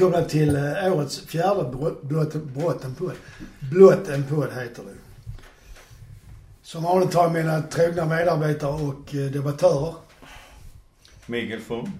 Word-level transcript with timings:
Välkomna 0.00 0.28
till 0.28 0.56
eh, 0.56 0.92
årets 0.92 1.20
fjärde 1.20 1.76
blott, 2.02 2.84
en 2.84 2.94
podd. 2.94 3.12
Blott 3.72 4.08
en 4.08 4.24
podd 4.24 4.48
heter 4.52 4.82
det. 4.82 5.30
Som 6.62 6.82
vanligt 6.82 7.14
har 7.14 7.22
jag 7.22 7.32
mina 7.32 7.62
trogna 7.62 8.04
medarbetare 8.04 8.72
och 8.72 9.14
eh, 9.14 9.30
debattörer. 9.30 9.94
Mikael 11.26 11.60
From. 11.60 11.92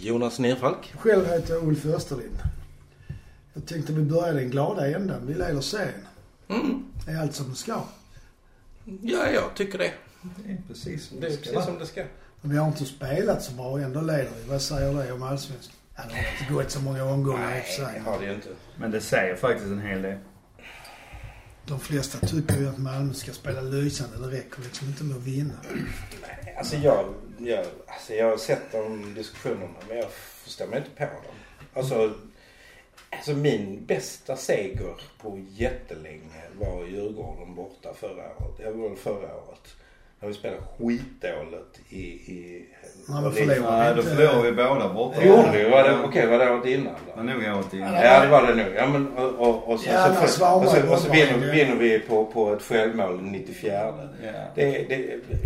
Jonas 0.00 0.38
Nerfalk. 0.38 0.94
Själv 0.98 1.26
heter 1.26 1.54
jag 1.54 1.68
Ulf 1.68 1.86
Österlind. 1.86 2.38
Jag 3.54 3.66
tänkte 3.66 3.92
vi 3.92 4.02
börjar 4.02 4.34
den 4.34 4.50
glada 4.50 4.90
ändan. 4.90 5.26
Vi 5.26 5.34
leder 5.34 5.60
serien. 5.60 6.06
Mm. 6.48 6.84
Är 7.08 7.20
allt 7.20 7.34
som 7.34 7.50
det 7.50 7.56
ska. 7.56 7.80
Ja, 9.02 9.30
jag 9.30 9.54
tycker 9.54 9.78
det. 9.78 9.92
Det 10.22 10.52
är 10.52 10.58
precis 10.68 11.06
som 11.06 11.20
Det 11.20 11.26
är 11.26 11.30
ska 11.30 11.38
precis 11.38 11.54
vara. 11.54 11.64
som 11.64 11.78
det 11.78 11.86
ska. 11.86 12.04
Men 12.40 12.50
vi 12.50 12.56
har 12.58 12.66
inte 12.66 12.84
spelat 12.84 13.42
så 13.42 13.52
bra 13.52 13.66
och 13.66 13.80
ändå 13.80 14.00
leder 14.00 14.30
vi. 14.42 14.48
Vad 14.48 14.62
säger 14.62 14.94
det 14.94 15.12
om 15.12 15.22
allsvenskan? 15.22 15.75
Ja, 15.96 16.02
det 16.08 16.14
har 16.14 16.32
inte 16.40 16.52
gått 16.54 16.70
så 16.70 16.80
många 16.80 17.04
omgångar 17.04 17.56
i 17.56 17.60
och 17.60 17.64
för 17.64 17.82
Nej, 17.82 17.92
sig. 17.92 18.00
det 18.04 18.10
har 18.10 18.18
det 18.18 18.24
ju 18.24 18.34
inte. 18.34 18.48
Men 18.76 18.90
det 18.90 19.00
säger 19.00 19.36
faktiskt 19.36 19.66
en 19.66 19.80
hel 19.80 20.02
del. 20.02 20.18
De 21.64 21.80
flesta 21.80 22.26
tycker 22.26 22.56
ju 22.56 22.68
att 22.68 22.78
Malmö 22.78 23.14
ska 23.14 23.32
spela 23.32 23.60
lysande. 23.60 24.28
Det 24.28 24.36
räcker 24.36 24.62
liksom 24.62 24.86
inte 24.88 25.04
med 25.04 25.16
att 25.16 25.22
vinna. 25.22 25.54
Nej, 26.22 26.54
alltså 26.58 26.76
jag, 26.76 27.14
jag, 27.38 27.66
alltså 27.86 28.14
jag 28.14 28.30
har 28.30 28.36
sett 28.36 28.72
de 28.72 29.14
diskussionerna 29.14 29.74
men 29.88 29.96
jag 29.96 30.10
förstår 30.10 30.66
mig 30.66 30.78
inte 30.78 30.90
på 30.90 31.04
dem. 31.04 31.34
Alltså, 31.74 32.14
alltså 33.10 33.32
min 33.32 33.86
bästa 33.86 34.36
seger 34.36 34.94
på 35.20 35.44
jättelänge 35.50 36.42
var 36.58 36.84
Djurgården 36.86 37.54
borta 37.54 37.94
förra 37.94 38.36
året. 38.36 38.56
Det 38.56 38.70
var 38.70 38.88
väl 38.88 38.98
förra 38.98 39.36
året. 39.36 39.76
När 40.20 40.28
vi 40.28 40.34
spelade 40.34 40.62
skitdåligt 40.78 41.80
i... 41.88 42.02
i 42.02 42.68
Ja, 43.08 43.14
men 43.14 43.24
och 43.24 43.32
det- 43.34 43.40
förlorade. 43.46 43.76
Nej, 43.78 43.92
då 43.96 44.02
förlorade 44.02 44.42
vi 44.50 44.52
båda 44.56 44.92
borta. 44.94 45.20
Det 45.20 45.26
gjorde 45.26 45.50
vi. 45.52 45.70
Var 45.70 45.82
det, 45.82 45.96
okej, 46.04 46.26
var 46.26 46.38
det 46.38 46.50
året 46.50 46.66
innan 46.66 46.84
Det 46.84 47.16
var 47.16 47.22
då? 47.24 47.32
nog 47.32 47.56
året 47.56 47.74
innan. 47.74 47.94
Ja, 47.94 48.20
det 48.20 48.28
var 48.28 48.46
det 48.46 48.54
nog. 48.54 48.66
Ja, 48.76 48.86
men, 48.86 49.08
och, 49.16 49.40
och, 49.48 49.68
och 49.72 49.80
så, 49.80 49.88
Ja, 49.90 50.14
så, 50.14 50.28
så, 50.28 50.46
och 50.54 50.68
så, 50.68 50.92
och 50.92 50.98
så 50.98 51.12
vinner, 51.12 51.52
vinner 51.52 51.76
vi 51.76 51.98
på, 51.98 52.24
på 52.24 52.52
ett 52.52 52.62
självmål 52.62 53.18
94. 53.22 53.72
Ja. 53.72 53.92
Det, 54.54 54.64
det, 54.88 55.04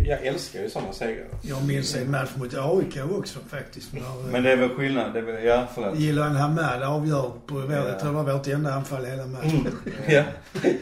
jag 0.09 0.25
älskar 0.25 0.59
ju 0.61 0.69
sådana 0.69 0.93
segrar. 0.93 1.25
Jag 1.41 1.67
minns 1.67 1.95
en 1.95 2.11
match 2.11 2.29
mot 2.35 2.53
AIK 2.53 2.97
också 3.19 3.39
faktiskt. 3.49 3.93
När, 3.93 4.01
Men 4.31 4.43
det 4.43 4.51
är 4.51 4.55
väl 4.57 4.69
skillnad. 4.69 5.13
Det 5.13 5.19
är 5.19 5.23
väl, 5.23 5.43
ja, 5.43 5.63
förlåt. 5.75 5.95
Gillan 5.99 6.35
Hamad 6.35 6.83
avgör 6.83 7.31
på 7.47 7.53
vår, 7.53 7.73
Ja. 7.73 7.87
jag 7.87 7.99
tror 7.99 8.09
det 8.11 8.23
var 8.23 8.33
vårt 8.33 8.47
enda 8.47 8.73
anfall 8.73 9.05
hela 9.05 9.25
matchen. 9.25 9.67
Ja, 10.07 10.23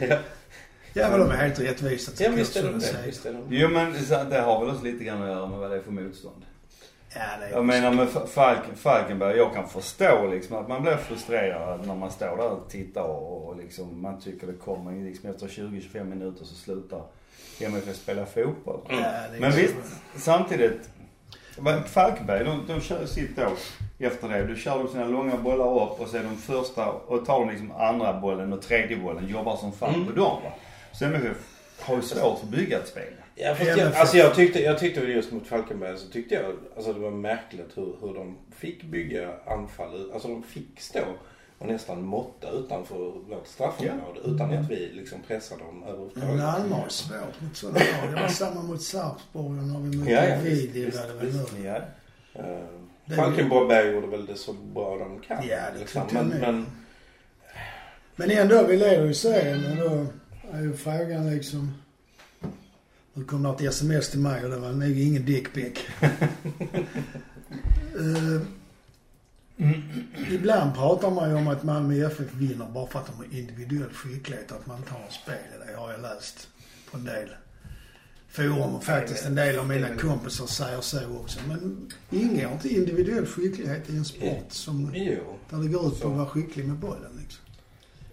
ja. 0.08 0.16
Ja 0.92 1.08
men 1.10 1.20
de 1.20 1.30
är 1.30 1.34
helt 1.34 1.60
rättvisa. 1.60 2.12
ja 2.24 2.30
visst 2.34 2.56
är 2.56 2.62
jag, 2.62 2.70
de 2.72 2.78
det. 2.78 2.84
säger. 2.84 3.06
Visst 3.06 3.26
är 3.26 3.32
de. 3.32 3.42
Jo 3.48 3.68
men 3.68 3.94
det 4.30 4.38
har 4.40 4.60
väl 4.60 4.70
också 4.74 4.84
lite 4.84 5.04
grann 5.04 5.22
att 5.22 5.28
göra 5.28 5.46
med 5.46 5.58
vad 5.58 5.70
det 5.70 5.76
är 5.76 5.80
för 5.80 5.90
motstånd. 5.90 6.42
Ja, 7.14 7.20
det 7.40 7.46
är 7.46 7.50
Jag 7.50 7.64
menar 7.64 7.92
med 7.92 8.08
Fa- 8.08 8.26
Falken, 8.26 8.76
Falkenberg, 8.76 9.36
jag 9.36 9.54
kan 9.54 9.68
förstå 9.68 10.26
liksom 10.26 10.56
att 10.56 10.68
man 10.68 10.82
blir 10.82 10.96
frustrerad 10.96 11.86
när 11.86 11.94
man 11.94 12.10
står 12.10 12.36
där 12.36 12.48
och 12.50 12.68
tittar 12.70 13.02
och, 13.02 13.48
och 13.48 13.56
liksom 13.56 14.02
man 14.02 14.20
tycker 14.20 14.46
det 14.46 14.52
kommer 14.52 15.04
liksom 15.04 15.30
efter 15.30 15.46
20-25 15.46 16.04
minuter 16.04 16.44
så 16.44 16.54
slutar 16.54 17.02
MFF 17.60 17.96
spela 17.96 18.26
fotboll. 18.26 18.80
Ja, 18.88 18.96
det 18.96 19.36
är 19.36 19.40
Men 19.40 19.52
visst, 19.52 19.74
samtidigt. 20.16 20.90
Falkenberg, 21.86 22.44
de, 22.44 22.64
de 22.66 22.80
kör 22.80 23.06
sitt 23.06 23.36
då 23.36 23.48
efter 24.06 24.28
det. 24.28 24.42
Du 24.46 24.56
kör 24.56 24.78
de 24.78 24.88
sina 24.88 25.04
långa 25.04 25.36
bollar 25.36 25.82
upp 25.82 26.00
och 26.00 26.08
sen 26.08 26.24
de 26.24 26.36
första 26.36 26.90
och 26.90 27.26
tar 27.26 27.40
de 27.40 27.50
liksom 27.50 27.72
andra 27.72 28.20
bollen 28.20 28.52
och 28.52 28.62
tredje 28.62 28.96
bollen. 28.96 29.28
Jobbar 29.28 29.56
som 29.56 29.72
fan 29.72 29.94
Mm. 29.94 30.06
på 30.06 30.12
dem 30.12 30.42
va. 30.44 30.50
Så 30.92 31.04
MFF 31.04 31.36
har 31.80 31.96
ju 31.96 32.02
svårt 32.02 32.38
att 32.42 32.48
bygga 32.48 32.78
ett 32.78 32.88
spel. 32.88 33.12
Ja, 33.34 33.54
fast 33.54 33.70
Ja, 33.70 33.76
jag, 33.76 33.94
alltså 33.94 34.16
jag 34.16 34.34
tyckte, 34.34 34.60
jag 34.60 34.78
tyckte 34.78 35.00
väl 35.00 35.10
just 35.10 35.32
mot 35.32 35.46
Falkenberg 35.46 35.98
så 35.98 36.08
tyckte 36.08 36.34
jag 36.34 36.56
alltså 36.76 36.92
det 36.92 37.00
var 37.00 37.10
märkligt 37.10 37.70
hur, 37.74 37.96
hur 38.00 38.14
de 38.14 38.38
fick 38.56 38.82
bygga 38.84 39.34
anfall. 39.46 40.10
Alltså 40.12 40.28
de 40.28 40.42
fick 40.42 40.80
stå 40.80 41.00
och 41.58 41.66
nästan 41.66 42.02
måtta 42.02 42.50
utanför 42.50 42.96
vårt 43.28 43.46
straffområde 43.46 44.20
utan 44.24 44.54
att 44.54 44.70
vi 44.70 44.90
liksom 44.92 45.18
pressade 45.26 45.62
dem 45.62 45.80
Men 45.80 45.88
överhuvudtaget. 45.88 46.36
Malmö 46.36 46.74
har 46.74 46.88
svårt 46.88 47.40
mot 47.40 47.56
sådana 47.56 47.78
lag. 47.78 48.14
Det 48.14 48.20
var 48.20 48.28
samma 48.28 48.62
mot 48.62 48.82
Sarpsborg 48.82 49.58
och 49.58 49.64
har 49.64 49.80
vi 49.80 49.96
mot 49.96 50.08
Ja, 50.08 50.24
ja, 50.24 50.36
det 50.36 51.30
var 51.30 51.58
nu. 51.58 51.64
Ja. 51.64 51.76
Uh, 52.42 52.66
Det 53.04 53.14
Falkenberg 53.14 53.92
gjorde 53.92 54.06
väl 54.06 54.26
det 54.26 54.36
så 54.36 54.52
bra 54.52 54.98
de 54.98 55.20
kan. 55.20 55.48
Ja, 55.48 55.56
det 55.74 55.80
liksom. 55.80 56.02
men, 56.12 56.28
men 56.28 56.66
Men 58.16 58.30
ändå, 58.30 58.66
vi 58.66 58.76
leder 58.76 59.04
ju 59.06 59.14
serien 59.14 59.64
och 59.70 59.76
då 59.76 60.06
är 60.52 60.62
ju 60.62 60.76
frågan 60.76 61.30
liksom... 61.30 61.74
Nu 63.14 63.24
kom 63.24 63.42
det 63.42 63.48
ett 63.48 63.60
sms 63.60 64.10
till 64.10 64.20
mig 64.20 64.44
och 64.44 64.50
det 64.50 64.56
var 64.56 64.72
nog 64.72 64.98
ingen 64.98 65.24
dickpic. 65.24 65.78
uh, 67.96 68.42
ibland 70.30 70.74
pratar 70.74 71.10
man 71.10 71.30
ju 71.30 71.36
om 71.36 71.48
att 71.48 71.62
Malmö 71.62 72.06
FF 72.06 72.34
vinner 72.34 72.66
bara 72.66 72.86
för 72.86 72.98
att 72.98 73.06
de 73.06 73.16
har 73.16 73.38
individuell 73.38 73.90
skicklighet 73.92 74.52
att 74.52 74.66
man 74.66 74.78
inte 74.78 74.92
har 74.92 75.10
spel 75.10 75.34
i 75.34 75.66
det. 75.66 75.76
har 75.76 75.92
jag 75.92 76.02
läst 76.02 76.48
på 76.90 76.96
en 76.96 77.04
del 77.04 77.28
forum 78.30 78.74
och 78.74 78.84
faktiskt 78.84 79.26
en 79.26 79.34
del 79.34 79.58
av 79.58 79.68
mina 79.68 79.96
kompisar 79.96 80.46
säger 80.46 80.80
så 80.80 81.16
också. 81.20 81.38
Men 81.48 81.92
ingår 82.10 82.52
inte 82.52 82.68
individuell 82.68 83.26
skicklighet 83.26 83.90
i 83.90 83.96
en 83.96 84.04
sport 84.04 84.46
som, 84.48 84.90
jo. 84.94 85.38
där 85.50 85.58
det 85.58 85.68
går 85.68 85.88
ut 85.88 86.00
på 86.00 86.08
att 86.08 86.16
vara 86.16 86.26
skicklig 86.26 86.66
med 86.66 86.76
bollen 86.76 87.20
liksom? 87.22 87.44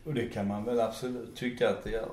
Och 0.06 0.14
det 0.14 0.28
kan 0.28 0.48
man 0.48 0.66
väl 0.66 0.80
absolut 0.80 1.36
tycka 1.36 1.70
att 1.70 1.84
det 1.84 1.90
gör. 1.90 2.10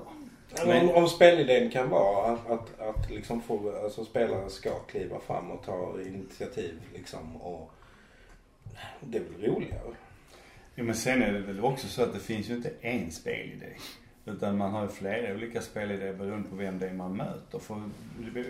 Men 0.65 0.89
om, 0.89 0.95
om 0.95 1.07
spelidén 1.07 1.71
kan 1.71 1.89
vara 1.89 2.33
att, 2.33 2.49
att, 2.51 2.79
att 2.79 3.11
liksom 3.11 3.41
få, 3.41 3.83
alltså 3.83 4.05
spelare 4.05 4.49
ska 4.49 4.79
kliva 4.79 5.19
fram 5.19 5.51
och 5.51 5.65
ta 5.65 6.01
initiativ 6.01 6.81
liksom 6.93 7.35
och 7.35 7.71
det 8.99 9.17
är 9.17 9.21
väl 9.21 9.51
roligare. 9.51 9.95
Ja, 10.75 10.83
men 10.83 10.95
sen 10.95 11.23
är 11.23 11.33
det 11.33 11.39
väl 11.39 11.65
också 11.65 11.87
så 11.87 12.03
att 12.03 12.13
det 12.13 12.19
finns 12.19 12.49
ju 12.49 12.53
inte 12.53 12.71
en 12.81 13.11
spelidé. 13.11 13.69
Utan 14.25 14.57
man 14.57 14.71
har 14.71 14.81
ju 14.81 14.87
flera 14.87 15.33
olika 15.33 15.61
spelidéer 15.61 16.13
beroende 16.13 16.49
på 16.49 16.55
vem 16.55 16.79
det 16.79 16.87
är 16.87 16.93
man 16.93 17.17
möter. 17.17 17.59
För 17.59 17.81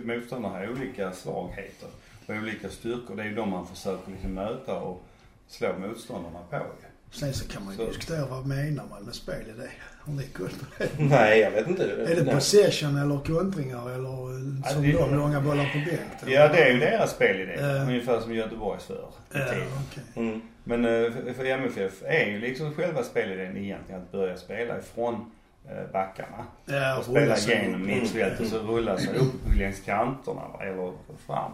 motståndare 0.03 0.65
har 0.65 0.71
olika 0.71 1.11
svagheter 1.11 1.89
och 2.27 2.35
olika 2.35 2.69
styrkor. 2.69 3.15
Det 3.15 3.21
är 3.21 3.27
ju 3.27 3.35
de 3.35 3.49
man 3.49 3.67
försöker 3.67 4.11
liksom 4.11 4.33
möta 4.33 4.81
och 4.81 5.01
slå 5.47 5.73
motståndarna 5.79 6.39
på 6.49 6.55
ju. 6.55 6.94
Sen 7.11 7.33
så 7.33 7.47
kan 7.47 7.65
man 7.65 7.77
ju 7.77 7.85
diskutera 7.85 8.25
vad 8.25 8.45
menar 8.45 8.83
man 8.89 9.03
med 9.03 9.15
spel 9.15 9.41
i 9.55 9.59
det? 9.61 9.69
Har 9.99 10.13
ni 10.13 10.23
koll 10.23 10.49
på 10.49 10.65
det? 10.83 10.89
Nej, 11.03 11.39
jag 11.39 11.51
vet 11.51 11.67
inte. 11.67 11.83
Är 11.83 12.15
det 12.15 12.31
possession 12.33 12.97
eller 12.97 13.19
kontringar 13.19 13.89
eller 13.89 14.31
eh, 14.35 14.61
Ja, 14.63 14.69
som 14.69 14.81
det- 14.81 14.91
de 14.91 15.15
långa 15.15 15.41
bollar 15.41 15.63
på 15.73 15.77
bänk? 15.89 16.33
Ja, 16.35 16.47
det 16.47 16.57
är 16.63 16.71
ju 16.73 16.79
deras 16.79 17.11
spelidé. 17.11 17.55
Ja. 17.59 17.67
Ungefär 17.83 18.19
som 18.19 18.33
Göteborgs 18.35 18.89
i 18.89 18.93
Ja, 19.33 19.39
tiden. 19.45 19.67
okej. 19.91 20.03
Mm. 20.15 20.41
Men 20.63 20.85
eh, 20.85 21.11
för- 21.11 21.33
för 21.33 21.45
MFF 21.45 21.93
är 22.05 22.25
ju 22.25 22.39
liksom 22.39 22.73
själva 22.73 23.03
spelidén 23.03 23.57
egentligen 23.57 24.01
att 24.01 24.11
börja 24.11 24.37
spela 24.37 24.79
ifrån 24.79 25.31
eh, 25.69 25.91
backarna. 25.93 26.45
Ja, 26.65 26.97
och 26.97 27.03
spela 27.03 27.35
upp. 27.35 27.79
mittfältet 27.79 28.39
och 28.39 28.47
så 28.47 28.59
rulla 28.59 28.97
sig 28.97 29.17
upp 29.17 29.57
längs 29.57 29.79
kanterna 29.85 30.41
eller 30.61 30.93
fram. 31.27 31.51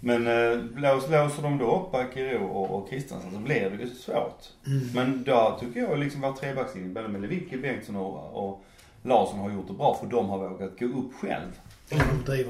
Men 0.00 0.26
eh, 0.26 0.58
lås, 0.76 1.10
låser 1.10 1.42
de 1.42 1.58
då 1.58 1.76
upp 1.76 1.92
Bakirou 1.92 2.44
och, 2.44 2.70
och 2.78 2.90
Kristiansen 2.90 3.30
så 3.32 3.38
blir 3.38 3.70
det 3.70 3.82
ju 3.84 3.90
svårt. 3.90 4.42
Mm. 4.66 4.88
Men 4.94 5.24
då 5.26 5.56
tycker 5.60 5.80
jag 5.80 5.98
liksom 5.98 6.20
vår 6.20 6.32
trebackslinje, 6.32 6.88
både 6.94 7.08
med 7.08 7.20
Lewicki, 7.20 7.56
Bengtsson 7.56 7.96
och, 7.96 8.44
och 8.48 8.64
Larsson 9.02 9.38
har 9.38 9.50
gjort 9.50 9.66
det 9.68 9.72
bra 9.74 9.96
för 10.00 10.06
de 10.06 10.28
har 10.28 10.38
vågat 10.38 10.78
gå 10.80 10.86
upp 10.86 11.14
själv 11.20 11.60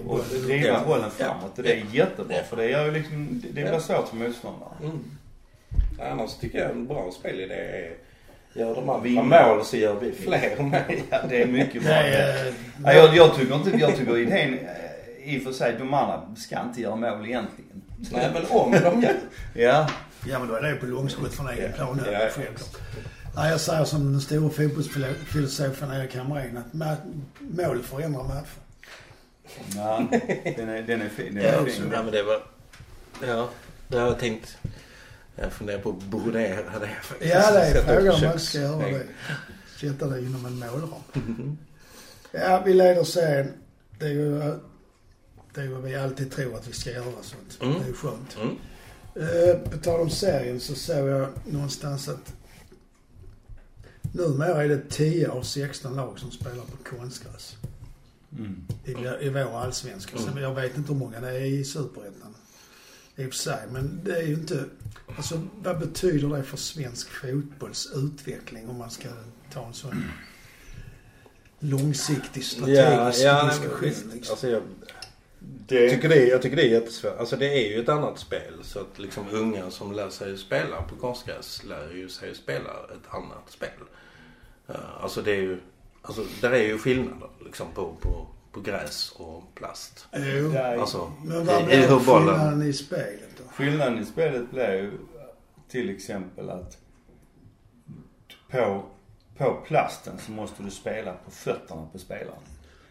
och 0.09 0.21
driva 0.47 0.66
Ja. 0.69 0.81
bollen 0.87 1.11
framåt. 1.11 1.56
Det 1.56 1.72
är 1.72 1.84
jättebra 1.93 2.37
för 2.49 2.56
det 2.56 2.71
gör 2.71 2.84
ju 2.84 2.91
liksom, 2.93 3.41
det- 3.44 3.53
blir 3.53 3.65
Ja. 3.72 3.81
svårt 3.81 4.08
för 4.08 4.17
motståndare. 4.17 4.70
Mm. 4.82 4.99
Annars 6.12 6.35
tycker 6.35 6.58
jag 6.58 6.70
en 6.70 6.87
bra 6.87 7.11
spelidé 7.12 7.55
är 7.55 7.93
Gör 8.55 8.75
de 8.75 8.88
andra 8.88 8.99
Vinna. 9.02 9.23
mål 9.23 9.64
så 9.64 9.76
gör 9.76 10.00
vi 10.00 10.12
fler 10.12 10.62
mål. 10.62 10.76
Ja, 11.11 11.19
det 11.29 11.43
är 11.43 11.47
mycket 11.47 11.82
bra. 11.85 11.93
Eh, 11.93 12.52
Ja, 12.85 12.93
jag, 12.93 13.17
jag 13.17 13.35
tycker 13.35 13.55
inte, 13.55 13.70
jag 13.79 13.97
tycker 13.97 14.19
idén, 14.19 14.58
i 15.25 15.38
och 15.38 15.43
för 15.43 15.52
sig, 15.52 15.76
de 15.78 15.94
andra 15.94 16.34
ska 16.37 16.61
inte 16.62 16.81
göra 16.81 16.96
mål 16.96 17.26
egentligen. 17.26 17.82
Nej 18.12 18.31
men 18.34 18.46
om 18.50 18.70
de 18.72 19.02
gör 19.02 19.17
Ja, 19.55 19.90
Ja 20.26 20.38
men 20.38 20.49
då 20.49 20.55
är 20.55 20.62
det 20.62 20.75
på 20.76 20.87
långskott 20.87 21.32
från 21.34 21.49
egen 21.49 21.70
Ja. 21.70 21.76
plan. 21.76 22.00
Ja, 22.06 22.12
Ja, 22.12 22.28
självklart. 22.34 22.76
Nej, 23.37 23.50
jag 23.50 23.61
säger 23.61 23.84
som 23.84 24.12
den 24.12 24.20
stora 24.20 24.50
fotbollsfilosofen 24.50 25.90
Erik 25.93 26.17
Hamrén 26.17 26.56
att 26.56 26.72
mål 27.38 27.82
förändrar 27.82 28.25
matcher. 28.25 28.46
ja 29.76 30.06
den 30.56 30.69
är, 30.69 30.82
den 30.82 31.02
är 31.02 31.08
fin. 31.08 31.34
Den 31.34 31.44
Ja, 31.44 31.50
är 31.50 31.61
också. 31.62 31.81
fin. 31.82 31.90
Ja 31.93 32.02
men 32.02 32.12
det 32.12 32.23
var... 32.23 32.43
Ja, 33.26 33.49
det 33.88 33.99
har 33.99 34.06
jag 34.06 34.19
tänkt. 34.19 34.58
Jag 35.37 35.52
funderar 35.52 35.78
på 35.78 35.90
att 35.90 36.02
brodera 36.02 36.78
det. 36.78 36.90
Ja, 37.28 37.50
det 37.52 37.61
är 37.61 37.82
frågan 37.82 38.14
om 38.14 38.20
man 38.28 38.38
ska 38.40 38.58
göra 38.58 38.88
det. 38.88 39.02
Sätta 39.81 40.06
det 40.06 40.19
inom 40.20 40.46
en 40.46 40.58
målram. 40.58 40.88
Ja, 42.32 42.62
vi 42.64 42.75
leder 42.75 43.05
serien. 43.05 43.52
Det 43.99 44.05
är 44.05 44.11
ju 44.11 44.55
det 45.55 45.61
är 45.61 45.69
vad 45.69 45.82
vi 45.82 45.94
alltid 45.97 46.31
tror 46.31 46.56
att 46.56 46.69
vi 46.69 46.73
ska 46.73 46.91
göra 46.91 47.23
sånt. 47.23 47.58
Mm. 47.61 47.75
Det 47.79 47.85
är 47.85 47.88
ju 47.88 47.94
skönt. 47.94 48.37
Mm. 48.41 48.56
Eh, 49.14 49.70
på 49.70 49.79
tal 49.79 50.00
om 50.00 50.11
serien 50.11 50.61
så 50.61 50.75
såg 50.75 51.08
jag 51.08 51.29
någonstans 51.47 52.08
att 52.08 52.35
numera 54.12 54.64
är 54.64 54.69
det 54.69 54.88
10 54.88 55.29
av 55.29 55.43
16 55.43 55.97
lag 55.97 56.19
som 56.19 56.31
spelar 56.31 56.64
på 56.64 56.97
konstgräs 56.97 57.56
Mm. 58.38 58.67
i, 58.85 59.26
i 59.26 59.29
vår 59.29 59.58
allsvenska. 59.58 60.19
Sen, 60.19 60.37
jag 60.37 60.55
vet 60.55 60.76
inte 60.76 60.93
hur 60.93 60.99
många 60.99 61.20
det 61.20 61.29
är 61.31 61.44
i 61.44 61.64
superettan. 61.64 62.35
I 63.17 63.26
och 63.26 63.29
för 63.29 63.38
sig, 63.38 63.58
men 63.73 64.00
det 64.05 64.17
är 64.17 64.23
ju 64.23 64.35
inte... 64.35 64.64
Alltså 65.17 65.43
vad 65.62 65.79
betyder 65.79 66.37
det 66.37 66.43
för 66.43 66.56
svensk 66.56 67.08
fotbolls 67.11 67.93
utveckling 67.94 68.69
om 68.69 68.79
man 68.79 68.91
ska 68.91 69.08
ta 69.52 69.67
en 69.67 69.75
sån 69.75 70.05
långsiktig 71.58 72.44
strategisk 72.44 73.20
ja, 73.25 73.47
nej, 73.47 73.58
diskussion? 73.58 74.11
liksom. 74.12 74.32
Alltså 74.32 74.49
jag, 74.49 74.62
Det, 75.42 75.90
tycker 75.90 76.08
det, 76.08 76.26
jag 76.26 76.42
tycker 76.42 76.56
det 76.56 76.62
är 76.62 76.69
jättesvårt. 76.69 77.19
Alltså 77.19 77.37
det 77.37 77.46
är 77.66 77.69
ju 77.76 77.82
ett 77.82 77.88
annat 77.88 78.19
spel. 78.19 78.54
Så 78.62 78.78
att 78.81 78.98
liksom 78.98 79.26
unga 79.32 79.70
som 79.70 79.92
lär 79.92 80.10
sig 80.10 80.38
spela 80.38 80.82
på 80.82 80.96
konstgräs 80.96 81.64
lär 81.64 81.90
ju 81.94 82.08
sig 82.08 82.34
spela 82.34 82.70
ett 82.70 83.14
annat 83.14 83.50
spel. 83.50 83.69
Uh, 84.70 84.76
alltså 85.02 85.22
det 85.22 85.31
är 85.32 85.40
ju, 85.40 85.60
alltså 86.02 86.22
där 86.40 86.50
är 86.50 86.62
ju 86.62 86.78
skillnader 86.78 87.28
liksom 87.44 87.66
på, 87.75 87.94
på, 88.00 88.26
på 88.52 88.60
gräs 88.60 89.12
och 89.16 89.42
plast. 89.54 90.06
Jo, 90.12 90.56
Alltså, 90.58 91.12
men 91.25 91.46
vad 91.46 91.62
i- 91.62 91.64
blir 91.66 91.88
skillnaden 91.98 92.62
i 92.62 92.72
spelet 92.72 93.28
då? 93.37 93.44
Skillnaden 93.54 93.98
i 93.98 94.04
spelet 94.04 94.50
blir 94.50 94.72
ju 94.75 94.92
till 95.69 95.90
exempel 95.90 96.50
att 96.50 96.78
på, 98.50 98.84
på 99.37 99.54
plasten 99.66 100.19
så 100.26 100.32
måste 100.32 100.62
du 100.62 100.70
spela 100.70 101.12
på 101.25 101.31
fötterna 101.31 101.88
på 101.92 101.98
spelaren. 101.98 102.42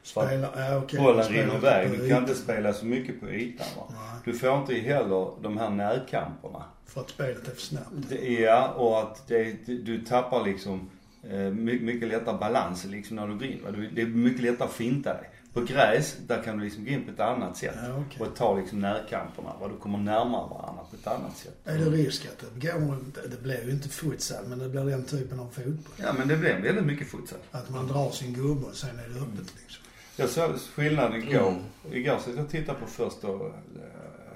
Att 0.01 0.07
Spelar, 0.07 0.51
ja, 0.69 0.77
okej, 0.77 0.99
bollen 0.99 1.25
rinner 1.27 1.55
iväg. 1.55 1.91
Du 1.99 2.09
kan 2.09 2.17
inte 2.17 2.35
spela 2.35 2.73
så 2.73 2.85
mycket 2.85 3.19
på 3.19 3.29
ytan 3.29 3.67
va. 3.77 3.83
Nej, 3.89 3.99
Du 4.25 4.33
får 4.33 4.57
inte 4.57 4.73
heller 4.73 5.31
de 5.41 5.57
här 5.57 5.69
närkamperna. 5.69 6.63
för 6.85 7.01
att 7.01 7.09
spelet 7.09 7.47
är 7.47 7.51
för 7.51 7.61
snabbt. 7.61 8.11
Ja, 8.39 8.67
och 8.69 8.99
att 8.99 9.27
det, 9.27 9.53
du 9.65 10.05
tappar 10.05 10.45
liksom 10.45 10.89
eh, 11.29 11.37
my- 11.39 11.79
mycket 11.79 12.07
lättare 12.07 12.37
balans 12.37 12.85
liksom 12.85 13.15
när 13.15 13.27
du 13.27 13.33
går 13.33 13.43
in. 13.43 13.59
Va? 13.63 13.71
Det 13.93 14.01
är 14.01 14.05
mycket 14.05 14.41
lättare 14.43 14.67
att 14.67 14.73
finta 14.73 15.13
dig. 15.13 15.29
På 15.53 15.61
gräs, 15.61 16.17
där 16.27 16.43
kan 16.43 16.57
du 16.57 16.63
liksom 16.63 16.85
gå 16.85 16.91
in 16.91 17.05
på 17.05 17.11
ett 17.11 17.19
annat 17.19 17.57
sätt. 17.57 17.75
Ja, 17.87 18.03
okej. 18.07 18.27
Och 18.27 18.35
ta 18.35 18.57
liksom 18.57 18.79
närkamperna. 18.79 19.49
Va? 19.61 19.67
Du 19.67 19.77
kommer 19.77 19.97
närmare 19.97 20.49
varandra 20.49 20.83
på 20.89 20.95
ett 20.95 21.07
annat 21.07 21.37
sätt. 21.37 21.57
Är 21.65 21.77
det 21.77 21.85
risk 21.89 22.25
att 22.25 22.45
det 22.61 22.67
går, 22.71 22.97
det 23.29 23.41
blir 23.43 23.65
ju 23.65 23.71
inte 23.71 23.89
futsal, 23.89 24.45
men 24.47 24.59
det 24.59 24.69
blir 24.69 24.83
den 24.85 25.03
typen 25.05 25.39
av 25.39 25.45
fotboll. 25.51 25.75
Ja 25.97 26.13
men 26.17 26.27
det 26.27 26.37
blir 26.37 26.59
väldigt 26.59 26.85
mycket 26.85 27.07
futsal. 27.07 27.39
Att 27.51 27.69
man 27.69 27.87
drar 27.87 28.09
sin 28.11 28.33
gubbe 28.33 28.65
och 28.65 28.75
sen 28.75 28.89
är 28.89 29.09
det 29.13 29.19
öppet 29.19 29.53
liksom. 29.61 29.83
Jag 30.19 30.29
såg 30.29 30.55
skillnaden 30.59 31.23
igår. 31.23 31.47
Mm. 31.49 31.61
Igår 31.91 32.17
så 32.17 32.29
jag 32.37 32.49
tittade 32.49 32.79
på 32.79 32.85
först 32.85 33.21
då 33.21 33.51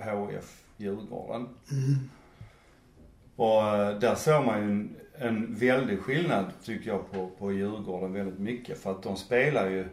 eh, 0.02 0.40
Djurgården. 0.78 1.48
Mm. 1.72 2.10
Och 3.36 3.62
eh, 3.68 4.00
där 4.00 4.16
såg 4.16 4.46
man 4.46 4.58
ju 4.62 4.64
en, 4.72 4.96
en 5.18 5.56
väldig 5.56 6.00
skillnad 6.00 6.46
tycker 6.64 6.90
jag 6.90 7.12
på, 7.12 7.30
på 7.40 7.52
Djurgården 7.52 8.14
väldigt 8.14 8.40
mycket. 8.40 8.78
För 8.78 8.92
att 8.92 9.04
de 9.04 9.16
spelar 9.18 9.70
ju 9.70 9.86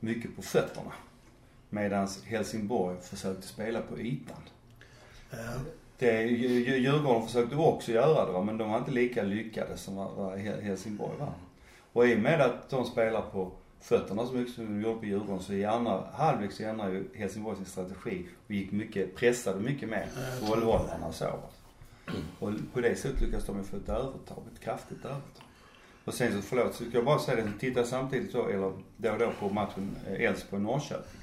mycket 0.00 0.36
på 0.36 0.42
fötterna. 0.42 0.92
Medan 1.70 2.08
Helsingborg 2.24 2.96
försökte 3.00 3.46
spela 3.46 3.80
på 3.80 3.98
ytan. 3.98 4.36
Ja. 5.30 5.36
Det, 5.98 6.12
Dj- 6.22 6.66
Dj- 6.66 6.76
Djurgården 6.76 7.26
försökte 7.26 7.56
också 7.56 7.92
göra 7.92 8.26
det 8.26 8.32
va, 8.32 8.42
men 8.44 8.58
de 8.58 8.70
var 8.70 8.78
inte 8.78 8.90
lika 8.90 9.22
lyckade 9.22 9.76
som 9.76 9.96
Helsingborg 10.62 11.18
var. 11.18 11.32
Och 11.92 12.06
i 12.08 12.14
och 12.14 12.18
med 12.18 12.40
att 12.40 12.70
de 12.70 12.84
spelar 12.84 13.20
på 13.20 13.50
fötterna 13.82 14.26
så 14.26 14.32
mycket 14.32 14.54
som 14.54 14.64
de 14.64 14.82
gjorde 14.86 15.00
på 15.00 15.06
Djurgården 15.06 15.42
så 15.42 15.52
i 15.52 15.64
andra 15.64 16.04
halvlek 16.12 16.52
så 16.52 16.62
ändrade 16.62 16.92
ju 16.92 17.04
Helsingborg 17.14 17.56
sin 17.56 17.66
strategi 17.66 18.26
och 18.46 18.50
gick 18.50 18.72
mycket, 18.72 19.16
pressade 19.16 19.60
mycket 19.60 19.88
mer 19.88 20.08
bollhållarna 20.48 21.06
och 21.06 21.14
så. 21.14 21.38
Och 22.38 22.52
på 22.72 22.80
det 22.80 22.96
sättet 22.96 23.20
lyckas 23.20 23.46
de 23.46 23.64
få 23.64 23.76
ett 23.76 23.88
övertag, 23.88 24.44
ett 24.54 24.60
kraftigt 24.60 25.04
övertag. 25.04 25.44
Och 26.04 26.14
sen 26.14 26.32
så, 26.32 26.42
förlåt, 26.42 26.74
så 26.74 26.84
ska 26.84 26.96
jag 26.96 27.04
bara 27.04 27.18
säga 27.18 27.36
det, 27.36 27.52
så 27.52 27.58
tittar 27.58 27.80
jag 27.80 27.88
samtidigt 27.88 28.32
då, 28.32 28.48
eller 28.48 28.72
då 28.96 29.10
och 29.10 29.18
då 29.18 29.32
på 29.40 29.48
matchen 29.48 29.96
eh, 30.06 30.20
Elfsborg-Norrköping. 30.20 31.20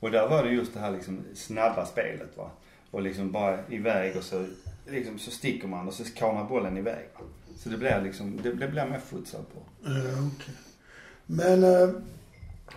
Och 0.00 0.10
där 0.10 0.28
var 0.28 0.44
det 0.44 0.50
just 0.50 0.74
det 0.74 0.80
här 0.80 0.90
liksom 0.90 1.24
snabba 1.34 1.86
spelet 1.86 2.36
va. 2.36 2.50
Och 2.90 3.02
liksom 3.02 3.32
bara 3.32 3.58
iväg 3.68 4.16
och 4.16 4.22
så, 4.22 4.46
liksom 4.86 5.18
så 5.18 5.30
sticker 5.30 5.68
man 5.68 5.88
och 5.88 5.94
så 5.94 6.04
kanar 6.04 6.44
bollen 6.44 6.76
iväg 6.76 7.06
va. 7.14 7.20
Så 7.56 7.68
det 7.68 7.76
blir 7.76 8.00
liksom, 8.02 8.42
det, 8.42 8.52
det 8.52 8.68
blir 8.68 8.86
mer 8.86 8.98
futsal 8.98 9.42
på. 9.54 9.88
Ja, 9.88 10.30
okej. 10.36 10.54
Men... 11.30 11.64
eh, 11.64 11.90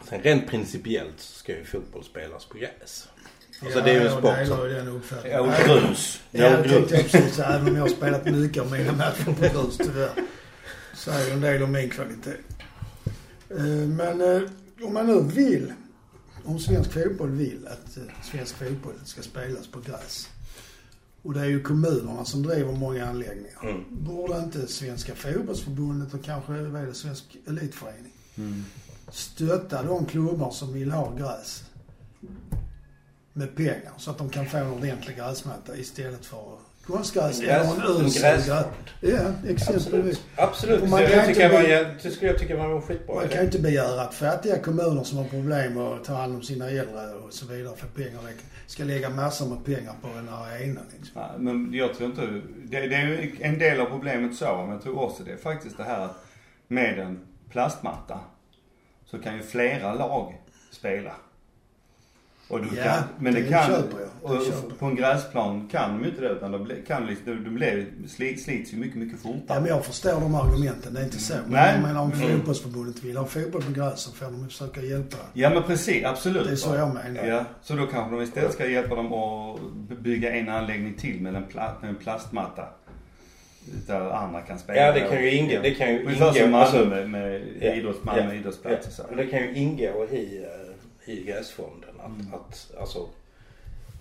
Sen 0.10 0.22
rent 0.22 0.48
principiellt 0.48 1.20
så 1.20 1.38
ska 1.40 1.58
ju 1.58 1.66
fotboll 1.66 2.04
spelas 2.04 2.46
på 2.46 2.58
gräs. 2.58 3.08
Alltså 3.62 3.80
ja, 3.80 3.86
det 3.86 3.92
är 3.92 3.94
ju 3.94 4.00
en 4.00 4.06
jag 4.06 4.12
sport 4.12 4.36
delar 4.36 4.58
som... 4.58 4.68
ju 4.68 4.74
den 4.74 4.88
uppfattningen. 4.88 5.38
Ja, 5.38 5.62
och 5.62 5.82
grus. 5.82 6.22
Ja, 6.32 6.50
det 6.50 6.70
tänkte 6.70 6.96
jag 6.96 7.12
precis. 7.12 7.40
Även 7.40 7.68
om 7.68 7.76
jag 7.76 7.82
har 7.82 7.90
spelat 7.90 8.26
mycket 8.26 8.64
av 8.64 8.72
mina 8.72 8.92
matcher 8.92 9.24
på 9.24 9.32
grus 9.32 9.78
tyvärr. 9.78 10.10
Så 10.94 11.12
är 11.12 11.26
ju 11.26 11.32
en 11.32 11.42
del 11.42 11.64
av 11.64 11.70
min 11.70 11.90
kvalitet. 11.90 12.36
Eh, 13.50 13.64
Men 13.88 14.22
eh, 14.22 14.42
om 14.82 14.94
man 14.94 15.08
nu 15.08 15.22
vill, 15.22 15.74
om 16.44 16.60
svensk 16.60 16.92
fotboll 16.92 17.30
vill 17.30 17.68
att 17.68 17.98
eh, 17.98 18.04
svensk 18.32 18.56
fotboll 18.56 18.94
ska 19.06 19.22
spelas 19.22 19.68
på 19.68 19.80
gräs. 19.80 20.30
Och 21.22 21.34
det 21.34 21.40
är 21.40 21.46
ju 21.46 21.62
kommunerna 21.62 22.26
som 22.26 22.44
driver 22.44 22.72
många 22.72 23.06
anläggningar. 23.06 23.60
Mm. 23.64 23.84
Borde 23.90 24.38
inte 24.38 24.68
Svenska 24.68 25.16
fotbollsförbundet 25.16 26.14
och 26.14 26.24
kanske 26.24 26.52
vad 26.52 26.82
är 26.82 26.86
det, 26.86 26.94
Svensk 26.94 27.38
elitförening 27.48 28.12
Mm. 28.42 28.66
stötta 29.12 29.84
de 29.84 30.06
klubbar 30.06 30.52
som 30.52 30.74
vill 30.74 30.92
ha 30.92 31.16
gräs 31.16 31.64
med 33.34 33.56
pengar 33.56 33.92
så 33.98 34.12
att 34.12 34.18
de 34.18 34.30
kan 34.30 34.46
få 34.46 34.58
en 34.58 34.72
ordentlig 34.72 35.18
gräsmatta 35.18 35.78
istället 35.78 36.26
för 36.26 36.58
konstgräs 36.86 37.40
En 37.40 37.46
eller 37.46 37.64
gräs- 37.64 38.00
en 38.00 38.06
usel. 38.06 38.64
Ja, 39.02 39.50
exempelvis. 39.50 40.22
Absolut. 40.36 40.90
Man 40.90 41.00
kan 41.00 41.52
var, 41.52 42.04
det 42.04 42.12
skulle 42.12 42.32
jag 42.32 42.40
tycka 42.40 42.58
var 42.58 42.76
en 42.76 42.82
skitbra 42.82 43.16
Man 43.16 43.28
kan 43.28 43.40
ju 43.40 43.46
inte 43.46 43.60
begära 43.60 44.02
att 44.02 44.14
fattiga 44.14 44.58
kommuner 44.60 45.04
som 45.04 45.18
har 45.18 45.26
problem 45.26 45.74
med 45.74 45.84
att 45.84 46.04
ta 46.04 46.14
hand 46.14 46.36
om 46.36 46.42
sina 46.44 46.70
äldre 46.70 47.14
och 47.14 47.34
så 47.34 47.46
vidare 47.46 47.76
för 47.78 47.88
pengar 47.88 48.22
ska 48.68 48.84
lägga 48.84 49.10
massor 49.10 49.46
med 49.50 49.66
pengar 49.66 49.94
på 50.02 50.08
en 50.08 50.30
arena 50.30 50.82
liksom. 50.98 51.22
Ja, 51.22 51.32
men 51.38 51.74
jag 51.74 51.94
tror 51.96 52.10
inte, 52.10 52.22
det, 52.64 52.88
det 52.88 52.96
är 52.96 53.08
ju 53.08 53.36
en 53.40 53.60
del 53.60 53.80
av 53.80 53.86
problemet 53.86 54.36
så, 54.36 54.58
men 54.58 54.70
jag 54.70 54.82
tror 54.82 55.00
också 55.00 55.24
det 55.24 55.32
är 55.32 55.38
faktiskt 55.38 55.78
det 55.78 55.84
här 55.84 56.10
med 56.68 57.00
en 57.00 57.20
plastmatta 57.52 58.20
så 59.06 59.20
kan 59.20 59.36
ju 59.36 59.42
flera 59.44 59.94
lag 59.94 60.42
spela. 60.72 61.12
Och 62.48 62.60
du 62.62 62.68
Ja, 62.78 62.84
kan, 62.84 63.04
men 63.20 63.34
det, 63.34 63.42
det 63.42 63.50
kan, 63.50 63.68
köper 63.68 63.98
jag. 64.24 64.40
Det 64.40 64.46
köper 64.46 64.76
på 64.76 64.86
en 64.86 64.96
gräsplan 64.96 65.68
kan 65.72 65.94
de 65.98 66.04
ju 66.04 66.10
inte 66.10 66.22
det 66.22 66.30
utan 66.30 66.52
de 66.52 66.64
blir- 66.64 66.82
kan 66.88 67.06
liksom, 67.06 67.44
de 67.44 67.50
blir, 67.50 67.88
slit, 68.08 68.44
slits 68.44 68.74
ju 68.74 68.78
mycket, 68.78 68.98
mycket 68.98 69.20
fortare. 69.22 69.42
Ja, 69.48 69.60
men 69.60 69.66
jag 69.70 69.86
förstår 69.86 70.22
de 70.22 70.36
argumenten. 70.36 70.94
Det 70.94 71.00
är 71.00 71.04
inte 71.04 71.20
så. 71.20 71.34
Men 71.34 71.52
Nej. 71.52 71.74
jag 71.74 71.82
menar 71.82 72.02
om 72.02 72.12
Mm. 72.12 72.30
fotbollsförbundet 72.38 73.04
vill 73.04 73.18
ha 73.18 73.26
fotboll 73.26 73.62
på 73.64 73.72
gräs 73.72 74.00
så 74.00 74.12
får 74.12 74.26
de 74.26 74.48
försöka 74.50 74.82
hjälpa. 74.82 75.18
Ja 75.34 75.50
men 75.50 75.64
precis, 75.64 76.06
absolut. 76.06 76.46
Det 76.48 76.52
är 76.52 76.56
så 76.56 76.76
jag 76.76 76.94
menar. 76.94 77.24
Ja, 77.26 77.46
så 77.62 77.74
då 77.76 77.88
kanske 77.88 78.16
de 78.16 78.22
istället 78.24 78.54
ska 78.54 78.68
hjälpa 78.68 78.96
dem 78.96 79.14
att 79.14 79.60
bygga 80.00 80.36
en 80.36 80.50
anläggning 80.50 80.94
till 80.94 81.22
med 81.22 81.36
en, 81.36 81.44
pla, 81.48 81.74
med 81.82 81.90
en 81.90 81.96
plastmatta. 81.96 82.66
Där 83.88 84.10
andra 84.12 84.42
kan 84.42 84.60
spela. 84.60 84.80
Ja, 84.82 84.92
det 84.92 85.00
kan 85.00 85.24
ju 85.24 85.32
ingå. 85.32 85.60
Det 85.64 85.72
kan 85.72 85.90
ju 85.94 86.04
Ungefär 86.06 86.28
som 86.32 86.38
ingå. 86.38 86.48
Malmö 86.48 86.58
Alltså, 86.66 86.86
med, 86.86 87.10
med 87.10 87.42
Ja, 87.62 87.74
idrotts, 87.74 88.04
Malmö 88.04 88.34
ja, 88.34 88.40
idrottsplats 88.40 88.88
och 88.88 88.94
så. 88.94 89.04
och 89.04 89.16
det 89.16 89.26
kan 89.28 89.40
ju 89.40 89.54
ingå 89.56 90.06
i, 90.12 90.44
eh, 91.06 91.14
i 91.14 91.24
gräsfonden 91.24 91.90
att, 92.00 92.06
Mm. 92.22 92.34
att 92.34 92.72
alltså 92.80 93.08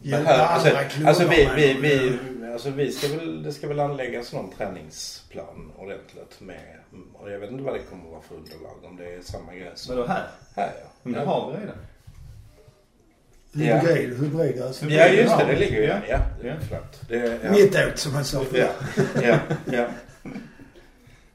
Hjälpa 0.03 0.25
behöver- 0.25 0.45
alltså, 0.47 1.07
alltså 1.07 1.29
vi, 1.29 1.49
vi, 1.57 1.73
det. 1.75 1.81
vi, 1.81 2.19
alltså 2.53 2.71
vi 2.71 2.93
ska 2.93 3.17
väl, 3.17 3.43
det 3.43 3.53
ska 3.53 3.69
väl 3.69 3.81
anläggas 3.81 4.33
någon 4.33 4.51
träningsplan 4.51 5.73
ordentligt 5.79 6.41
med, 6.41 6.75
och 7.15 7.31
jag 7.31 7.39
vet 7.39 7.51
inte 7.51 7.63
vad 7.65 7.75
det 7.75 7.79
kommer 7.81 8.05
att 8.05 8.11
vara 8.11 8.23
för 8.23 8.35
underlag 8.35 8.77
om 8.91 8.97
det 8.97 9.15
är 9.15 9.21
samma 9.21 9.55
gräs. 9.55 9.89
Men 9.89 9.97
då 9.97 10.07
här? 10.07 10.27
Här 10.57 10.71
ja. 10.81 10.87
Men 11.03 11.13
det 11.13 11.21
har 11.21 11.51
vi 11.51 11.57
redan. 11.57 11.77
Hybrid, 13.53 14.19
hybrid 14.21 14.63
alltså. 14.63 14.87
Ja 14.87 15.07
just 15.07 15.39
det, 15.39 15.45
det 15.45 15.57
ligger 15.59 15.77
ju 15.77 15.85
Ja. 15.87 15.99
Ja, 16.09 16.19
Ja. 16.45 16.55
klart. 16.69 16.97
Det, 17.09 17.39
ja. 17.45 17.51
Mittåt 17.53 17.99
som 17.99 18.13
man 18.13 18.25
sa 18.25 18.39
Ja, 18.53 18.69
förr. 18.85 19.23
ja, 19.23 19.39
ja. 19.73 19.89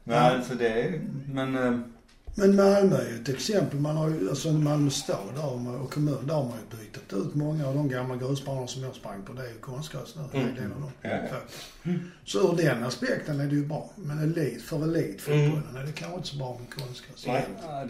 Nej, 0.03 0.17
alltså 0.17 0.53
det 0.55 0.67
är, 0.67 1.01
men 1.33 1.55
eh, 1.55 1.79
Men 2.37 2.55
Malmö 2.55 2.97
är 2.97 3.09
ju 3.09 3.15
ett 3.21 3.29
exempel. 3.29 3.79
Man 3.79 3.97
har 3.97 4.09
ju, 4.09 4.29
alltså 4.29 4.51
Malmö 4.51 4.89
stad 4.89 5.17
där 5.35 5.57
man- 5.57 5.75
och 5.81 5.93
kommun, 5.93 6.27
där 6.27 6.33
har 6.33 6.43
man 6.43 6.53
ju 6.71 6.77
bytt 6.77 7.13
ut 7.13 7.35
många 7.35 7.67
av 7.67 7.75
de 7.75 7.89
gamla 7.89 8.15
grusbanorna 8.15 8.67
som 8.67 8.83
jag 8.83 8.95
sprang 8.95 9.23
på. 9.23 9.33
Det 9.33 9.41
är 9.41 9.47
ju 9.47 9.59
konstgräs 9.59 10.15
nu, 10.15 10.21
en 10.39 10.45
Mm. 10.45 10.55
del 10.55 10.71
av 10.71 10.81
dem. 10.81 10.91
Ja, 11.01 11.09
ja. 11.09 11.91
Så 12.25 12.51
ur 12.53 12.57
den 12.57 12.83
aspekten 12.83 13.39
är 13.39 13.45
det 13.47 13.55
ju 13.55 13.65
bra. 13.65 13.89
Men 13.95 14.19
elit, 14.19 14.61
för 14.61 14.83
elitfotbollen 14.83 15.75
är 15.77 15.83
det 15.85 15.91
kanske 15.91 16.17
inte 16.17 16.27
så 16.27 16.37
bra 16.37 16.59
med 16.59 16.83
konstgräs. 16.85 17.27
Nej. 17.27 17.45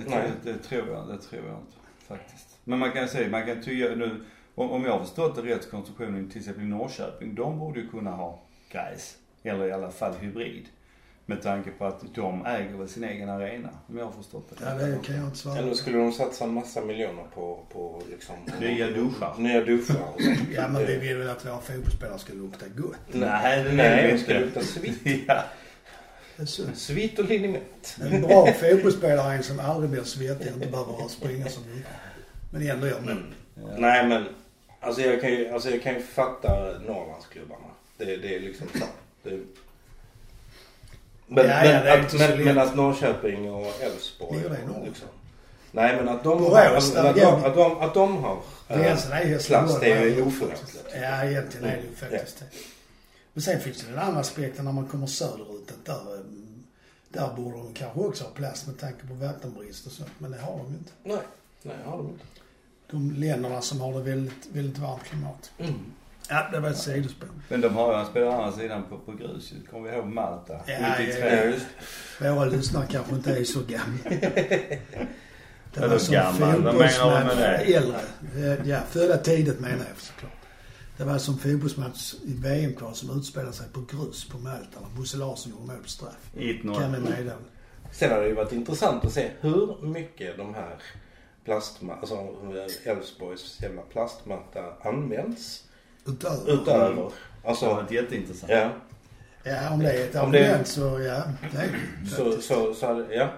nej, 0.08 0.32
det, 0.44 0.51
det, 0.51 0.58
tror 0.60 0.88
jag, 0.89 1.08
det 1.08 1.17
tror 1.29 1.41
jag 1.48 1.58
inte 1.58 1.77
faktiskt. 2.08 2.45
Men 2.68 2.80
man 2.80 2.92
kan 2.92 3.08
säga, 3.08 3.30
man 3.30 3.46
kan 3.46 3.62
tycka 3.62 3.96
nu, 3.96 4.26
om, 4.56 4.86
jag 4.86 4.92
har 4.92 5.00
förstått 5.00 5.36
det 5.36 5.42
rätt, 5.42 5.72
konstruktionen 5.72 6.30
till 6.30 6.40
exempel 6.40 6.64
i 6.64 6.68
Norrköping, 6.68 7.36
de 7.36 7.60
borde 7.60 7.80
ju 7.80 7.90
kunna 7.90 8.12
ha 8.12 8.40
gräs. 8.72 9.18
Eller 9.44 9.66
i 9.66 9.72
alla 9.72 9.92
fall 9.92 10.14
hybrid. 10.14 10.66
Med 11.28 11.42
tanke 11.42 11.72
på 11.72 11.86
att 11.86 12.16
de 12.16 12.46
äger 12.46 12.78
väl 12.78 12.90
sin 12.90 13.04
egen 13.04 13.30
arena, 13.30 13.70
om 13.88 13.98
jag 13.98 14.06
har 14.06 14.12
förstått 14.12 14.50
det 14.50 14.66
Ja, 14.66 14.74
det 14.74 15.00
kan 15.04 15.16
jag 15.16 15.26
inte 15.26 15.38
svara 15.38 15.58
Eller 15.58 15.74
skulle 15.74 15.98
de 15.98 16.12
satsa 16.12 16.44
en 16.44 16.54
massa 16.54 16.82
miljoner 16.82 17.24
på, 17.34 17.60
på 17.74 18.02
liksom... 18.10 18.36
Nya 18.60 18.92
duschar. 18.92 19.36
Nya 19.38 19.62
duschar 19.62 20.02
och 20.16 20.22
sånt. 20.22 20.40
Ja, 20.54 20.68
men 20.68 20.86
vi 20.86 20.98
vill 20.98 21.18
väl 21.18 21.30
att 21.30 21.46
våra 21.46 21.60
fotbollsspelare 21.60 22.20
ska 22.20 22.34
lukta 22.34 22.66
gott. 22.68 22.96
Nej, 23.12 23.64
det 23.64 23.72
Nej, 23.72 24.02
vill 24.02 24.12
vi 24.12 24.18
de 24.18 24.24
ska 24.24 24.34
lukta 24.34 24.62
svitt. 24.62 25.02
ja. 25.28 25.44
Svitt 26.74 27.20
och 27.20 27.26
liniment. 27.26 27.98
En 28.02 28.22
bra 28.22 28.48
fotbollsspelare 28.48 29.34
är 29.34 29.38
en 29.38 29.44
som 29.44 29.60
aldrig 29.60 29.90
blir 29.90 30.04
svettig 30.04 30.48
och 30.48 30.54
inte 30.54 30.68
behöver 30.68 31.08
springa 31.08 31.50
så 31.50 31.60
mycket. 31.62 31.92
Men 32.56 32.70
ändå 32.70 32.88
gör 32.88 33.00
mål. 33.02 33.34
Ja. 33.56 33.62
Nej 33.78 34.08
men 34.08 34.26
Alltså 34.80 35.02
jag 35.02 35.22
kan 35.22 35.30
ju, 35.30 35.50
alltså 35.50 35.70
jag 35.70 35.84
kan 35.84 35.94
ju 35.94 36.02
fatta 36.02 36.80
Norrlandsklubbarna. 36.88 37.68
Det, 37.98 38.06
det 38.06 38.36
är 38.36 38.40
liksom 38.40 38.68
så. 38.74 38.86
Det, 39.24 39.40
men, 41.28 41.46
Ja, 41.46 41.66
ja, 41.66 41.72
men, 41.72 41.84
det 41.84 41.90
är 41.90 42.00
att, 42.00 42.14
men, 42.14 42.44
men 42.44 42.58
att 42.58 42.76
Norrköping 42.76 43.52
och 43.52 43.74
Älvsborg... 43.82 44.38
Ligger 44.38 44.50
det 44.50 44.58
i 44.62 44.66
norr? 44.66 44.86
Liksom. 44.86 45.08
Nej 45.72 45.96
men 45.96 46.10
att 46.10 46.24
de, 46.24 46.38
Borås, 46.38 46.96
att, 46.96 47.06
att, 47.06 47.16
de, 47.16 47.44
att, 47.46 47.56
de, 47.56 47.78
att 47.78 47.94
de 47.94 48.18
har 48.18 48.38
eh, 48.68 48.78
Gränsen 48.82 49.12
är 49.12 49.24
ju 49.26 49.40
plats 49.40 49.80
det 49.80 49.92
är 49.92 50.06
ju 50.06 50.20
Ja, 50.20 50.26
oförlåtligt. 50.26 50.86
Ja, 51.02 51.24
egentligen 51.24 51.66
är 51.66 51.76
det 51.76 51.82
ju 51.82 51.88
Mm. 51.88 51.96
faktiskt 51.96 52.40
det. 52.40 52.46
Men 53.34 53.42
sen 53.42 53.60
finns 53.60 53.84
det 53.84 53.90
den 53.92 54.00
andra 54.00 54.20
aspekten 54.20 54.66
när 54.66 54.72
man 54.72 54.88
kommer 54.88 55.08
söderut. 55.08 55.72
Att 55.72 55.86
där, 55.86 56.14
eh, 56.14 56.20
där 57.10 57.34
borde 57.36 57.58
de 57.58 57.74
kanske 57.74 58.00
också 58.00 58.24
ha 58.24 58.32
plats 58.32 58.68
med 58.68 58.80
tanke 58.80 59.08
på 59.08 59.14
vattenbrist 59.14 59.86
och 59.86 59.92
sånt. 59.92 60.12
Men 60.18 60.32
det 60.32 60.38
har 60.38 60.58
de 60.58 60.68
ju 60.72 60.78
inte. 60.78 60.92
Nej, 61.04 61.18
nej 61.62 61.76
har 61.86 61.98
de 61.98 62.08
inte. 62.10 62.26
De 62.92 63.12
länderna 63.12 63.62
som 63.62 63.82
har 63.82 63.94
det 63.94 64.00
väldigt, 64.00 64.48
väldigt 64.54 64.77
varmt 64.77 65.04
klimat. 65.04 65.51
Mm. 65.58 65.74
Ja, 66.30 66.48
det 66.51 66.60
var 66.60 66.70
ett 66.70 66.77
sidospår. 66.77 67.30
Men 67.50 67.62
de 67.62 67.75
har 67.75 67.92
ju, 67.92 67.98
han 67.98 68.06
spelar 68.06 68.27
å 68.27 68.32
andra 68.32 68.51
sidan 68.51 68.84
på, 68.89 68.98
på 68.98 69.12
grus. 69.12 69.54
Kommer 69.72 69.89
vi 69.89 69.96
ihåg 69.98 70.06
Malta? 70.06 70.54
Ja, 70.65 70.96
93. 71.00 71.54
Ja, 72.22 72.36
Våra 72.36 72.46
lyssnare 72.46 72.88
kanske 72.92 73.15
inte 73.15 73.32
är 73.38 73.44
så 73.44 73.60
gamla. 73.60 74.10
Det 75.74 75.82
Vadå 75.82 75.98
gammal? 76.10 76.63
Vad 76.63 76.75
menar 76.75 77.20
du 77.20 77.25
med 77.25 77.38
det? 77.38 77.75
Äldre. 77.75 78.01
Ja, 78.65 78.80
födda 78.89 79.18
tidigt 79.18 79.60
menar 79.60 79.86
jag 79.89 79.98
såklart. 79.98 80.32
Det 80.98 81.04
var 81.04 81.18
som 81.18 81.38
fotbollsmatch 81.38 82.13
i 82.13 82.34
VM-kval 82.34 82.96
som 82.96 83.18
utspelade 83.18 83.54
sig 83.54 83.68
på 83.74 83.82
grus 83.82 84.30
på 84.30 84.38
Malta. 84.38 84.80
När 84.82 84.89
Bosse 84.98 85.18
Larsson 85.18 85.51
gjorde 85.51 85.65
mål 85.74 85.84
på 85.84 85.89
straff. 85.89 86.32
Kan 86.34 86.42
vi 86.42 86.62
1-0. 86.63 86.89
meddela. 86.89 87.32
Sen 87.92 88.12
har 88.12 88.20
det 88.22 88.27
ju 88.27 88.34
varit 88.34 88.51
intressant 88.51 89.06
att 89.06 89.13
se 89.13 89.30
hur 89.42 89.88
mycket 89.88 90.38
de 90.38 90.54
här 90.54 90.75
plastma, 91.46 91.94
alltså 91.96 92.28
Älvsborgs 92.84 93.62
jävla 93.62 93.82
plastmatta 93.82 94.60
används 94.82 95.64
Utöver. 96.06 96.54
utöver. 96.54 96.96
Det 96.96 97.50
Alltså, 97.50 97.66
varit 97.66 97.92
jätteintressant. 97.92 98.52
ja. 98.52 98.70
Ja, 99.44 99.74
om 99.74 99.80
det 99.80 99.92
är 99.92 100.04
ett 100.10 100.16
Om 100.16 100.32
det- 100.32 100.40
argument 100.40 100.68
så 100.68 100.82
ja. 100.82 101.24
Det 101.52 101.58
är 101.58 101.80
det 102.04 102.10
Så, 102.10 102.42
så, 102.42 102.74
så 102.74 102.86
hade, 102.88 103.16
ja. 103.16 103.30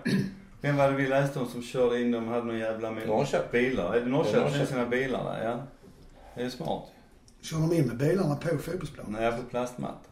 Vem 0.62 0.78
var 0.78 0.92
det 0.92 0.96
vi 0.98 1.08
läste 1.08 1.40
om 1.40 1.48
som 1.48 1.64
körde 1.64 2.02
in, 2.02 2.12
de 2.12 2.28
hade 2.28 2.44
någon 2.46 2.58
jävla 2.60 2.92
med 2.92 3.08
Norrköping. 3.08 3.52
bilar? 3.62 3.94
Är 3.96 4.00
det 4.00 4.06
Norrköping 4.06 4.44
Det 4.54 4.58
som 4.58 4.66
sina 4.68 4.86
bilar 4.86 5.24
där? 5.24 5.50
Ja. 5.50 5.60
Det 6.36 6.44
är 6.44 6.50
smart. 6.50 6.84
Kör 7.42 7.58
de 7.58 7.74
in 7.74 7.88
med 7.88 7.98
bilarna 7.98 8.36
på 8.36 8.48
fotbollsplanen? 8.58 9.12
Nej, 9.22 9.32
på 9.32 9.44
plastmatta. 9.50 10.07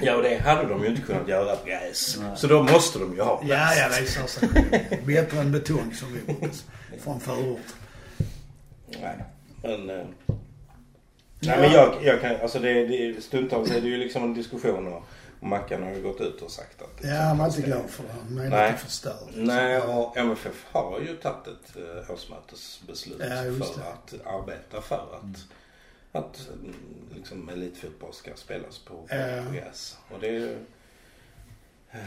Ja, 0.00 0.16
och 0.16 0.22
det 0.22 0.38
hade 0.38 0.68
de 0.68 0.82
ju 0.82 0.88
inte 0.88 1.02
kunnat 1.02 1.28
göra 1.28 1.56
på 1.56 1.66
gräs. 1.66 2.18
Så 2.36 2.46
då 2.46 2.62
måste 2.62 2.98
de 2.98 3.14
ju 3.14 3.20
ha 3.20 3.36
plats. 3.36 3.50
Ja, 3.50 3.74
ja, 3.74 3.88
det 3.88 3.96
är 3.96 4.28
själv. 4.28 5.06
Bättre 5.06 5.40
än 5.40 5.52
betong 5.52 5.94
som 5.94 6.08
vi. 6.12 6.48
Från 6.98 7.20
förort. 7.20 7.74
Nej, 9.02 9.24
men... 9.62 9.90
Eh, 9.90 10.06
nej, 11.40 11.58
men 11.58 11.72
jag, 11.72 11.94
jag 12.02 12.20
kan... 12.20 12.36
Alltså 12.42 12.58
det, 12.58 12.86
det, 12.86 13.24
stundtals 13.24 13.70
är 13.70 13.80
det 13.80 13.88
ju 13.88 13.96
liksom 13.96 14.22
en 14.22 14.34
diskussion 14.34 14.86
och, 14.86 15.02
och 15.40 15.46
Mackan 15.46 15.82
har 15.82 15.90
ju 15.90 16.02
gått 16.02 16.20
ut 16.20 16.42
och 16.42 16.50
sagt 16.50 16.82
att... 16.82 17.04
Ja, 17.04 17.14
han 17.14 17.38
var 17.38 17.46
inte 17.46 17.62
glad 17.62 17.90
för 17.90 18.02
det. 18.02 18.08
Han 18.24 18.34
menar 18.34 18.50
Nej. 18.50 18.68
att 18.68 18.76
det 18.76 18.84
förstör. 18.84 19.16
Nej, 19.34 19.80
och 19.80 20.16
MFF 20.16 20.66
har 20.72 21.00
ju 21.00 21.16
tagit 21.16 21.46
ett 21.46 21.76
eh, 21.76 22.10
årsmötesbeslut 22.10 23.16
Ja, 23.20 23.26
för 23.26 23.80
det. 23.80 23.88
att 23.88 24.26
arbeta 24.26 24.80
för 24.80 24.96
att, 24.96 25.38
att 26.14 26.48
mm, 26.62 26.74
liksom 27.14 27.48
elitfotboll 27.48 28.12
ska 28.12 28.30
spelas 28.34 28.78
på, 28.78 29.06
gräs. 29.52 29.98
Och 30.10 30.20
det 30.20 30.52
eh, 31.90 31.98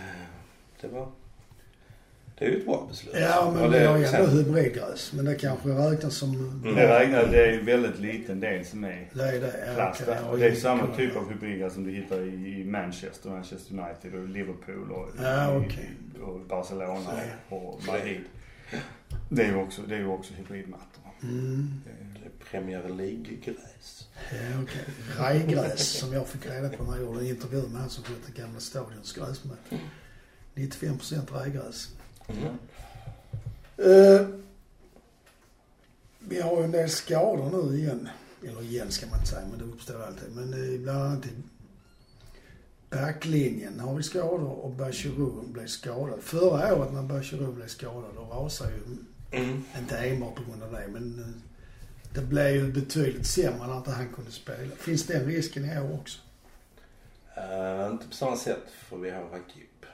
Det 0.81 0.87
var... 0.87 1.07
Det 2.39 2.45
är 2.45 2.49
ju 2.49 2.57
ett 2.57 2.65
bra 2.65 2.85
beslut. 2.89 3.15
Ja, 3.19 3.51
men 3.55 3.63
Och 3.65 3.73
vi 3.73 3.79
det- 3.79 3.85
har 3.87 3.97
ju 3.97 4.03
ändå 4.05 4.27
hybridgräs. 4.29 5.13
Men 5.13 5.25
det 5.25 5.35
kanske 5.35 5.69
räknas 5.69 6.15
som... 6.17 6.35
Mm. 6.63 6.75
Det, 6.75 6.99
räknar, 6.99 7.27
det 7.27 7.47
är 7.47 7.51
ju 7.53 7.61
väldigt 7.63 7.99
liten 7.99 8.39
del 8.39 8.65
som 8.65 8.83
är 8.83 9.09
Det 9.13 9.23
är 9.23 9.41
det. 9.41 9.71
Plast. 9.75 10.01
okej. 10.01 10.19
Och 10.29 10.37
det 10.37 10.47
är 10.47 10.55
samma 10.55 10.95
typ 10.95 11.15
av 11.15 11.29
hybridgräs 11.29 11.73
som 11.73 11.83
du 11.83 11.91
hittar 11.91 12.21
i 12.21 12.63
Manchester, 12.65 13.29
Manchester 13.29 13.73
United 13.79 14.15
och 14.19 14.27
Liverpool 14.27 14.91
och, 14.91 15.09
Ja, 15.21 15.53
i- 15.55 15.65
okej. 15.67 15.89
och 16.21 16.39
Barcelona 16.39 17.09
Ja. 17.49 17.55
och 17.57 17.81
Madrid. 17.87 18.21
Det 19.29 19.41
är 19.43 19.47
ju 19.47 19.55
också, 19.55 19.81
det 19.81 19.95
är 19.95 19.99
ju 19.99 20.07
också 20.07 20.33
hybridmattor. 20.33 21.03
Mm. 21.23 21.81
Premier 22.51 22.89
League-gräs. 22.89 24.07
Ja, 24.31 24.61
okej. 24.63 24.85
Rajgräs 25.17 25.87
som 25.99 26.13
jag 26.13 26.27
fick 26.27 26.45
reda 26.45 26.69
på 26.69 26.83
när 26.83 26.91
jag 26.91 27.01
gjorde 27.01 27.19
en 27.19 27.27
intervju 27.27 27.67
med 27.67 27.81
han 27.81 27.89
som 27.89 28.03
skötte 28.03 28.41
Gamla 28.41 28.59
Stadions 28.59 29.13
gräsmatta. 29.13 29.75
95% 30.55 31.33
rajgräs. 31.33 31.89
Mm. 32.27 32.43
Uh, 33.89 34.27
vi 36.19 36.41
har 36.41 36.57
ju 36.57 36.63
en 36.63 36.71
del 36.71 36.89
skador 36.89 37.69
nu 37.69 37.77
igen. 37.77 38.09
Eller 38.43 38.61
igen 38.61 38.91
ska 38.91 39.05
man 39.07 39.19
inte 39.19 39.29
säga, 39.29 39.47
men 39.49 39.59
det 39.59 39.65
uppstår 39.65 40.03
alltid. 40.03 40.35
Men 40.35 40.53
uh, 40.53 40.79
bland 40.81 40.99
annat 41.03 41.25
i 41.25 41.29
backlinjen 42.89 43.79
har 43.79 43.95
vi 43.95 44.03
skador 44.03 44.49
och 44.49 44.71
Bachirou 44.71 45.47
blev 45.47 45.67
skadad. 45.67 46.19
Förra 46.21 46.75
året 46.75 46.93
när 46.93 47.03
Bachirou 47.03 47.51
blev 47.51 47.67
skadad, 47.67 48.11
då 48.15 48.21
rasade 48.21 48.71
ju, 48.71 48.81
Mm. 49.31 49.63
inte 49.79 49.97
enbart 49.97 50.35
på 50.35 50.43
grund 50.43 50.63
av 50.63 50.71
det, 50.71 50.87
men 50.87 51.19
uh, 51.19 51.25
det 52.17 52.23
blev 52.25 52.51
ju 52.55 52.71
betydligt 52.71 53.27
sämre 53.27 53.67
när 53.67 53.77
inte 53.77 53.91
han 53.91 54.09
kunde 54.13 54.31
spela. 54.31 54.75
Finns 54.75 55.05
den 55.07 55.25
risken 55.25 55.65
i 55.65 55.79
år 55.79 55.93
också? 55.99 56.19
Eh, 57.35 57.87
inte 57.91 58.07
på 58.07 58.13
samma 58.13 58.37
sätt 58.37 58.63
för 58.71 58.97
vi 58.97 59.09
har 59.09 59.21
Rakip. 59.23 59.85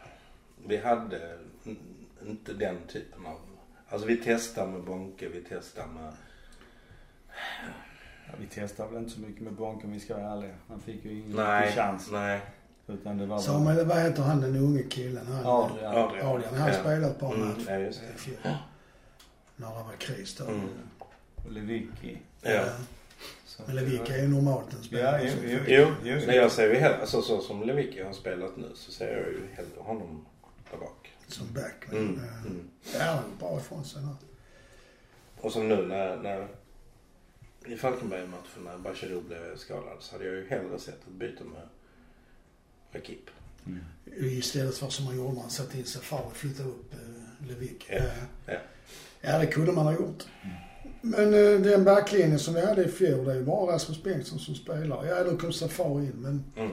Vi 0.67 0.77
hade 0.77 1.37
mm, 1.65 1.77
inte 2.25 2.53
den 2.53 2.77
typen 2.87 3.25
av... 3.25 3.39
Alltså 3.89 4.07
vi 4.07 4.17
testar 4.17 4.67
med 4.67 4.83
Bonke, 4.83 5.27
vi 5.29 5.43
testar 5.49 5.87
med... 5.87 6.13
Ja, 8.27 8.33
vi 8.39 8.47
testar 8.51 8.87
väl 8.87 8.97
inte 8.97 9.11
så 9.11 9.19
mycket 9.19 9.41
med 9.41 9.53
Bonk 9.53 9.83
om 9.83 9.91
vi 9.91 9.99
ska 9.99 10.17
vara 10.17 10.31
ärliga. 10.31 10.55
Han 10.67 10.81
fick 10.81 11.05
ju 11.05 11.19
ingen 11.19 11.35
Nej, 11.35 11.71
chans. 11.71 12.09
nej. 12.11 12.41
Utan 12.87 13.17
det 13.17 13.25
var 13.25 13.39
Samuel, 13.39 13.85
vad 13.85 14.01
heter 14.01 14.23
han 14.23 14.41
den 14.41 14.55
unge 14.55 14.83
killen? 14.83 15.27
Han, 15.27 15.45
Adrian. 15.45 15.95
Adrian. 15.95 16.27
Adrian. 16.27 16.55
Han 16.55 16.67
Ja. 16.67 16.79
spelade 16.79 17.07
ett 17.07 17.19
par 17.19 17.33
Mm, 17.33 17.47
matcher 17.47 17.71
ja, 17.71 17.77
just 17.79 18.01
det. 18.01 18.39
det 18.43 19.65
var 19.65 19.95
kris 19.97 20.35
då. 20.35 20.45
Mm. 20.45 20.69
Och 21.45 21.51
Lewicki. 21.51 22.17
Ja. 22.41 22.65
Så 23.45 23.63
Men 23.67 23.75
var- 23.75 24.11
är 24.11 24.21
ju 24.21 24.27
normalt 24.27 24.73
en 24.73 24.77
Ja, 24.81 24.83
spelare. 24.87 25.21
jo, 25.23 25.29
som- 25.31 25.49
jo, 25.49 25.59
Jo, 25.67 25.95
jo. 26.03 26.19
men 26.27 26.35
jag 26.35 26.51
ser 26.51 26.67
ju 26.73 26.75
hellre, 26.79 26.97
alltså 27.01 27.21
så 27.21 27.41
som 27.41 27.63
Lewicki 27.63 28.01
har 28.03 28.13
spelat 28.13 28.57
nu 28.57 28.71
så 28.75 28.91
ser 28.91 29.17
jag 29.17 29.27
ju 29.27 29.47
hellre 29.53 29.79
honom 29.79 30.25
där 30.71 30.77
bak. 30.77 31.09
Som 31.27 31.53
back. 31.53 31.85
Men, 31.91 31.97
Mm. 32.07 32.19
eh, 32.23 32.41
Mm. 32.45 32.69
Ja, 32.99 33.19
bra 33.39 33.59
ifrån 33.59 33.85
sig 33.85 34.01
nu. 34.01 34.09
Och 35.41 35.51
som 35.51 35.69
nu 35.69 35.75
när, 35.87 36.17
när 36.17 36.47
i 37.65 37.75
Falkenberg-matchen 37.77 38.63
när 38.65 38.77
Bachirou 38.77 39.21
blev 39.21 39.57
skadad 39.57 39.97
så 39.99 40.11
hade 40.15 40.25
jag 40.25 40.35
ju 40.35 40.47
hellre 40.49 40.79
sett 40.79 40.93
ett 41.07 41.13
byte 41.13 41.43
med 41.43 41.61
Rakip. 42.93 43.29
Mm. 43.65 43.79
Istället 44.17 44.77
för 44.77 44.89
som 44.89 45.05
man 45.05 45.15
gjorde 45.15 45.33
när 45.33 45.41
han 45.41 45.49
satte 45.49 45.77
in 45.77 45.85
Safari 45.85 46.23
och 46.25 46.35
flyttade 46.35 46.69
upp 46.69 46.93
eh, 46.93 47.47
Lewicki. 47.47 47.85
Ja, 47.89 47.95
Eh, 47.95 48.13
ja. 48.45 48.59
ja, 49.21 49.39
det 49.39 49.45
kunde 49.47 49.71
man 49.71 49.85
ha 49.85 49.93
gjort. 49.93 50.23
Men 51.05 51.33
eh, 51.33 51.61
den 51.61 51.83
backlinjen 51.83 52.39
som 52.39 52.53
vi 52.53 52.65
hade 52.65 52.83
i 52.83 52.87
fjol, 52.87 53.25
det 53.25 53.31
är 53.31 53.35
ju 53.35 53.43
bara 53.43 53.73
Rasmus 53.75 54.03
Bengtsson 54.03 54.39
som 54.39 54.55
spelar. 54.55 55.05
Ja, 55.05 55.23
då 55.23 55.37
kom 55.37 55.53
Safari 55.53 56.05
in, 56.05 56.11
men 56.15 56.43
Mm. 56.57 56.71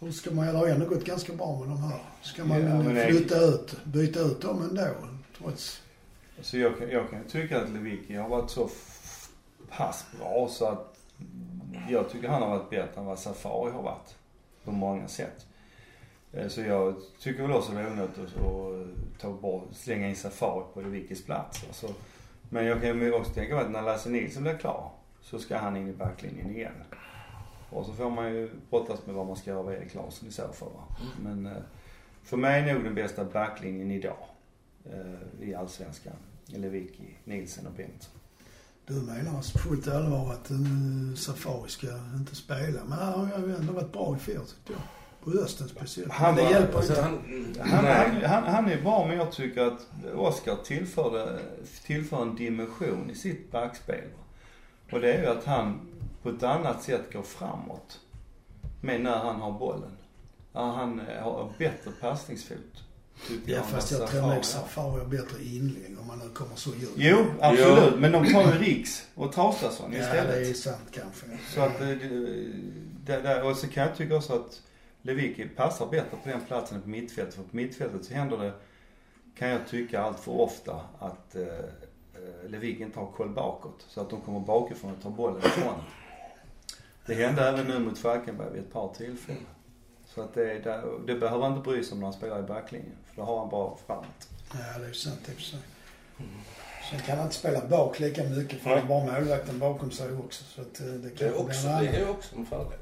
hur 0.00 0.12
ska 0.12 0.30
man, 0.30 0.46
det 0.46 0.52
har 0.52 0.66
ändå 0.66 0.86
gått 0.86 1.04
ganska 1.04 1.32
bra 1.32 1.58
med 1.58 1.68
de 1.68 1.82
här. 1.82 1.98
Ska 2.22 2.44
man 2.44 2.62
Ja, 2.62 2.82
men 2.82 2.94
det- 2.94 3.06
flytta 3.06 3.40
ut, 3.40 3.76
byta 3.84 4.20
ut 4.20 4.40
dem 4.40 4.62
ändå? 4.62 4.86
Trots... 5.38 5.82
Så 6.40 6.58
jag, 6.58 6.72
jag 6.90 7.10
kan 7.10 7.24
tycka 7.24 7.60
att 7.60 7.70
Lewicki 7.70 8.14
har 8.14 8.28
varit 8.28 8.50
så 8.50 8.70
pass 9.76 10.04
bra 10.18 10.48
så 10.50 10.64
att 10.64 10.96
jag 11.88 12.10
tycker 12.10 12.28
han 12.28 12.42
har 12.42 12.48
varit 12.48 12.70
bättre 12.70 13.00
än 13.00 13.06
vad 13.06 13.18
Safari 13.18 13.72
har 13.72 13.82
varit. 13.82 14.14
På 14.64 14.70
många 14.72 15.08
sätt. 15.08 15.46
Eh, 16.32 16.48
Så 16.48 16.60
jag 16.60 16.94
tycker 17.20 17.42
väl 17.42 17.52
också 17.52 17.72
det 17.72 17.80
är 17.80 17.90
onödigt 17.92 18.18
att 18.18 19.20
ta 19.20 19.32
bort, 19.32 19.68
slänga 19.72 20.08
in 20.08 20.16
Safari 20.16 20.64
på 20.74 20.80
Lewickis 20.80 21.24
plats. 21.24 21.64
Alltså, 21.68 21.86
men 22.50 22.64
jag 22.64 22.80
kan 22.80 23.00
ju 23.00 23.12
också 23.12 23.32
tänka 23.32 23.54
mig 23.54 23.64
att 23.64 23.70
när 23.70 23.82
Lasse 23.82 24.10
Nilsson 24.10 24.42
blir 24.42 24.58
klar 24.58 24.92
så 25.20 25.38
ska 25.38 25.58
han 25.58 25.76
in 25.76 25.88
i 25.88 25.92
backlinjen 25.92 26.50
igen. 26.50 26.72
Och 27.70 27.86
så 27.86 27.92
får 27.92 28.10
man 28.10 28.34
ju 28.34 28.50
brottas 28.70 29.06
med 29.06 29.14
vad 29.14 29.26
man 29.26 29.36
ska 29.36 29.50
göra 29.50 29.60
av 29.60 29.72
Erik 29.72 29.94
Larsson 29.94 30.28
i 30.28 30.32
så 30.32 30.48
fall 30.52 30.68
va. 30.68 30.96
Men 31.22 31.46
eh, 31.46 31.62
för 32.22 32.36
mig 32.36 32.70
är 32.70 32.74
nog 32.74 32.84
den 32.84 32.94
bästa 32.94 33.24
backlinjen 33.24 33.90
idag 33.90 34.26
eh, 34.84 35.48
i 35.48 35.54
Allsvenskan. 35.54 36.16
Lewicki, 36.46 37.16
Nilsen 37.24 37.66
och 37.66 37.72
Bengtsson. 37.72 38.20
Du 38.86 38.94
menar 38.94 39.36
alltså 39.36 39.52
på 39.52 39.58
fullt 39.58 39.88
allvar 39.88 40.32
att 40.32 40.50
uh, 40.50 41.14
Safari 41.14 41.70
ska 41.70 41.86
inte 42.14 42.36
spela? 42.36 42.84
Men 42.84 42.98
han 42.98 43.30
har 43.30 43.38
ju 43.38 43.56
ändå 43.56 43.72
varit 43.72 43.92
bra 43.92 44.16
i 44.16 44.18
fjol 44.18 44.46
tyckte 44.46 44.72
jag. 44.72 44.99
På 45.24 45.30
hösten 45.30 45.68
speciellt. 45.68 46.12
Han 46.12 46.34
Men 46.34 46.36
det 46.36 46.42
var- 46.44 46.50
hjälper 46.60 46.76
Alltså, 46.78 46.92
inte. 47.28 47.62
han, 47.62 47.70
Han, 47.70 47.84
han, 47.86 48.24
han, 48.24 48.54
han 48.54 48.68
är 48.68 48.82
bra 48.82 49.06
men 49.06 49.16
jag 49.16 49.32
tycker 49.32 49.62
att 49.62 49.86
Oskar 50.14 50.56
tillförde, 50.64 51.38
tillför 51.86 52.22
en 52.22 52.36
dimension 52.36 53.10
i 53.10 53.14
sitt 53.14 53.52
backspel. 53.52 54.04
Och 54.92 55.00
det 55.00 55.12
är 55.12 55.20
ju 55.22 55.26
att 55.28 55.44
han 55.44 55.80
på 56.22 56.28
ett 56.30 56.42
annat 56.42 56.82
sätt 56.82 57.12
går 57.12 57.22
framåt. 57.22 58.00
med 58.80 59.00
när 59.00 59.16
han 59.18 59.40
har 59.40 59.52
bollen. 59.52 59.90
Ja, 60.52 60.72
han 60.72 61.00
eh, 61.00 61.22
har 61.22 61.52
bättre 61.58 61.90
passningsfot. 62.00 62.56
tyckte 63.28 63.50
Ja 63.50 63.56
jag 63.56 63.66
fast 63.66 63.90
jag 63.92 64.06
tror 64.10 64.22
nog 64.34 64.44
Safari. 64.44 65.00
Har 65.00 65.06
bättre 65.06 65.44
inlägg 65.44 65.96
om 66.00 66.06
man 66.06 66.18
nu 66.18 66.28
kommer 66.34 66.56
så 66.56 66.70
djupt. 66.70 66.92
Jo, 66.96 67.24
absolut. 67.40 67.98
Men 67.98 68.12
de 68.12 68.32
tar 68.32 68.42
ju 68.52 68.58
Riks 68.58 69.06
och 69.14 69.32
Traustason 69.32 69.92
Ja 69.92 69.98
istället. 69.98 70.34
det 70.34 70.50
är 70.50 70.54
sant 70.54 70.88
kanske. 70.92 71.26
Så 71.54 71.60
att, 71.60 71.80
eh, 71.80 71.86
det, 73.06 73.20
det, 73.20 73.42
och 73.42 73.56
så 73.56 73.68
kan 73.68 73.82
jag 73.86 73.96
tycka 73.96 74.16
också 74.16 74.32
att 74.34 74.60
Lewicki 75.02 75.48
passar 75.48 75.86
bättre 75.86 76.16
på 76.22 76.28
den 76.28 76.40
platsen 76.40 76.76
än 76.76 76.82
på 76.82 76.88
mittfältet. 76.88 77.34
För 77.34 77.42
på 77.42 77.56
mittfältet 77.56 78.04
så 78.04 78.14
händer 78.14 78.38
det, 78.38 78.52
kan 79.38 79.48
jag 79.48 79.68
tycka 79.68 80.00
allt 80.02 80.20
för 80.20 80.32
ofta, 80.40 80.80
att 80.98 81.34
eh, 81.34 81.42
eh, 81.42 82.48
Lewicki 82.48 82.82
inte 82.82 82.98
har 82.98 83.06
koll 83.06 83.28
bakåt. 83.28 83.84
Så 83.88 84.00
att 84.00 84.10
de 84.10 84.20
kommer 84.20 84.40
bakifrån 84.40 84.92
och 84.92 85.02
tar 85.02 85.10
bollen 85.10 85.38
ifrån. 85.38 85.74
Det 87.06 87.14
hände 87.14 87.48
även 87.48 87.66
nu 87.66 87.78
mot 87.78 87.98
Falkenberg 87.98 88.52
vid 88.52 88.60
ett 88.60 88.72
par 88.72 88.94
tillfällen. 88.94 89.46
Så 90.06 90.20
att 90.20 90.34
det, 90.34 90.58
det, 90.58 90.82
det 91.06 91.14
behöver 91.14 91.42
han 91.42 91.56
inte 91.56 91.70
bry 91.70 91.84
sig 91.84 91.92
om 91.92 91.98
när 91.98 92.06
han 92.06 92.12
spelar 92.12 92.40
i 92.40 92.42
backlinjen. 92.42 92.96
För 93.06 93.16
då 93.16 93.22
har 93.22 93.38
han 93.38 93.50
bara 93.50 93.76
framåt. 93.86 94.28
Ja 94.52 94.78
det 94.78 94.86
är 94.86 94.92
sant 94.92 95.28
i 95.28 95.32
och 95.32 95.34
för 95.34 95.42
sig. 95.42 95.58
Sen 96.90 97.00
kan 97.00 97.16
han 97.16 97.26
inte 97.26 97.36
spela 97.36 97.66
bak 97.66 98.00
lika 98.00 98.24
mycket 98.24 98.60
för 98.60 98.70
han 98.70 98.78
har 98.78 98.86
bara 98.88 99.20
målvakten 99.20 99.58
bakom 99.58 99.90
sig 99.90 100.12
också. 100.12 100.44
Så 100.44 100.60
att 100.60 100.80
eh, 100.80 100.86
det 100.86 101.08
Det 101.18 101.26
är 101.26 101.40
också, 101.40 101.66
det 101.68 101.88
är 101.88 102.10
också 102.10 102.36
en 102.36 102.46
fördel. 102.46 102.78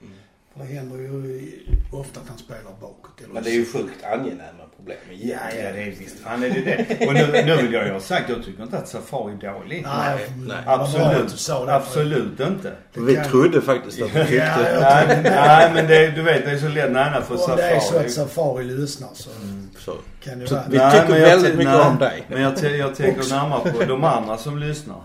Mm. 0.00 0.14
För 0.52 0.60
det 0.60 0.74
händer 0.74 0.96
ju 0.98 1.50
ofta 1.92 2.20
att 2.20 2.28
han 2.28 2.38
spelar 2.38 2.72
bakåt. 2.80 3.20
eller 3.24 3.34
Men 3.34 3.42
det 3.44 3.50
är 3.50 3.54
ju 3.54 3.64
sjukt 3.66 4.04
angenäma 4.04 4.64
problem 4.76 4.96
Ja, 5.10 5.36
ja 5.56 5.72
det 5.72 5.82
är 5.82 5.90
visst 5.98 6.18
fan 6.18 6.42
är 6.42 6.50
det 6.50 6.60
det. 6.60 7.06
Och 7.06 7.14
nu, 7.14 7.26
nu 7.46 7.56
vill 7.56 7.72
jag 7.72 7.86
ju 7.86 7.92
ha 7.92 8.00
sagt, 8.00 8.28
jag 8.28 8.44
tycker 8.44 8.62
inte 8.62 8.78
att 8.78 8.88
Safari 8.88 9.32
är 9.32 9.52
dålig. 9.52 9.82
Nej, 9.86 10.18
Nej, 10.36 10.56
Absolut. 10.66 11.46
det. 11.66 11.74
Absolut 11.74 12.40
inte. 12.40 12.72
Det 12.94 13.00
Vi 13.00 13.14
kan- 13.14 13.24
trodde 13.30 13.60
faktiskt 13.62 14.02
att 14.02 14.12
du 14.12 14.20
tyckte... 14.20 14.36
Ja, 14.36 14.80
Nej, 14.80 15.20
nej 15.22 15.70
men 15.74 15.86
det, 15.86 16.10
du 16.10 16.22
vet 16.22 16.44
det 16.44 16.50
är 16.50 16.58
så 16.58 16.68
lätt 16.68 16.92
nära 16.92 17.22
för 17.22 17.50
Om 17.50 17.56
det 17.56 17.62
är 17.62 17.80
så 17.80 17.86
Safari. 17.86 18.06
att 18.06 18.12
Safari 18.12 18.64
lyssnar 18.64 19.08
så 19.14 19.30
Så. 19.78 19.94
kan 20.24 20.38
det 20.38 20.46
Så 20.46 20.54
vara. 20.54 20.64
vi 20.68 20.78
Nej, 20.78 21.00
tycker 21.00 21.20
väldigt 21.20 21.54
mycket 21.56 21.72
nej, 21.72 21.88
om 21.88 21.98
dig. 21.98 22.24
Men 22.28 22.42
jag, 22.42 22.52
jag 22.76 22.94
tänker 22.94 23.30
närmare 23.30 23.72
på 23.72 23.84
de 23.84 24.04
andra 24.04 24.38
som 24.38 24.58
lyssnar. 24.58 25.00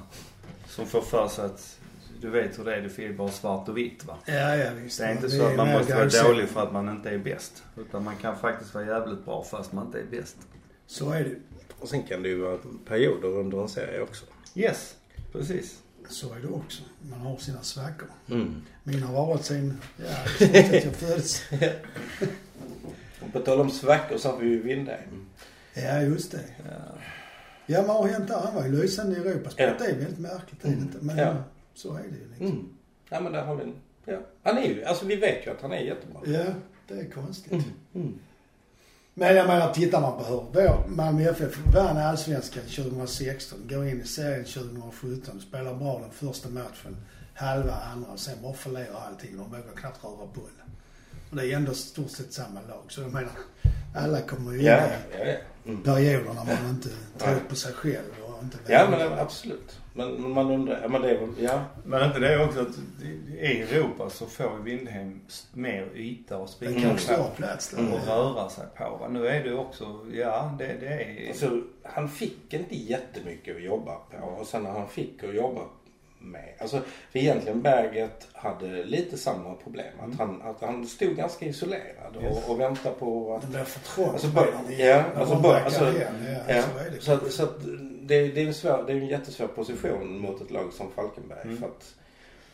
Som 0.69 0.85
får 0.85 1.01
för 1.01 1.27
sig 1.27 1.45
att 1.45 1.76
du 2.21 2.29
vet 2.29 2.59
hur 2.59 2.65
det 2.65 2.75
är, 2.75 2.81
det 2.95 3.05
är 3.05 3.13
bara 3.13 3.31
svart 3.31 3.69
och 3.69 3.77
vitt 3.77 4.05
va. 4.05 4.17
Ja, 4.25 4.55
ja 4.55 4.69
visst. 4.83 4.99
Det 4.99 5.05
är 5.05 5.11
inte 5.11 5.29
så 5.29 5.45
att 5.45 5.55
man 5.55 5.67
måste 5.71 5.95
vara 5.95 6.09
dålig 6.23 6.47
för 6.49 6.63
att 6.63 6.73
man 6.73 6.89
inte 6.89 7.09
är 7.09 7.17
bäst. 7.17 7.63
Utan 7.77 8.03
man 8.03 8.15
kan 8.15 8.37
faktiskt 8.39 8.73
vara 8.73 8.85
jävligt 8.85 9.25
bra 9.25 9.43
fast 9.43 9.73
man 9.73 9.85
inte 9.85 9.99
är 9.99 10.05
bäst. 10.05 10.37
Så 10.87 11.11
är 11.11 11.23
det 11.23 11.35
Och 11.79 11.89
sen 11.89 12.03
kan 12.03 12.23
det 12.23 12.29
ju 12.29 12.39
vara 12.41 12.57
perioder 12.85 13.27
under 13.27 13.61
en 13.61 13.69
serie 13.69 14.01
också. 14.01 14.25
Yes, 14.55 14.95
precis. 15.31 15.79
Så 16.09 16.33
är 16.33 16.39
det 16.39 16.47
också. 16.47 16.83
Man 17.09 17.19
har 17.19 17.37
sina 17.37 17.61
svackor. 17.61 18.07
Mm. 18.29 18.61
Min 18.83 19.03
har 19.03 19.27
varit 19.27 19.45
sen, 19.45 19.81
ja, 19.97 20.15
sett 20.39 20.85
jag 20.85 20.95
föddes. 20.95 21.43
Och 23.19 23.33
på 23.33 23.39
tal 23.39 23.59
om 23.61 23.69
svackor 23.71 24.17
så 24.17 24.29
har 24.31 24.37
vi 24.37 24.47
ju 24.47 24.61
Vindheim. 24.61 25.25
Ja, 25.73 26.01
just 26.01 26.31
det. 26.31 26.43
Ja. 26.57 26.97
Ja, 27.65 27.81
vad 27.81 27.95
har 27.95 28.07
hänt 28.07 28.27
där? 28.27 28.39
Han 28.39 28.55
var 28.55 28.65
ju 28.65 28.81
lysande 28.81 29.15
i 29.15 29.19
Europaspel. 29.19 29.69
Ja. 29.79 29.85
Det 29.85 29.91
är 29.91 29.95
väldigt 29.95 30.19
märkligt, 30.19 30.65
är 30.65 30.69
det 30.69 30.73
inte? 30.75 30.97
Men 31.01 31.17
Ja. 31.17 31.35
Så 31.77 31.93
är 31.93 32.03
det 32.03 32.17
ju 32.17 32.27
liksom. 32.29 32.47
Mm. 32.47 32.69
Ja 33.09 33.19
men 33.19 33.31
där 33.31 33.43
har 33.43 33.55
vi 33.55 33.63
en. 33.63 33.73
Ja. 34.05 34.19
Han 34.43 34.57
är 34.57 34.67
ju, 34.67 34.83
alltså 34.83 35.05
vi 35.05 35.15
vet 35.15 35.47
ju 35.47 35.51
att 35.51 35.61
han 35.61 35.71
är 35.71 35.79
jättebra. 35.79 36.21
Ja, 36.25 36.45
det 36.87 36.93
är 36.93 37.09
konstigt. 37.09 37.51
Mm. 37.51 37.63
Mm. 37.95 38.19
Men 39.13 39.35
jag 39.35 39.47
menar, 39.47 39.73
tittar 39.73 40.01
man 40.01 40.17
på 40.17 40.23
hur 40.23 40.43
vår 40.53 40.87
Malmö 40.87 41.29
FF 41.29 41.57
vann 41.73 41.97
allsvenskan 41.97 42.63
2016, 42.63 43.59
går 43.69 43.87
in 43.87 44.01
i 44.01 44.07
serien 44.07 44.45
2017, 44.45 45.41
spelar 45.41 45.73
bra 45.73 45.99
den 45.99 46.11
första 46.11 46.49
matchen, 46.49 46.97
halva 47.33 47.73
andra, 47.73 48.11
och 48.11 48.19
sen 48.19 48.41
bara 48.41 48.53
förlorar 48.53 49.01
allting. 49.07 49.37
De 49.37 49.49
vågar 49.49 49.75
knappt 49.75 50.03
röra 50.03 50.27
bollen. 50.33 50.67
Och 51.29 51.35
det 51.35 51.45
är 51.45 51.55
ändå 51.55 51.73
stort 51.73 52.11
sett 52.11 52.33
samma 52.33 52.61
lag. 52.61 52.83
Så 52.87 53.01
jag 53.01 53.13
menar, 53.13 53.31
alla 53.95 54.21
kommer 54.21 54.51
ju 54.51 54.57
in 54.57 54.65
i 54.65 54.67
ja, 54.67 54.89
ja. 55.19 55.35
Mm. 55.65 55.83
perioder 55.83 56.33
när 56.33 56.45
man 56.45 56.69
inte 56.69 56.89
tror 57.17 57.39
på 57.49 57.55
sig 57.55 57.73
själv 57.73 58.11
och 58.37 58.43
inte 58.43 58.57
Ja 58.67 58.89
men 58.89 59.19
absolut. 59.19 59.79
Men 59.93 60.31
man 60.31 60.51
undrar, 60.51 60.87
men 60.87 61.01
det 61.01 61.09
är 61.11 61.19
väl, 61.19 61.29
ja. 61.39 61.61
Men 61.85 62.03
inte 62.07 62.19
det 62.19 62.45
också 62.45 62.61
att 62.61 62.67
i 63.39 63.61
Europa 63.61 64.09
så 64.09 64.25
får 64.25 64.45
ju 64.57 64.63
Vindhem 64.63 65.21
mer 65.53 65.87
yta 65.95 66.37
Det 66.37 66.47
springa 66.47 66.97
större 66.97 67.29
plats 67.35 67.69
där. 67.69 67.79
Mm. 67.79 67.93
och 67.93 68.07
röra 68.07 68.49
sig 68.49 68.65
på. 68.77 68.97
va. 68.97 69.07
Nu 69.07 69.27
är 69.27 69.43
det 69.43 69.53
också, 69.53 69.99
ja 70.13 70.55
det, 70.59 70.75
det 70.79 70.87
är... 70.87 71.27
Alltså, 71.27 71.61
han 71.83 72.09
fick 72.09 72.53
inte 72.53 72.75
jättemycket 72.75 73.55
att 73.55 73.63
jobba 73.63 73.95
på 73.95 74.27
och 74.27 74.47
sen 74.47 74.63
när 74.63 74.71
han 74.71 74.89
fick 74.89 75.23
att 75.23 75.35
jobba 75.35 75.61
med. 76.19 76.53
Alltså, 76.59 76.81
för 77.11 77.19
egentligen 77.19 77.61
Berget 77.61 78.27
hade 78.33 78.83
lite 78.83 79.17
samma 79.17 79.53
problem. 79.53 79.93
Att, 79.99 80.19
han, 80.19 80.41
att 80.41 80.61
han 80.61 80.87
stod 80.87 81.15
ganska 81.15 81.45
isolerad 81.45 82.15
och, 82.15 82.23
Yes. 82.23 82.49
och 82.49 82.59
väntade 82.59 82.95
på 82.95 83.35
att... 83.35 83.41
Det 83.41 83.47
blir 83.47 83.63
för 83.63 83.79
trångt. 83.95 84.13
Alltså, 84.13 84.27
ja, 84.77 85.03
alltså, 85.15 85.35
backar 85.35 85.65
alltså, 85.65 85.85
hem. 85.85 86.13
Ja, 86.47 86.55
Ja, 86.55 86.61
så 86.61 86.77
är 86.79 86.89
det. 86.91 87.01
så 87.01 87.11
att, 87.13 87.31
så 87.31 87.43
att 87.43 87.59
det, 88.07 88.27
det, 88.27 88.41
är 88.41 88.47
en 88.47 88.53
svår, 88.53 88.83
det 88.87 88.93
är 88.93 88.97
en 88.97 89.07
jättesvår 89.07 89.47
position 89.47 90.19
mot 90.19 90.41
ett 90.41 90.51
lag 90.51 90.73
som 90.73 90.91
Falkenberg. 90.91 91.41
Mm. 91.43 91.57
För 91.57 91.65
att, 91.65 91.95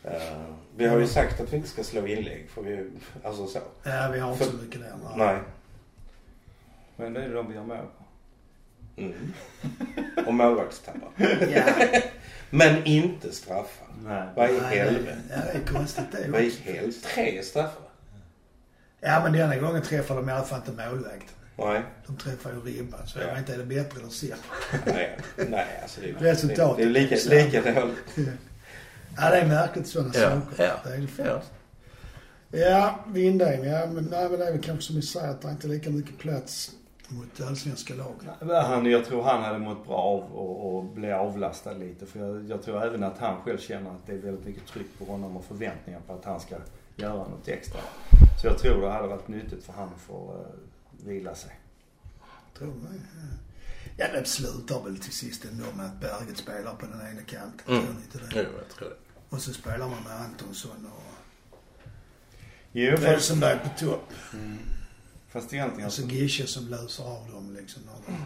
eh, 0.04 0.44
vi 0.76 0.86
har 0.86 0.98
ju 0.98 1.06
sagt 1.06 1.40
att 1.40 1.52
vi 1.52 1.56
inte 1.56 1.68
ska 1.68 1.84
slå 1.84 2.06
inlägg 2.06 2.48
för 2.50 2.62
vi, 2.62 2.90
alltså 3.22 3.46
så. 3.46 3.58
Ja, 3.82 4.10
vi 4.12 4.18
har 4.18 4.32
inte 4.32 4.44
För- 4.44 4.50
så 4.52 4.56
mycket 4.56 4.80
där. 4.80 4.92
Nej. 5.16 5.38
Men 6.96 7.12
det 7.12 7.24
är 7.24 7.34
de 7.34 7.50
vi 7.52 7.56
har 7.56 7.64
mål 7.64 7.76
på. 7.98 8.04
Mm. 9.02 9.32
Och 10.26 10.34
målvaktstabbar. 10.34 11.08
Ja, 11.54 11.64
Men 12.50 12.84
inte 12.84 13.32
straffar. 13.32 13.86
Nej. 14.04 14.28
Vad 14.36 14.50
i 14.50 14.60
nej, 14.60 14.78
helvete? 14.78 15.18
Ja, 15.30 15.36
det 15.52 15.58
är 15.58 15.74
konstigt 15.74 16.04
det 16.12 16.30
Vad 16.30 16.40
i 16.40 16.50
helvete? 16.64 17.08
Tre 17.14 17.42
straffar? 17.42 17.82
Ja, 19.00 19.20
men 19.22 19.32
denna 19.32 19.56
gången 19.56 19.82
träffade 19.82 20.20
de 20.20 20.28
i 20.28 20.32
alla 20.32 20.44
fall 20.44 20.60
inte 20.66 20.88
målvakten. 20.90 21.36
Nej. 21.56 21.82
De 22.06 22.16
träffar 22.16 22.50
ju 22.52 22.60
ribban. 22.60 23.06
Så 23.06 23.18
Ja. 23.18 23.24
jag 23.24 23.30
vet 23.30 23.38
inte, 23.38 23.54
är 23.54 23.58
det 23.58 23.64
bättre 23.64 24.00
eller 24.00 24.08
sämre? 24.10 24.36
Nej, 24.86 25.18
nej 25.48 25.66
alltså 25.82 26.00
det 26.00 26.10
är, 26.10 26.14
Resultatet. 26.14 26.76
det 26.76 26.82
är 26.82 26.86
lika, 26.86 27.16
lika 27.60 27.80
dåligt. 27.80 27.96
Ja, 29.16 29.30
det 29.30 29.36
är 29.36 29.46
märkligt 29.46 29.86
sådana 29.86 30.10
Ja, 30.14 30.20
saker. 30.30 30.64
ja, 30.64 30.74
Det 30.84 30.94
är 30.94 30.98
det 31.16 31.24
ja. 31.24 31.42
Ja, 32.50 32.98
Vindheim. 33.06 33.64
Ja, 33.64 33.86
men, 33.86 34.04
nej, 34.04 34.28
men 34.30 34.38
det 34.38 34.46
är 34.46 34.52
väl 34.52 34.62
kanske 34.62 34.82
som 34.86 34.96
vi 34.96 35.02
säger 35.02 35.28
att 35.30 35.40
det 35.42 35.48
är 35.48 35.52
inte 35.52 35.66
lika 35.66 35.90
mycket 35.90 36.18
plats 36.18 36.72
mot 37.08 37.40
allsvenska 37.48 37.94
lag. 37.94 38.14
Han, 38.62 38.86
jag 38.86 39.04
tror 39.04 39.22
han 39.22 39.42
hade 39.42 39.58
mått 39.58 39.86
bra 39.86 39.96
av 39.96 40.22
att- 40.78 40.94
bli 40.94 41.12
avlastad 41.12 41.72
lite. 41.72 42.06
För 42.06 42.18
jag, 42.20 42.44
jag 42.50 42.62
tror 42.62 42.84
även 42.84 43.02
att 43.04 43.18
han 43.18 43.40
själv 43.42 43.58
känner 43.58 43.90
att 43.90 44.06
det 44.06 44.12
är 44.12 44.18
väldigt 44.18 44.46
mycket 44.46 44.66
tryck 44.66 44.86
på 44.98 45.04
honom 45.04 45.36
och 45.36 45.44
förväntningar 45.44 46.00
på 46.06 46.12
att 46.12 46.24
han 46.24 46.40
ska 46.40 46.54
göra 46.96 47.14
något 47.14 47.48
extra. 47.48 47.80
Så 48.40 48.46
jag 48.46 48.58
tror 48.58 48.80
det 48.82 48.90
hade 48.90 49.08
varit 49.08 49.28
nyttigt 49.28 49.64
för 49.64 49.72
han 49.72 49.88
uh, 50.10 50.46
vila 51.04 51.34
sig. 51.34 51.60
Tror 52.58 52.74
det? 52.74 53.00
Ja, 53.96 54.12
det 54.12 54.24
slutar 54.24 54.82
väl 54.84 54.98
till 54.98 55.12
sist 55.12 55.44
ändå 55.44 55.64
med 55.76 55.86
att 55.86 56.00
Berget 56.00 56.36
spelar 56.38 56.74
på 56.74 56.86
den 56.86 57.00
ena 57.00 57.22
kanten. 57.22 57.76
Mm. 57.76 57.86
Inte 57.90 58.18
Jo, 58.22 58.26
det? 58.30 58.42
jag 58.42 58.68
tror 58.68 58.88
det. 58.88 58.96
Och 59.28 59.42
så 59.42 59.52
spelar 59.52 59.88
man 59.88 60.02
med 60.02 60.12
Antonsson 60.20 60.86
och 60.96 61.02
Jo, 62.72 62.96
fast, 62.96 63.08
Rosenberg 63.08 63.58
på 63.58 63.86
topp. 63.86 64.12
mm, 64.32 64.58
fast 65.28 65.52
egentligen 65.52 65.86
Och 65.86 65.92
så 65.92 66.02
Gische 66.02 66.46
som 66.46 66.68
löser 66.68 67.04
av 67.04 67.30
dem 67.30 67.56
liksom. 67.60 67.82
när 67.82 67.92
de- 68.06 68.24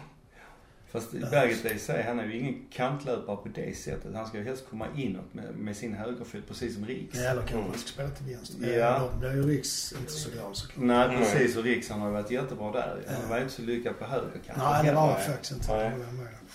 Fast 0.91 1.11
Berget 1.11 1.65
i 1.65 1.79
sig, 1.79 2.03
han 2.03 2.19
är 2.19 2.25
ju 2.25 2.39
ingen 2.39 2.65
kantlöpare 2.71 3.35
på 3.35 3.49
det 3.55 3.77
sättet. 3.77 4.15
Han 4.15 4.27
ska 4.27 4.37
ju 4.37 4.43
helst 4.43 4.65
komma 4.69 4.85
inåt 4.95 5.33
med, 5.33 5.45
med 5.57 5.75
sin 5.75 5.93
högerfot 5.93 6.47
precis 6.47 6.73
som 6.75 6.85
Riks. 6.85 7.17
Ja, 7.17 7.29
eller 7.29 7.41
kanske 7.41 7.69
man 7.69 7.77
ska 7.77 7.87
spela 7.89 8.09
till 8.09 8.25
vänster. 8.25 8.77
Ja. 8.77 9.09
Då 9.13 9.19
blir 9.19 9.33
ju 9.33 9.41
Riks 9.43 9.93
inte 9.99 10.11
så 10.11 10.29
glad 10.31 10.55
såklart. 10.55 10.85
Nej 10.85 11.05
Mm. 11.07 11.19
precis 11.19 11.57
och 11.57 11.63
Riks 11.63 11.89
han 11.89 11.99
har 11.99 12.07
ju 12.07 12.13
varit 12.13 12.31
jättebra 12.31 12.71
där. 12.71 13.03
Han 13.07 13.15
Ja. 13.23 13.29
var 13.29 13.35
ju 13.37 13.41
inte 13.43 13.55
så 13.55 13.61
lyckad 13.61 13.99
på 13.99 14.05
högerkanten. 14.05 14.63
Nej, 14.71 14.85
det 14.85 14.91
var 14.93 15.01
han 15.11 15.21
faktiskt 15.21 15.51
inte. 15.51 15.75
Nej. 15.77 15.91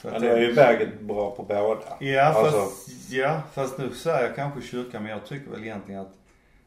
Så 0.02 0.08
att 0.08 0.12
Men 0.12 0.22
det- 0.22 0.30
är 0.30 0.40
ju 0.48 0.54
Berget 0.54 1.00
bra 1.00 1.30
på 1.36 1.42
båda. 1.42 1.80
Ja 2.00 2.32
fast, 2.32 2.54
Alltså- 2.56 2.90
ja, 3.10 3.42
fast 3.52 3.78
nu 3.78 3.90
säger 3.94 4.22
jag 4.26 4.36
kanske 4.36 4.62
kyrkan 4.62 5.02
men 5.02 5.12
jag 5.12 5.26
tycker 5.26 5.50
väl 5.50 5.64
egentligen 5.64 6.00
att 6.00 6.12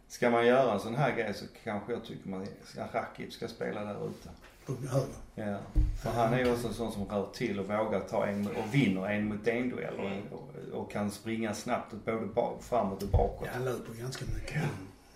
ska 0.08 0.30
man 0.30 0.48
göra 0.48 0.74
en 0.74 0.80
sån 0.80 0.96
här 0.96 1.16
grej 1.16 1.34
så 1.34 1.46
kanske 1.64 1.94
jag 1.94 2.06
tycker 2.06 2.30
man 2.30 2.48
ska, 2.64 2.84
Rakip 2.94 3.34
ska 3.34 3.48
spela 3.48 3.84
där 3.84 4.08
ute. 4.10 4.30
På 4.66 4.74
höger. 4.74 5.08
Ja. 5.36 5.58
För 6.02 6.10
han 6.10 6.34
är 6.34 6.40
ju 6.40 6.52
också 6.52 6.68
en 6.68 6.74
sån 6.74 6.92
som 6.92 7.06
rör 7.06 7.28
till 7.34 7.60
och 7.60 7.66
vågar 7.66 8.00
ta 8.00 8.26
en 8.26 8.48
och 8.48 8.74
vinner 8.74 9.08
en 9.08 9.28
mot 9.28 9.48
en 9.48 9.70
duell 9.70 10.00
och, 10.32 10.38
och, 10.38 10.82
och 10.82 10.92
kan 10.92 11.12
springa 11.12 11.54
snabbt 11.54 11.94
både 12.06 12.26
bak, 12.26 12.64
framåt 12.64 13.04
och 13.04 13.10
bakåt. 13.10 13.46
Ja, 13.46 13.52
han 13.54 13.66
löper 13.66 13.94
ganska 13.94 14.26
mycket. 14.36 14.64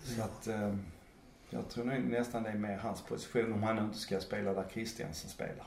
Så 0.02 0.22
att 0.22 0.46
eh, 0.46 0.74
jag 1.50 1.68
tror 1.68 1.84
nästan 1.84 2.42
det 2.42 2.50
är 2.50 2.54
mer 2.54 2.76
hans 2.76 3.02
position 3.02 3.52
om 3.52 3.62
han 3.62 3.78
inte 3.78 3.98
ska 3.98 4.20
spela 4.20 4.54
där 4.54 4.64
Christiansen 4.72 5.30
spelar. 5.30 5.66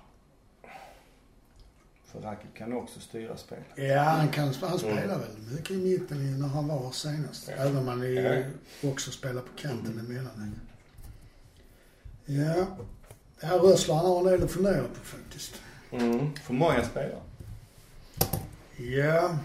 För 2.15 2.21
Rakip 2.21 2.54
kan 2.58 2.73
också 2.73 2.99
styra 2.99 3.38
spelet. 3.38 3.65
Ja, 3.75 3.99
han, 4.04 4.28
kan, 4.30 4.43
han 4.62 4.67
Mm. 4.67 4.80
spelar 4.80 5.19
väl 5.19 5.38
mycket 5.51 5.71
i 5.71 5.78
mitten 5.78 6.39
när 6.39 6.47
han 6.47 6.67
var 6.67 6.91
senast. 6.91 7.49
Ja. 7.58 7.63
Även 7.63 7.78
om 7.78 7.88
han 7.88 8.01
är, 8.04 8.45
Ja. 8.82 8.89
också 8.89 9.12
spelar 9.12 9.41
på 9.41 9.47
kanten 9.56 9.99
emellan. 9.99 10.56
Ja. 12.25 12.65
Ja, 13.39 13.49
Rössler 13.49 13.95
han 13.95 14.06
har 14.06 14.19
en 14.19 14.25
del 14.25 14.43
att 14.43 14.51
fundera 14.51 14.82
på 14.84 14.99
faktiskt. 15.04 15.62
Mm. 15.91 16.36
För 16.36 16.54
många 16.54 16.84
spelare. 16.86 17.21
Ja, 18.78 19.38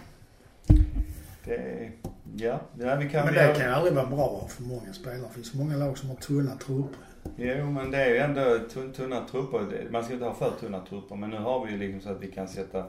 Det 1.44 1.54
är, 1.56 1.92
ja, 2.37 2.61
ja 2.78 2.96
vi 2.96 3.09
kan 3.09 3.24
men 3.24 3.35
det 3.35 3.54
kan 3.59 3.72
aldrig 3.74 3.94
vara 3.94 4.06
bra 4.06 4.46
för 4.48 4.62
många 4.62 4.92
spelare. 4.92 5.18
Det 5.28 5.35
finns 5.35 5.54
många 5.54 5.76
lag 5.76 5.98
som 5.98 6.09
har 6.09 6.16
tunna 6.16 6.56
trupper. 6.56 6.98
Jo 7.42 7.70
men 7.70 7.90
det 7.90 7.98
är 7.98 8.09
ju 8.09 8.16
ändå 8.16 8.59
tunna 8.92 9.26
trupper. 9.29 9.88
Man 9.90 10.05
ska 10.05 10.12
inte 10.12 10.26
ha 10.26 10.35
för 10.35 10.50
tunna 10.50 10.87
trupper 10.87 11.16
men 11.16 11.31
nu 11.31 11.37
har 11.37 11.66
vi 11.66 11.72
ju 11.72 11.79
liksom 11.79 12.00
så 12.00 12.09
att 12.09 12.22
vi 12.22 12.33
kan 12.33 12.48
sätta 12.48 12.85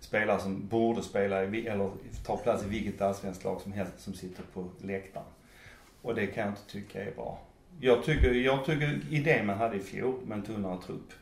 spelare 0.00 0.40
som 0.40 0.66
borde 0.66 1.02
spela 1.02 1.44
i, 1.44 1.66
eller 1.66 1.90
ta 2.26 2.36
plats 2.36 2.64
i 2.64 2.68
vilket 2.68 3.00
allsvenskt 3.00 3.44
lag 3.44 3.60
som 3.60 3.72
helst 3.72 4.00
som 4.00 4.14
sitter 4.14 4.42
på 4.54 4.68
läktaren. 4.80 5.26
Och 6.02 6.14
det 6.14 6.26
kan 6.26 6.44
jag 6.44 6.52
inte 6.52 6.72
tycka 6.72 7.04
är 7.04 7.10
bra. 7.10 7.38
Jag 7.80 8.04
tycker, 8.04 8.32
jag 8.32 8.64
tycker 8.64 9.00
idén 9.10 9.46
man 9.46 9.58
hade 9.58 9.76
i 9.76 9.80
fjol 9.80 10.20
med 10.26 10.38
en 10.38 10.44
tunnare 10.44 10.78
trupp 10.86 11.12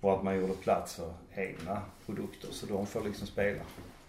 var 0.00 0.16
att 0.16 0.24
man 0.24 0.36
gjorde 0.36 0.54
plats 0.54 0.94
för 0.94 1.12
egna 1.34 1.82
produkter 2.06 2.48
så 2.52 2.66
de 2.66 2.86
får 2.86 3.04
liksom 3.04 3.26
spela. 3.26 3.62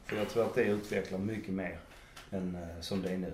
För 0.06 0.18
jag 0.18 0.30
tror 0.30 0.46
att 0.46 0.56
det 0.56 0.64
utvecklar 0.64 1.20
mycket 1.20 1.54
mer 1.54 1.80
än 2.32 2.56
eh, 2.56 2.82
som 2.82 3.02
det 3.02 3.10
är 3.10 3.18
nu. 3.18 3.34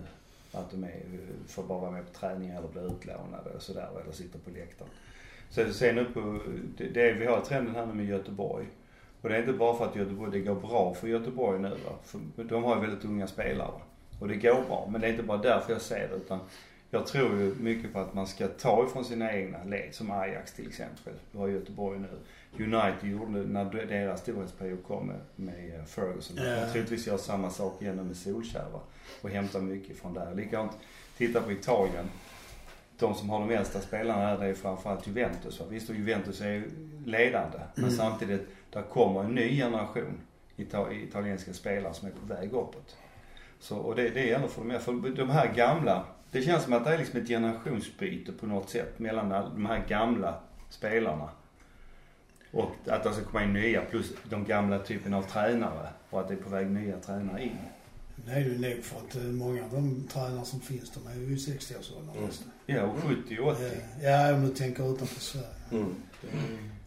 Att 0.56 0.72
de 0.72 0.84
är, 0.84 1.02
får 1.48 1.64
bara 1.64 1.80
vara 1.80 1.92
med 1.92 2.06
på 2.06 2.20
träningar 2.20 2.60
eller 2.60 2.68
bli 2.68 2.82
utlånade 2.82 3.50
och 3.56 3.62
sådär 3.62 3.90
eller 4.04 4.12
sitter 4.12 4.40
på 4.40 4.50
läktaren. 4.50 4.92
Så 5.50 5.74
sen 5.74 5.98
upp 5.98 6.14
på, 6.14 6.40
det, 6.78 6.88
det, 6.88 7.14
vi 7.14 7.26
har 7.26 7.42
trenden 7.42 7.76
här 7.76 7.86
nu 7.86 7.94
med 7.94 8.06
Göteborg. 8.06 8.66
Och 9.22 9.30
det 9.30 9.36
är 9.36 9.40
inte 9.40 9.54
bara 9.54 9.78
för 9.78 9.86
att 9.86 9.96
Göteborg, 9.96 10.32
det 10.32 10.40
går 10.40 10.56
bra 10.56 10.94
för 10.94 11.08
Göteborg 11.08 11.60
nu 11.60 11.70
va. 11.70 11.96
För 12.04 12.44
de 12.44 12.64
har 12.64 12.76
ju 12.76 12.82
väldigt 12.82 13.06
unga 13.06 13.28
spelare. 13.28 13.82
Och 14.20 14.28
det 14.28 14.36
går 14.36 14.64
bra. 14.68 14.88
Men 14.92 15.02
det 15.02 15.08
är 15.08 15.12
inte 15.12 15.24
bara 15.24 15.38
därför 15.38 15.74
jag 15.74 15.82
ser 15.82 16.08
det 16.10 16.16
utan 16.16 16.40
jag 16.90 17.08
tror 17.08 17.40
ju 17.40 17.56
mycket 17.60 17.94
på 17.94 18.00
att 18.00 18.14
man 18.14 18.28
ska 18.28 18.48
ta 18.48 18.86
ifrån 18.86 19.06
sina 19.06 19.34
egna 19.34 19.64
led, 19.64 19.90
som 19.96 20.12
Ajax 20.12 20.54
till 20.54 20.68
exempel. 20.68 21.14
Du 21.32 21.38
har 21.38 21.48
Göteborg 21.48 22.00
nu. 22.00 22.08
United 22.64 23.10
gjorde, 23.10 23.32
när 23.32 23.66
deras 23.66 24.22
storhetsperiod 24.22 24.84
kom 24.88 25.08
med, 25.08 25.20
med 25.36 25.80
eh, 25.80 25.86
Ferguson, 25.86 26.38
Ja. 26.40 26.44
yeah. 26.44 26.72
troligtvis 26.72 27.08
gör 27.08 27.18
samma 27.18 27.50
sak 27.50 27.82
igen 27.82 27.96
med 28.08 28.16
Solskär 28.18 28.66
och 29.22 29.30
hämtar 29.30 29.60
mycket 29.62 29.98
från 29.98 30.14
där. 30.14 30.36
Likadant, 30.36 30.72
titta 31.18 31.42
på 31.42 31.52
Italien. 31.52 32.06
De 33.00 33.14
som 33.16 33.30
har 33.30 33.40
de 33.40 33.52
äldsta 33.56 33.80
spelarna 33.82 34.32
där 34.32 34.38
det 34.38 34.46
är 34.50 34.54
framförallt 34.54 35.08
Juventus. 35.08 35.60
Va? 35.60 35.66
Visst, 35.70 35.90
och 35.90 35.96
Juventus 35.96 36.42
är 36.42 36.50
ju 36.52 36.70
ledande. 37.06 37.58
Men 37.76 37.84
Mm. 37.84 37.96
samtidigt, 37.98 38.48
där 38.70 38.82
kommer 38.82 39.24
en 39.24 39.36
ny 39.36 39.58
generation 39.58 40.22
ita- 40.58 40.94
italienska 40.94 41.54
spelare 41.54 41.94
som 41.94 42.08
är 42.08 42.12
på 42.12 42.26
väg 42.34 42.50
uppåt. 42.54 42.96
Så, 43.60 43.78
och 43.78 43.96
det, 43.96 44.10
det 44.10 44.32
är 44.32 44.36
ändå 44.36 44.48
för 44.48 44.62
de, 44.62 44.70
här, 44.72 44.80
för 44.80 45.10
de 45.16 45.30
här 45.30 45.54
gamla, 45.54 46.06
det 46.36 46.42
känns 46.42 46.64
som 46.64 46.74
att 46.74 46.84
det 46.84 46.94
är 46.94 46.98
liksom 46.98 47.22
ett 47.22 47.28
generationsbyte 47.28 48.32
på 48.32 48.46
något 48.46 48.70
sätt 48.70 49.00
mellan 49.00 49.30
de 49.30 49.66
här 49.66 49.84
gamla 49.88 50.40
spelarna. 50.70 51.30
Och 52.52 52.72
att 52.88 53.04
det 53.04 53.14
ska 53.14 53.24
komma 53.24 53.44
in 53.44 53.54
nya 53.54 53.82
plus 53.82 54.14
de 54.30 54.46
gamla 54.46 54.80
typen 54.80 55.14
av 55.14 55.22
tränare 55.22 55.90
och 56.10 56.20
att 56.20 56.28
det 56.28 56.34
är 56.34 56.38
på 56.38 56.50
väg 56.50 56.72
nya 56.72 57.00
tränare 57.00 57.44
in. 57.44 57.58
Det 58.26 58.32
är 58.32 58.40
ju 58.40 58.58
nog 58.58 58.84
för 58.84 58.98
att 58.98 59.16
eh, 59.16 59.22
många 59.22 59.64
av 59.64 59.72
de 59.72 60.08
tränare 60.14 60.46
som 60.46 60.60
finns, 60.60 60.92
de 60.92 61.08
är 61.12 61.16
ju 61.16 61.34
i 61.34 61.36
60-årsåldern 61.36 62.18
Mm. 62.18 62.30
Ja, 62.66 62.84
och 62.84 62.98
70 62.98 63.40
och 63.40 63.48
80. 63.48 63.64
Ja, 64.02 64.34
om 64.34 64.48
du 64.48 64.54
tänker 64.54 64.94
utanför 64.94 65.22
Sverige. 65.22 65.48
Mm. 65.72 65.96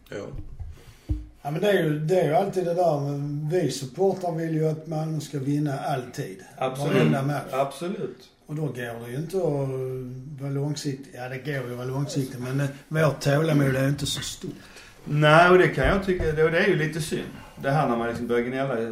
Ja. 0.09 0.25
Ja 1.41 1.51
men 1.51 1.61
det 1.61 1.69
är 1.69 1.83
ju, 1.83 1.99
det 1.99 2.21
är 2.21 2.27
ju 2.27 2.33
alltid 2.33 2.65
det 2.65 2.73
där 2.73 2.99
med, 2.99 3.51
vi 3.51 3.71
supportrar 3.71 4.31
vill 4.31 4.53
ju 4.53 4.69
att 4.69 4.87
Malmö 4.87 5.19
ska 5.19 5.39
vinna 5.39 5.79
alltid. 5.79 6.43
Absolut. 6.57 6.93
Varenda 6.93 7.23
match. 7.23 7.51
Absolut. 7.51 8.28
Och 8.49 8.55
då 8.55 8.61
går 8.61 9.05
det 9.05 9.11
ju 9.11 9.17
inte 9.17 9.37
att 9.37 10.41
vara 10.41 10.51
långsiktig. 10.51 11.11
Ja 11.13 11.29
det 11.29 11.37
går 11.37 11.53
ju 11.53 11.71
att 11.71 11.77
vara 11.77 11.87
långsiktig 11.87 12.39
men 12.39 12.59
eh, 12.59 12.67
vårt 12.87 13.21
tålamod 13.21 13.75
är 13.75 13.83
ju 13.83 13.89
inte 13.89 14.05
så 14.05 14.21
stort. 14.21 14.51
Nej, 15.03 15.49
och 15.49 15.57
det 15.57 15.67
kan 15.67 15.85
jag 15.85 16.05
tycka, 16.05 16.31
det, 16.31 16.43
och 16.43 16.49
är 16.49 16.67
ju 16.67 16.75
lite 16.75 17.01
synd. 17.01 17.29
Det 17.61 17.71
här 17.71 17.89
när 17.89 17.97
man 17.97 18.07
liksom 18.07 18.27
börjar 18.27 18.45
gnälla, 18.45 18.81
eh, 18.81 18.89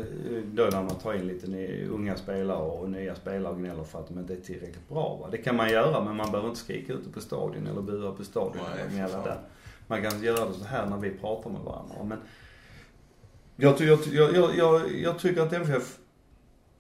då 0.54 0.64
när 0.64 0.84
man 0.84 0.96
tar 0.96 1.14
in 1.14 1.28
lite 1.28 1.48
unga 1.90 2.16
spelare 2.16 2.58
och 2.58 2.90
nya 2.90 3.16
spelare 3.16 3.54
och 3.54 3.60
gnäller 3.60 3.84
för 3.84 4.00
att 4.00 4.08
de 4.08 4.20
inte 4.20 4.34
är 4.34 4.38
tillräckligt 4.38 4.90
bra. 4.90 5.18
Va? 5.22 5.28
Det 5.32 5.38
kan 5.38 5.56
man 5.56 5.70
göra 5.70 6.04
men 6.04 6.16
man 6.16 6.32
behöver 6.32 6.50
inte 6.50 6.62
skrika 6.62 6.94
ute 6.94 7.10
på 7.10 7.22
stadion 7.22 7.68
eller 7.68 7.82
bua 7.82 8.12
på 8.12 8.24
stadion 8.24 8.64
Nej, 8.72 8.82
eller 8.82 8.90
för 8.90 8.96
gnälla 8.96 9.24
där. 9.24 9.40
Man 9.88 10.02
kan 10.02 10.24
göra 10.24 10.46
det 10.46 10.54
så 10.54 10.66
här 10.66 10.86
när 10.86 10.98
vi 10.98 11.10
pratar 11.10 11.50
med 11.50 11.62
varandra. 11.62 11.96
Men 12.04 12.18
jag, 13.56 13.82
jag, 13.82 14.00
jag, 14.12 14.58
jag, 14.58 14.82
jag 15.02 15.20
tycker 15.20 15.42
att 15.42 15.54
MFF, 15.54 15.98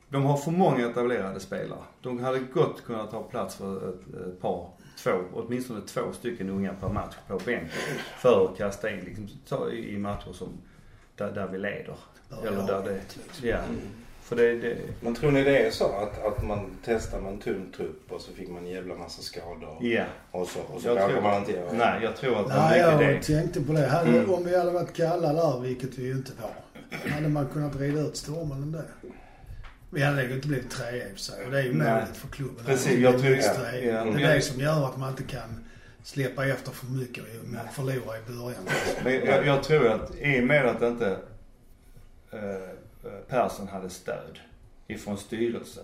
de 0.09 0.23
har 0.23 0.37
för 0.37 0.51
många 0.51 0.89
etablerade 0.89 1.39
spelare. 1.39 1.83
De 2.01 2.19
hade 2.19 2.39
gott 2.39 2.83
kunnat 2.85 3.11
ta 3.11 3.23
plats 3.23 3.55
för 3.55 3.89
ett, 3.89 4.27
ett 4.27 4.41
par, 4.41 4.69
två, 5.03 5.11
åtminstone 5.33 5.81
två 5.81 6.01
stycken 6.13 6.49
unga 6.49 6.73
per 6.73 6.89
match 6.89 7.15
på 7.27 7.37
bänken. 7.45 7.69
För 8.17 8.45
att 8.45 8.57
kasta 8.57 8.89
in 8.91 8.99
liksom, 8.99 9.29
ta, 9.49 9.69
i 9.71 9.93
i 9.93 9.97
matcher 9.97 10.33
som, 10.33 10.49
där, 11.15 11.31
där 11.31 11.47
vi 11.47 11.57
leder. 11.57 11.95
Eller 12.45 12.67
där 12.67 12.83
det, 12.83 13.01
ja. 13.47 13.57
För 14.21 14.35
det, 14.35 14.59
det, 14.59 14.77
Men 15.01 15.15
tror 15.15 15.31
ni 15.31 15.43
det 15.43 15.67
är 15.67 15.71
så 15.71 15.85
att, 15.85 16.25
att 16.25 16.43
man 16.43 16.77
testar 16.85 17.21
med 17.21 17.31
en 17.33 17.39
tunn 17.39 17.71
trupp 17.77 18.11
och 18.11 18.21
så 18.21 18.31
fick 18.31 18.49
man 18.49 18.65
en 18.65 18.71
jävla 18.71 18.95
massa 18.95 19.21
skador 19.21 19.77
ja. 19.81 20.03
och 20.31 20.47
så, 20.47 20.59
och 20.59 20.81
så 20.81 20.87
Jag 20.87 21.09
tror, 21.09 21.21
man 21.21 21.39
inte 21.39 21.51
göra 21.51 21.71
nej, 21.73 22.03
jag 22.03 22.15
tror 22.15 22.39
att 22.39 22.47
Nej, 22.47 22.79
jag 22.79 22.99
det. 22.99 23.23
tänkte 23.23 23.61
på 23.61 23.73
det. 23.73 23.87
Hade, 23.87 24.09
Mm. 24.09 24.33
Om 24.33 24.45
vi 24.45 24.57
hade 24.57 24.71
varit 24.71 24.93
kalla 24.93 25.33
där, 25.33 25.59
vilket 25.59 25.97
vi 25.97 26.03
ju 26.03 26.11
inte 26.11 26.31
var, 26.41 27.11
hade 27.11 27.29
man 27.29 27.47
kunnat 27.47 27.75
rida 27.75 28.01
ut 28.01 28.17
stormen 28.17 28.63
ändå. 28.63 28.79
Vi 29.89 30.03
hade 30.03 30.23
ju 30.23 30.33
inte 30.35 30.47
blivit 30.47 30.71
trea 30.71 31.07
i 31.07 31.07
och 31.07 31.11
för 31.11 31.19
sig 31.19 31.45
och 31.45 31.51
det 31.51 31.59
är 31.59 31.63
ju 31.63 31.73
målet 31.73 32.17
för 32.17 32.27
klubben. 32.27 32.65
Precis, 32.65 32.99
jag 32.99 33.19
tror- 33.19 33.31
minst 33.31 33.51
ja. 33.57 34.03
Det 34.03 34.23
är 34.23 34.35
det 34.35 34.41
som 34.41 34.59
gör 34.61 34.85
att 34.85 34.97
man 34.97 35.09
inte 35.09 35.23
kan 35.23 35.65
släppa 36.03 36.45
efter 36.45 36.71
för 36.71 36.85
mycket 36.85 37.23
och 37.23 37.73
förlora 37.73 38.17
i 38.17 38.21
början. 38.27 38.61
Men 39.03 39.13
jag, 39.13 39.45
jag 39.47 39.63
tror 39.63 39.87
att 39.87 40.15
i 40.15 40.39
och 40.39 40.43
med 40.43 40.65
att 40.65 40.81
inte 40.81 41.17
eh, 42.31 43.19
Persson 43.27 43.67
hade 43.67 43.89
stöd 43.89 44.39
ifrån 44.87 45.17
styrelse 45.17 45.79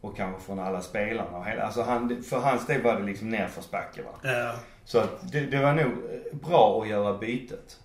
och 0.00 0.16
kanske 0.16 0.40
från 0.46 0.58
alla 0.58 0.80
spelarna 0.80 1.38
och 1.38 1.46
hela, 1.46 1.62
alltså 1.62 1.82
han, 1.82 2.22
för 2.22 2.38
hans 2.38 2.66
del 2.66 2.82
var 2.82 3.00
det 3.00 3.06
liksom 3.06 3.30
nerförsbacke 3.30 4.02
va. 4.02 4.10
Ja. 4.22 4.54
Så 4.84 5.02
det, 5.32 5.40
det 5.40 5.58
var 5.62 5.72
nog 5.72 5.86
eh, 5.86 6.36
bra 6.48 6.82
att 6.82 6.88
göra 6.88 7.18
bytet. 7.18 7.80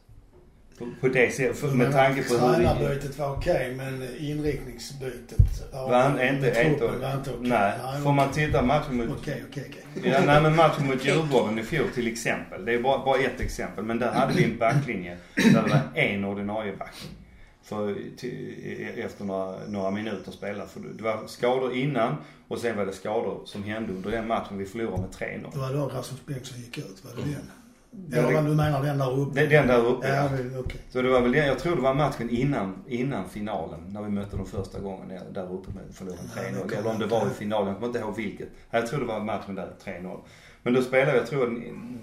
På, 0.82 1.08
på 1.08 1.13
det 1.13 1.34
sättet, 1.34 1.58
för, 1.58 1.67
med 1.67 1.91
tanke 1.91 2.24
på 2.24 2.34
hur. 2.34 2.56
Tränarbytet 2.56 3.17
var 3.20 3.36
okej 3.36 3.74
men 3.76 4.08
inriktningsbytet 4.20 5.74
av 5.74 5.89
Var 5.89 6.10
inte, 6.10 6.52
truppen 6.52 6.74
inte, 6.74 6.86
var 6.86 7.13
inte 7.13 7.30
okej. 7.30 7.50
nej, 7.50 8.02
får 8.04 8.12
man 8.13 8.32
titta 8.32 8.62
matchen 8.62 8.98
mot 8.98 9.10
Okej, 9.20 9.44
okej, 9.50 9.65
okej. 9.70 10.12
Ja, 10.12 10.22
nej 10.26 10.41
men 10.41 10.56
matchen 10.56 10.88
mot 10.88 11.06
Djurgården 11.06 11.60
i 11.60 11.63
fjol 11.63 11.88
till 11.96 12.08
exempel. 12.08 12.65
Det 12.65 12.74
är 12.74 12.80
bara, 12.82 13.06
bara 13.06 13.20
ett 13.20 13.41
exempel. 13.41 13.84
Men 13.84 14.00
där 14.00 14.12
hade 14.12 14.34
vi 14.34 14.44
en 14.44 14.58
backlinje 14.58 15.17
där 15.36 15.63
det 15.63 15.70
var 15.70 15.82
en 16.02 16.26
ordinarie 16.26 16.76
back. 16.78 16.96
För, 17.63 17.96
till, 18.17 18.88
efter 18.98 19.26
några, 19.26 19.67
några 19.67 19.91
minuter 19.91 20.32
spela. 20.32 20.65
För 20.65 20.80
det 20.80 21.04
var 21.04 21.28
skador 21.28 21.74
innan 21.76 22.15
och 22.48 22.58
sen 22.60 22.78
var 22.78 22.86
det 22.86 22.94
skador 22.94 23.41
som 23.46 23.63
hände 23.63 23.94
under 23.94 24.12
den 24.12 24.28
matchen 24.28 24.58
vi 24.58 24.65
förlorade 24.65 25.02
med 25.02 25.10
3-0. 25.10 25.48
Det 25.54 25.60
var 25.60 25.74
då 25.74 25.88
Rasmus 25.88 26.26
Bengtsson 26.26 26.60
gick 26.60 26.78
ut, 26.78 27.04
var 27.04 27.24
det 27.24 27.32
den? 27.32 27.52
Ja, 28.12 28.32
vad 28.34 28.45
du 28.45 28.56
menar 28.56 28.84
den 28.84 28.97
där 28.97 29.19
uppe? 29.19 29.39
Den, 29.39 29.49
den 29.49 29.67
där 29.67 29.86
uppe 29.86 30.08
Ja, 30.08 30.15
ja. 30.15 30.60
okej. 30.60 30.82
Så 30.89 31.01
det 31.01 31.10
var 31.10 31.21
väl 31.21 31.32
den, 31.32 31.47
jag 31.47 31.60
tror 31.60 31.75
det 31.75 31.82
var 31.82 31.93
matchen 31.93 32.30
innan, 32.30 32.84
innan 32.88 33.30
finalen. 33.30 33.80
När 33.89 34.01
vi 34.01 34.10
mötte 34.10 34.38
dem 34.38 34.45
första 34.45 34.80
gången 34.80 35.19
där, 35.34 35.54
uppe 35.54 35.71
med 35.71 35.84
förlorade 35.95 36.21
Ja, 36.36 36.41
det 36.41 36.49
3-0. 36.49 36.62
kommer 36.62 36.77
Eller 36.77 36.89
om 36.89 36.99
det 36.99 37.06
var 37.06 37.27
i 37.27 37.30
finalen, 37.30 37.67
jag 37.67 37.75
kommer 37.75 37.88
inte 37.88 37.99
ihåg 37.99 38.15
vilket. 38.15 38.49
Jag 38.69 38.88
tror 38.88 38.99
det 38.99 39.06
var 39.06 39.19
matchen 39.19 39.56
där 39.56 39.69
3-0. 39.84 40.19
Men 40.63 40.73
då 40.73 40.82
spelade 40.82 41.17
jag, 41.17 41.27
tror 41.27 41.45
den, 41.45 41.99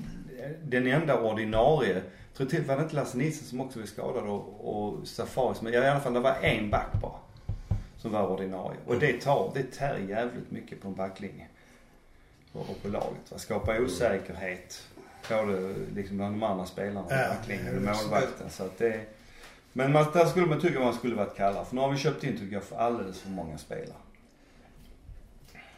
den 0.65 0.87
enda 0.87 1.21
ordinarie, 1.21 1.95
jag 1.95 2.37
tror 2.37 2.47
till 2.47 2.65
var 2.65 2.77
det 2.77 2.83
inte 2.83 2.95
Lasse 2.97 3.19
Nilsson 3.19 3.45
som 3.47 3.61
också 3.61 3.79
blev 3.79 3.87
skadad 3.87 4.23
och, 4.29 4.75
och 4.75 5.09
Safaris. 5.09 5.63
Men 5.63 5.75
i 5.75 5.77
alla 5.77 6.01
fall 6.01 6.13
det 6.15 6.21
var 6.21 6.35
en 6.43 6.71
back 6.71 6.93
bara. 7.03 7.13
Som 7.97 8.13
var 8.13 8.27
ordinarie. 8.29 8.79
Och 8.87 8.99
det 8.99 9.21
tar, 9.21 9.51
det 9.55 9.63
tär 9.63 9.99
jävligt 10.09 10.51
mycket 10.51 10.83
på 10.83 10.89
en 10.89 10.95
backlinje. 10.95 11.47
Och, 12.53 12.61
och 12.71 12.83
på 12.83 12.89
laget. 12.89 13.31
Va? 13.33 13.39
Skapar 13.39 13.81
osäkerhet. 13.85 14.83
Både 15.29 15.75
liksom 15.95 16.17
bland 16.17 16.35
de 16.35 16.43
andra 16.43 16.67
spelarna 16.67 17.01
och 17.01 17.13
Ja, 17.13 17.29
backlinjen 17.29 17.77
och 17.77 17.83
målvakten. 17.83 18.51
Så 18.51 18.63
att 18.63 18.79
det, 18.79 19.01
men 19.73 19.93
man, 19.93 20.07
där 20.13 20.27
skulle 20.27 20.47
man 20.47 20.61
tycka 20.61 20.81
man 20.81 20.95
skulle 20.95 21.15
varit 21.15 21.37
kallare. 21.37 21.65
För 21.65 21.75
nu 21.75 21.81
har 21.81 21.91
vi 21.91 21.97
köpt 21.99 22.25
in, 22.25 22.39
tycker 22.39 22.55
jag, 22.55 22.65
för 22.65 22.77
alldeles 22.77 23.21
för 23.21 23.29
många 23.31 23.59
spelare. 23.59 23.97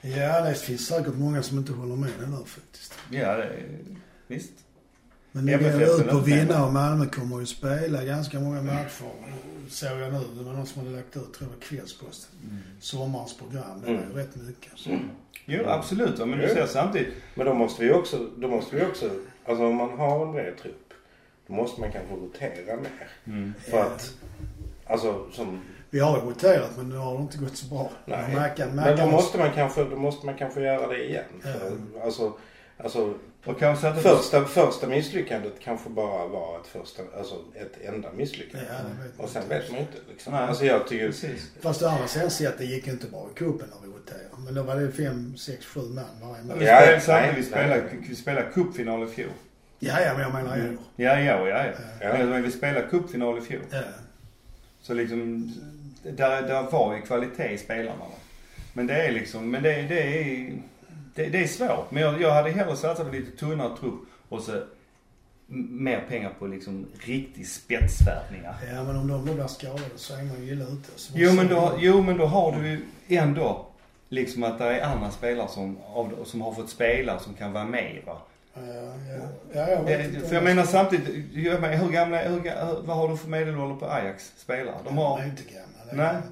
Ja, 0.02 0.40
det 0.40 0.54
finns 0.54 0.86
säkert 0.86 1.14
många 1.14 1.42
som 1.42 1.58
inte 1.58 1.72
håller 1.72 1.96
med 1.96 2.10
det 2.20 2.26
där 2.26 2.44
faktiskt. 2.44 2.94
Ja, 3.10 3.36
det, 3.36 3.52
visst. 4.26 4.52
Men 5.32 5.48
MFF 5.48 5.88
går 5.88 6.00
ut 6.00 6.08
på 6.10 6.18
vinna 6.18 6.66
och 6.66 6.72
Malmö 6.72 7.06
kommer 7.06 7.40
ju 7.40 7.46
spela 7.46 8.04
ganska 8.04 8.40
många 8.40 8.62
matcher. 8.62 8.88
Såg 9.68 9.98
jag 10.00 10.12
nu. 10.12 10.20
Det 10.38 10.42
var 10.44 10.52
någon 10.52 10.66
som 10.66 10.82
hade 10.84 10.96
lagt 10.96 11.16
ut, 11.16 11.34
tror 11.34 11.50
jag, 11.50 11.62
Kvällsposten. 11.62 12.30
Sommarens 12.80 13.36
program. 13.38 13.80
Det 13.80 13.86
var 13.86 13.92
ju 13.98 14.02
Mm. 14.04 14.16
rätt 14.16 14.36
mycket. 14.36 14.72
Så. 14.76 14.98
Jo, 15.44 15.64
absolut. 15.66 16.18
Men 16.18 16.38
du 16.38 16.48
ser 16.48 16.66
samtidigt. 16.66 17.14
Men 17.34 17.46
då 17.46 17.54
måste 17.54 17.82
vi 17.84 17.92
också, 17.92 18.26
då 18.36 18.48
måste 18.48 18.76
vi 18.76 18.84
också, 18.84 19.10
alltså 19.50 19.66
om 19.66 19.76
man 19.76 19.98
har 19.98 20.26
en 20.26 20.32
bred 20.32 20.56
trupp, 20.56 20.92
då 21.46 21.52
måste 21.52 21.80
man 21.80 21.92
kanske 21.92 22.14
rotera 22.14 22.76
mer. 22.76 23.08
Mm. 23.24 23.54
För 23.70 23.80
att, 23.80 24.14
alltså 24.86 25.26
som, 25.32 25.60
Vi 25.90 26.00
har 26.00 26.20
roterat 26.20 26.76
men 26.76 26.88
nu 26.88 26.96
har 26.96 27.16
det 27.16 27.22
inte 27.22 27.38
gått 27.38 27.56
så 27.56 27.74
bra. 27.74 27.90
Nej. 28.04 28.34
Mackan, 28.34 28.68
men 28.74 28.96
då 28.96 29.06
måste 29.06 29.38
man 29.38 29.50
kanske, 29.54 29.84
då 29.84 29.96
måste 29.96 30.26
man 30.26 30.36
kanske 30.36 30.60
göra 30.60 30.86
det 30.86 31.04
igen. 31.04 31.24
För, 31.42 31.78
alltså, 32.04 32.32
alltså 32.78 33.14
Och 33.44 33.58
kanske 33.58 33.88
att 33.88 33.94
det 33.96 34.02
första, 34.02 34.44
första 34.44 34.86
misslyckandet 34.86 35.52
kanske 35.60 35.88
bara 35.90 36.26
var 36.26 36.60
ett 36.60 36.66
första, 36.66 37.02
alltså 37.18 37.34
ett 37.54 37.84
enda 37.94 38.12
misslyckande. 38.12 38.66
Ja, 38.70 38.74
Och 39.24 39.28
sen 39.30 39.42
inte. 39.42 39.58
vet 39.58 39.70
man 39.70 39.80
inte 39.80 39.98
liksom. 40.10 40.32
Nej. 40.32 40.42
Alltså 40.42 40.64
jag 40.64 40.86
tycker, 40.88 41.06
Precis. 41.06 41.50
Fast 41.60 41.82
å 41.82 41.86
andra 41.88 42.06
sidan 42.08 42.30
sett, 42.30 42.58
det 42.58 42.64
gick 42.64 42.86
inte 42.86 43.06
bra 43.06 43.28
i 43.34 43.38
cupen 43.38 43.68
när 43.74 43.86
vi 43.88 43.94
roterade. 43.94 44.24
Men 44.44 44.54
då 44.54 44.62
var 44.62 44.76
det 44.76 44.92
fem, 44.92 45.36
sex, 45.36 45.66
sju 45.66 45.80
man 45.80 46.04
varje 46.22 46.44
match. 46.44 46.56
Vi 46.58 46.66
Ja, 46.66 47.00
spelade, 47.00 47.20
nej, 47.26 47.30
vi 47.34 47.40
nej. 47.40 47.50
spelade, 47.50 47.82
vi 48.08 48.14
spelade 48.16 48.46
cupfinal 48.54 49.04
i 49.04 49.06
fjol. 49.06 49.30
Ja, 49.78 50.00
ja, 50.00 50.12
men 50.12 50.22
jag 50.22 50.32
menar 50.32 50.56
Mm. 50.56 50.78
Ja, 50.96 51.20
ja, 51.20 51.48
ja. 51.48 51.64
ja. 51.64 51.72
Ja. 52.00 52.24
Men 52.26 52.42
vi 52.42 52.50
spelade 52.50 52.86
cupfinal 52.90 53.38
i 53.38 53.40
fjol. 53.40 53.62
Ja. 53.70 53.78
Så 54.82 54.94
liksom, 54.94 55.54
där, 56.02 56.42
där 56.42 56.62
var 56.70 56.94
ju 56.96 57.02
kvalitet 57.02 57.48
i 57.52 57.58
spelarna. 57.58 58.04
Men 58.72 58.86
det 58.86 58.94
är 58.94 59.12
liksom, 59.12 59.50
men 59.50 59.62
det, 59.62 59.82
det 59.82 60.00
är, 60.02 60.52
det, 61.14 61.26
det 61.28 61.38
är 61.42 61.46
svårt. 61.46 61.90
Men 61.90 62.02
jag, 62.02 62.20
jag 62.20 62.34
hade 62.34 62.50
hellre 62.50 62.76
satsat 62.76 63.06
på 63.06 63.12
lite 63.14 63.36
tunnare 63.36 63.76
trupp 63.76 64.00
och 64.28 64.42
så 64.42 64.62
mer 65.70 66.04
pengar 66.08 66.32
på 66.38 66.46
liksom 66.46 66.86
riktig 67.00 67.46
spetsvärvningar. 67.46 68.54
ja, 68.72 68.84
men 68.84 68.96
om 68.96 69.08
de 69.08 69.26
då 69.26 69.34
blir 69.34 69.46
skadade 69.46 69.80
så 69.96 70.14
är 70.14 70.22
man 70.22 70.44
ju 70.44 70.52
illa 70.52 70.64
ute. 70.64 70.90
Jo 71.14 71.32
men, 71.32 71.48
då, 71.48 71.72
jo 71.78 72.02
men 72.02 72.16
då 72.16 72.26
har 72.26 72.52
du 72.52 72.68
ju 72.68 72.80
ändå 73.08 73.66
liksom 74.08 74.42
att 74.44 74.58
det 74.58 74.64
är 74.64 74.84
andra 74.92 75.10
spelare 75.10 75.48
som, 75.48 75.78
av, 75.94 76.24
som 76.24 76.40
har 76.40 76.52
fått 76.52 76.70
spela 76.70 77.18
som 77.18 77.34
kan 77.34 77.52
vara 77.52 77.64
med 77.64 78.02
va. 78.06 78.16
Ja, 78.54 78.60
ja. 78.62 79.28
ja 79.52 79.68
jag 79.70 79.82
vet 79.84 80.00
Eh, 80.00 80.06
inte. 80.06 80.28
För 80.28 80.34
jag 80.34 80.44
menar 80.44 80.64
samtidigt, 80.64 81.34
jag 81.34 81.60
menar, 81.60 81.76
hur 81.76 81.90
gamla, 81.92 82.18
hur, 82.22 82.40
vad 82.86 82.96
har 82.96 83.08
du 83.08 83.16
för 83.16 83.28
medelålder 83.28 83.76
på 83.76 83.86
Ajax 83.86 84.32
spelare? 84.36 84.74
De 84.84 84.88
De 84.94 84.98
har, 84.98 85.20
är 85.20 85.24
inte 85.24 85.42
gamla. 85.42 86.04
Nej. 86.04 86.22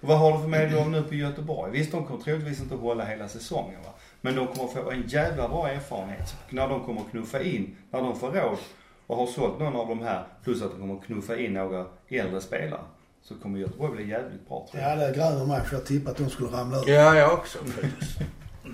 vad 0.00 0.18
har 0.18 0.32
du 0.32 0.38
för 0.38 0.48
medelålder 0.48 1.00
nu 1.00 1.02
på 1.08 1.14
Göteborg? 1.14 1.72
Visst, 1.72 1.92
de 1.92 2.06
kommer 2.06 2.22
troligtvis 2.22 2.60
inte 2.60 2.74
hålla 2.74 3.04
hela 3.04 3.28
säsongen 3.28 3.82
va. 3.84 3.90
Men 4.26 4.34
de 4.36 4.46
kommer 4.46 4.68
få 4.68 4.90
en 4.90 5.04
jävla 5.08 5.48
bra 5.48 5.68
erfarenhet 5.68 6.34
när 6.50 6.68
de 6.68 6.84
kommer 6.84 7.02
knuffa 7.10 7.42
in, 7.42 7.76
när 7.90 8.00
de 8.00 8.18
får 8.20 8.30
råd 8.30 8.58
och 9.06 9.16
har 9.16 9.26
sålt 9.26 9.58
någon 9.58 9.76
av 9.76 9.88
de 9.88 10.02
här, 10.02 10.24
plus 10.44 10.62
att 10.62 10.70
de 10.70 10.80
kommer 10.80 11.00
knuffa 11.06 11.36
in 11.36 11.54
några 11.54 11.86
äldre 12.08 12.40
spelare. 12.40 12.80
Så 13.22 13.34
kommer 13.34 13.58
Göteborg 13.58 13.96
bli 13.96 14.08
jävligt 14.10 14.48
bra 14.48 14.68
tror 14.70 14.82
jag. 14.82 14.92
Ja, 14.92 14.96
det 15.06 15.12
grämer 15.16 15.46
mig 15.46 15.60
för 15.64 15.76
jag 15.76 15.86
tippade 15.86 16.10
att 16.10 16.16
de 16.16 16.30
skulle 16.30 16.48
ramla 16.50 16.80
ut. 16.80 16.88
Ja, 16.88 17.16
jag 17.16 17.32
också 17.32 17.58
faktiskt. 17.58 18.18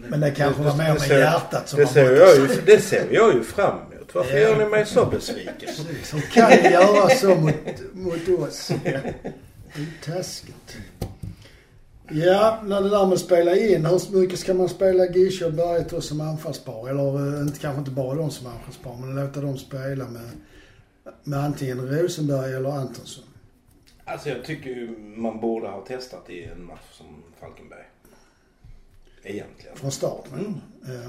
Men 0.09 0.21
det 0.21 0.31
kanske 0.31 0.63
var 0.63 0.77
mer 0.77 0.89
med 0.93 1.01
ser- 1.01 1.19
hjärtat 1.19 1.69
som 1.69 1.79
Det 1.79 1.85
har 1.85 1.93
ser, 1.93 2.17
jag 2.17 2.37
ju, 2.37 2.61
det 2.67 2.79
ser 2.81 3.09
jag 3.13 3.35
ju 3.35 3.43
fram 3.45 3.79
emot. 3.93 4.15
Varför 4.15 4.35
Ja. 4.37 4.49
gör 4.49 4.59
ni 4.65 4.71
mig 4.71 4.87
så 4.87 5.07
besviken? 5.07 5.55
Precis. 5.59 6.15
Hur 6.15 6.21
kan 6.21 6.73
göra 6.73 7.09
så 7.09 7.35
mot, 7.35 7.55
mot 7.93 8.29
oss? 8.49 8.71
Det 8.85 8.91
är 8.95 10.13
taskigt. 10.15 10.77
Ja, 12.15 12.61
när 12.65 12.81
det 12.83 12.89
där 12.91 13.05
med 13.07 13.13
att 13.15 13.21
spela 13.21 13.57
in. 13.57 13.87
Hur 13.87 14.19
mycket 14.21 14.39
ska 14.39 14.55
man 14.55 14.69
spela 14.69 15.07
Gische 15.07 15.45
och 15.47 15.53
Berget 15.53 16.05
som 16.05 16.21
anfallspar? 16.21 16.89
Eller 16.89 17.35
eh, 17.37 17.41
inte, 17.43 17.59
kanske 17.59 17.79
inte 17.79 17.91
bara 17.91 18.15
de 18.15 18.31
som 18.31 18.47
anfallspar, 18.47 18.97
men 19.01 19.15
låta 19.15 19.41
dem 19.41 19.59
spela 19.59 20.09
med, 20.09 20.31
med 21.25 21.39
antingen 21.45 21.89
Rosenberg 21.89 22.55
eller 22.55 22.71
Antonsson. 22.71 23.25
Alltså 24.05 24.29
jag 24.29 24.45
tycker 24.45 24.71
ju 24.71 24.99
man 25.17 25.41
borde 25.41 25.69
ha 25.69 25.85
testat 25.85 26.31
i 26.31 26.45
en 26.45 26.65
match 26.65 26.89
som 26.93 27.07
Falkenberg. 27.41 27.85
Egentligen. 29.23 29.77
Från 29.77 29.91
start, 29.91 30.25
men. 30.33 30.61
Ja, 30.87 30.93
ja. 30.93 31.01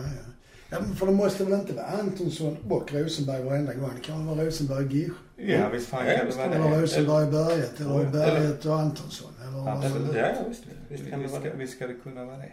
ja, 0.70 0.78
för 0.98 1.06
det 1.06 1.12
måste 1.12 1.44
väl 1.44 1.54
inte 1.60 1.74
vara 1.74 1.86
Antonsson 1.86 2.58
och 2.70 2.94
Rosenberg 2.94 3.44
varenda 3.44 3.74
gång. 3.74 3.92
Det 3.96 4.02
kan 4.08 4.26
vara 4.28 4.46
Rosenberg 4.46 4.86
och 4.86 4.92
Gische. 4.92 5.14
Ja, 5.36 5.70
visst 5.70 5.88
fan 5.88 6.06
kan 6.06 6.26
det 6.30 6.36
vara 6.36 6.46
Eller 6.46 6.76
det. 6.76 6.82
Rosenberg 6.82 7.26
och 7.26 7.32
Berget. 7.32 7.80
Eller 7.80 8.00
Eller- 8.00 8.12
Berget 8.12 8.66
och 8.66 8.80
Antonsson. 8.80 9.32
Eller. 9.48 10.20
Ja, 10.20 10.28
ja, 10.28 10.34
visst. 10.50 10.64
Visst 10.98 11.10
kan 11.10 11.20
det 11.20 11.24
Visst 11.24 11.34
vara 11.40 11.44
det. 11.44 11.56
visst 11.58 11.76
ska 11.76 11.88
det 11.88 11.94
kunna 11.94 12.26
vara 12.26 12.38
det. 12.38 12.52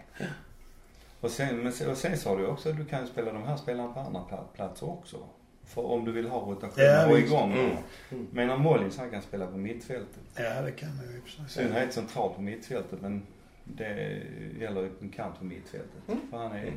Och 1.21 1.31
sen, 1.31 1.57
men, 1.63 1.67
och 1.91 1.97
sen 1.97 2.17
sa 2.19 2.37
du 2.37 2.47
också 2.47 2.71
att 2.71 2.77
du 2.77 2.85
kan 2.85 3.07
spela 3.07 3.33
de 3.33 3.43
här 3.43 3.57
spelarna 3.57 3.93
på 3.93 4.01
andra 4.01 4.21
pla- 4.21 4.53
platser 4.55 4.89
också. 4.91 5.17
För 5.65 5.85
om 5.87 6.05
du 6.05 6.13
vill 6.13 6.29
ha 6.29 6.41
rotation 6.41 6.85
Ja, 6.85 7.11
och 7.11 7.19
igång. 7.19 7.53
Mm. 7.53 7.77
Mm. 8.11 8.27
Menar 8.33 8.57
Mollins 8.57 8.99
han 8.99 9.11
kan 9.11 9.23
spela 9.23 9.47
på 9.47 9.57
mittfältet. 9.57 10.21
Ja, 10.35 10.63
det 10.63 10.73
kan 10.73 10.97
man 10.97 11.05
ju 11.05 11.21
för 11.21 11.29
I 11.29 11.49
sig. 11.49 11.65
synnerhet 11.65 11.93
centralt 11.95 12.35
på 12.37 12.43
mittfältet 12.43 13.01
men 13.01 13.23
det 13.65 14.23
gäller 14.61 14.81
ju 14.81 14.91
en 15.01 15.09
kant 15.09 15.39
på 15.39 15.45
mittfältet. 15.45 16.09
Mm. 16.09 16.21
För 16.31 16.39
han 16.39 16.53
är, 16.53 16.73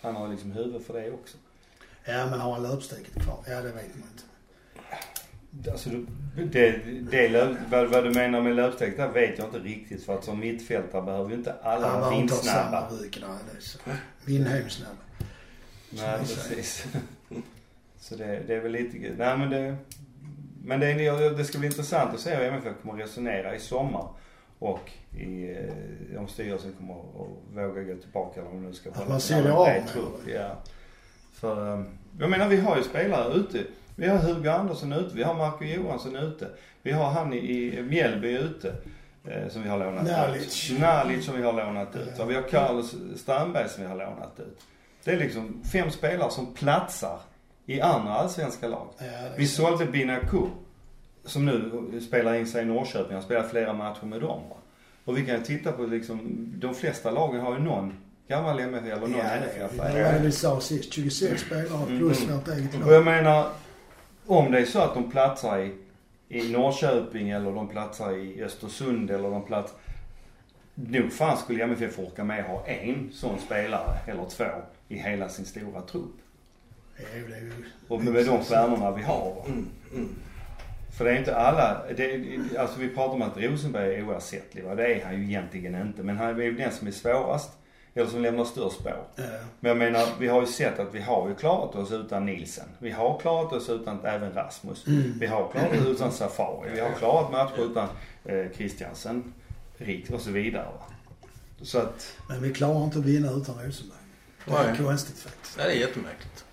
han 0.00 0.16
har 0.16 0.28
liksom 0.28 0.52
huvud 0.52 0.82
för 0.82 0.94
det 0.94 1.10
också. 1.10 1.36
Ja, 2.04 2.26
men 2.30 2.40
har 2.40 2.52
han 2.52 2.62
löpsteget 2.62 3.14
kvar? 3.14 3.38
Ja, 3.46 3.56
det 3.56 3.72
vet 3.72 3.74
man 3.74 4.08
inte. 4.12 4.22
Alltså 5.72 5.90
det, 6.52 6.80
det 7.10 7.28
löp, 7.28 7.56
vad, 7.70 7.88
vad 7.88 8.04
du 8.04 8.10
menar 8.10 8.42
med 8.42 8.56
löpsteg 8.56 8.96
där 8.96 9.08
vet 9.08 9.38
jag 9.38 9.46
inte 9.46 9.58
riktigt 9.58 10.04
för 10.04 10.14
att 10.14 10.24
som 10.24 10.40
mittfältare 10.40 11.02
behöver 11.02 11.30
ju 11.30 11.36
inte 11.36 11.54
alla 11.62 11.88
han 11.88 12.00
vara 12.00 12.14
inte 12.14 12.34
samma 12.34 12.88
vindsnabba. 12.88 13.02
rygg. 13.02 13.18
Nej, 13.20 13.38
det 13.50 13.56
är 13.56 13.60
så. 13.60 13.78
Vindheimsnabba. 14.24 14.96
Nej 15.90 16.18
precis. 16.18 16.86
Så 18.00 18.16
det, 18.16 18.42
det 18.46 18.54
är 18.54 18.60
väl 18.60 18.72
lite, 18.72 18.98
nej 18.98 19.38
men 19.38 19.50
det, 19.50 19.76
men 20.64 20.80
det, 20.80 21.36
det 21.36 21.44
ska 21.44 21.58
bli 21.58 21.66
intressant 21.66 22.14
att 22.14 22.20
se 22.20 22.34
hur 22.34 22.44
MFF 22.44 22.72
kommer 22.82 22.94
att 22.94 23.00
resonera 23.00 23.54
i 23.54 23.60
sommar. 23.60 24.08
Och 24.58 24.90
i, 25.16 25.50
eh, 25.50 26.20
om 26.20 26.28
styrelsen 26.28 26.72
kommer 26.72 26.94
att 26.94 27.38
våga 27.54 27.82
gå 27.82 27.96
tillbaka 27.96 28.40
eller 28.40 28.50
om 28.50 28.62
de 28.62 28.68
nu 28.68 28.74
ska 28.74 28.90
Att 28.90 29.08
man 29.08 29.20
säljer 29.20 29.50
av 29.52 29.66
med. 29.66 29.82
Ja. 30.26 30.62
För, 31.32 31.78
eh, 31.78 31.84
jag 32.18 32.30
menar 32.30 32.48
vi 32.48 32.56
har 32.56 32.76
ju 32.76 32.82
spelare 32.82 33.34
ute. 33.34 33.64
Vi 34.00 34.08
har 34.08 34.18
Hugo 34.18 34.48
Andersson 34.50 34.92
ute, 34.92 35.16
vi 35.16 35.22
har 35.22 35.34
Marco 35.34 35.64
Johansson 35.64 36.16
ute. 36.16 36.48
Vi 36.82 36.92
har 36.92 37.10
han 37.10 37.32
i, 37.32 37.36
i 37.78 37.82
Mjällby 37.82 38.28
ute. 38.38 38.72
Eh, 39.24 39.48
som 39.48 39.62
vi 39.62 39.68
har 39.68 39.78
lånat 39.78 40.06
Nalic. 40.06 40.70
ut. 40.70 40.78
Nalic 40.80 41.24
som 41.26 41.36
vi 41.36 41.42
har 41.42 41.52
lånat 41.52 41.96
ut. 41.96 42.08
Ja. 42.16 42.22
Och 42.24 42.30
vi 42.30 42.34
har 42.34 42.42
Carlos 42.42 42.94
Strandberg 43.16 43.68
som 43.68 43.82
vi 43.82 43.88
har 43.88 43.96
lånat 43.96 44.34
ut. 44.40 44.60
Det 45.04 45.10
är 45.10 45.16
liksom 45.18 45.62
fem 45.72 45.90
spelare 45.90 46.30
som 46.30 46.54
platsar 46.54 47.18
i 47.66 47.80
andra 47.80 48.14
allsvenska 48.14 48.68
lag. 48.68 48.86
Ja, 48.98 49.04
Vi 49.36 49.46
så. 49.46 49.62
sålde 49.62 49.86
Binaku 49.86 50.46
som 51.24 51.44
nu 51.46 52.00
spelar 52.08 52.34
in 52.34 52.46
sig 52.46 52.62
i 52.62 52.64
Norrköping. 52.64 53.12
Han 53.14 53.22
spelar 53.22 53.42
flera 53.48 53.72
matcher 53.72 54.04
med 54.06 54.20
dem. 54.20 54.40
Och 55.04 55.18
vi 55.18 55.26
kan 55.26 55.34
ju 55.34 55.42
titta 55.42 55.72
på 55.72 55.82
liksom, 55.82 56.20
de 56.56 56.74
flesta 56.74 57.10
lagen 57.10 57.40
har 57.40 57.52
ju 57.52 57.58
någon 57.62 57.92
gammal 58.28 58.60
MFF 58.60 58.86
eller 58.86 59.00
någon 59.00 59.12
Ja, 59.18 59.24
NFF. 59.40 59.72
det 59.76 60.02
var 60.04 60.12
det 60.12 60.20
vi 60.22 60.32
sa 60.32 60.60
sist. 60.60 60.92
26 60.92 61.40
spelare 61.42 61.86
plus 61.86 62.22
Mm. 62.24 62.36
vårt 62.36 62.48
eget 62.48 62.74
Och 62.74 62.92
jag 62.92 63.04
lag. 63.04 63.04
menar, 63.04 63.48
om 64.30 64.50
det 64.50 64.58
är 64.58 64.64
så 64.64 64.80
att 64.80 64.94
de 64.94 65.10
platsar 65.10 65.58
i, 65.58 65.74
i 66.28 66.52
Norrköping 66.52 67.30
eller 67.30 67.52
de 67.52 67.68
platsar 67.68 68.16
i 68.16 68.42
Östersund 68.42 69.10
eller 69.10 69.30
de 69.30 69.44
platsar... 69.44 69.78
Nog 70.74 71.12
fan 71.12 71.36
skulle 71.36 71.64
MFF 71.64 71.98
orka 71.98 72.24
med 72.24 72.40
att 72.40 72.46
ha 72.46 72.66
en 72.66 73.10
sån 73.12 73.38
spelare 73.38 73.98
eller 74.06 74.24
två 74.24 74.44
i 74.88 74.98
hela 74.98 75.28
sin 75.28 75.44
stora 75.44 75.82
trupp. 75.82 76.16
Ja, 76.96 77.04
det 77.12 77.36
är 77.36 77.40
ju... 77.40 77.52
Och 77.88 78.04
med 78.04 78.26
de 78.26 78.44
stjärnorna 78.44 78.90
vi 78.90 79.02
har. 79.02 79.44
Mm, 79.46 79.66
mm. 79.94 80.08
För 80.98 81.04
det 81.04 81.10
är 81.10 81.18
inte 81.18 81.36
alla, 81.36 81.82
det, 81.96 82.38
alltså 82.58 82.80
vi 82.80 82.88
pratar 82.88 83.14
om 83.14 83.22
att 83.22 83.36
Rosenberg 83.36 83.94
är 83.94 84.04
oersättlig 84.04 84.64
va. 84.64 84.74
Det 84.74 84.94
är 84.94 85.04
han 85.04 85.16
ju 85.16 85.24
egentligen 85.24 85.74
inte. 85.74 86.02
Men 86.02 86.16
han 86.16 86.28
är 86.28 86.42
ju 86.42 86.52
den 86.52 86.72
som 86.72 86.86
är 86.86 86.92
svårast. 86.92 87.59
Eller 88.00 88.10
som 88.10 88.22
lämnar 88.22 88.44
störst 88.44 88.80
spår. 88.80 89.04
Ja. 89.16 89.22
Men 89.60 89.68
jag 89.68 89.76
menar, 89.78 90.08
vi 90.18 90.28
har 90.28 90.40
ju 90.40 90.46
sett 90.46 90.78
att 90.78 90.94
vi 90.94 91.00
har 91.00 91.28
ju 91.28 91.34
klarat 91.34 91.74
oss 91.74 91.92
utan 91.92 92.26
Nielsen. 92.26 92.66
Vi 92.78 92.90
har 92.90 93.18
klarat 93.18 93.52
oss 93.52 93.68
utan 93.68 94.04
även 94.04 94.32
Rasmus. 94.32 94.86
Mm. 94.86 95.18
Vi 95.18 95.26
har 95.26 95.48
klarat 95.52 95.80
oss 95.80 95.86
utan 95.86 96.12
Safari. 96.12 96.70
Vi 96.74 96.80
har 96.80 96.92
klarat 96.92 97.32
matcher 97.32 97.70
utan 97.70 97.88
eh, 98.24 98.52
Christiansen, 98.56 99.32
Rick 99.76 100.10
och 100.10 100.20
så 100.20 100.30
vidare. 100.30 100.66
Så 101.62 101.78
att, 101.78 102.16
Men 102.28 102.42
vi 102.42 102.52
klarar 102.54 102.84
inte 102.84 102.98
att 102.98 103.04
vinna 103.04 103.30
utan 103.30 103.54
Rosenberg. 103.54 103.98
Det 104.44 104.52
är 104.52 104.66
Nej. 104.66 104.76
konstigt 104.78 105.18
faktiskt. 105.18 105.56
Ja, 105.58 105.64
det 105.64 105.72
är 105.72 105.76
jättemärkligt. 105.76 106.44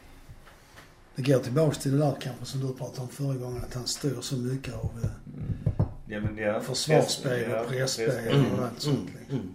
Det 1.16 1.22
går 1.22 1.40
tillbaks 1.40 1.78
till 1.78 1.92
det 1.92 1.98
där 1.98 2.16
kanske 2.22 2.46
som 2.46 2.68
du 2.68 2.74
pratade 2.74 3.02
om 3.02 3.08
förra 3.08 3.36
gången. 3.36 3.64
Att 3.64 3.74
han 3.74 3.88
styr 3.88 4.18
så 4.22 4.36
mycket 4.36 4.74
av 4.74 4.92
eh, 5.04 5.86
ja 6.08 6.20
men 6.20 6.38
ja, 6.38 6.62
försvarsspel 6.62 7.52
och 7.52 7.68
presspel 7.68 8.10
presspel. 8.10 8.46
och 8.58 8.66
allt 8.66 8.82
sånt. 8.82 9.10
liksom. 9.20 9.38
Mm. 9.38 9.54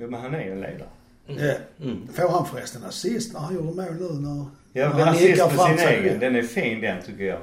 Jo 0.00 0.10
men 0.10 0.20
han 0.20 0.34
är 0.34 0.44
ju 0.44 0.52
en 0.52 0.60
ledare. 0.60 0.88
Ja. 1.26 1.54
Mm. 1.84 2.08
Får 2.12 2.28
han 2.28 2.46
förresten 2.46 2.84
assist 2.84 3.32
när 3.32 3.40
han 3.40 3.54
gjorde 3.54 3.66
mål 3.82 3.94
nu 3.94 4.28
när... 4.28 4.46
Ja, 4.72 4.88
när 4.88 5.04
han 5.04 5.08
assist 5.08 5.30
nickar 5.30 5.44
på 5.44 5.50
fram 5.50 5.78
sin 5.78 5.88
egen, 5.88 6.18
den 6.18 6.36
är 6.36 6.42
fin 6.42 6.80
den 6.80 7.02
tycker 7.02 7.24
jag. 7.24 7.40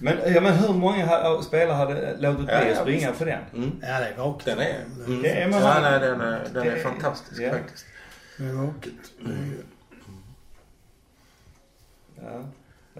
Men, 0.00 0.16
ja, 0.34 0.40
men 0.40 0.54
hur 0.54 0.74
många 0.74 1.06
ha- 1.06 1.42
spelare 1.42 1.72
hade 1.76 2.16
låtit 2.16 2.44
bli 2.44 2.54
Ja, 2.54 2.60
att 2.60 2.68
ja, 2.68 2.80
springa 2.82 3.12
för 3.12 3.26
den? 3.26 3.42
Mm. 3.54 3.70
Ja, 3.82 3.86
det 4.00 4.06
är 4.06 4.16
vaket. 4.16 4.46
Den 4.46 4.58
är... 4.58 4.64
Det 4.98 5.04
Mm. 5.06 5.22
Det 5.22 5.30
är 5.30 5.48
man 5.48 5.60
ja, 5.62 5.78
nej, 5.80 6.00
den 6.00 6.20
är, 6.20 6.48
den 6.54 6.66
är 6.66 6.70
det- 6.74 6.80
fantastisk 6.82 7.40
ja. 7.42 7.50
faktiskt. 7.50 7.84
Det 8.38 8.44
är 8.44 8.52
vaket. 8.52 8.92
Det 9.20 9.30
är 9.32 9.36
ju- 9.46 9.62
Ja, 12.22 12.44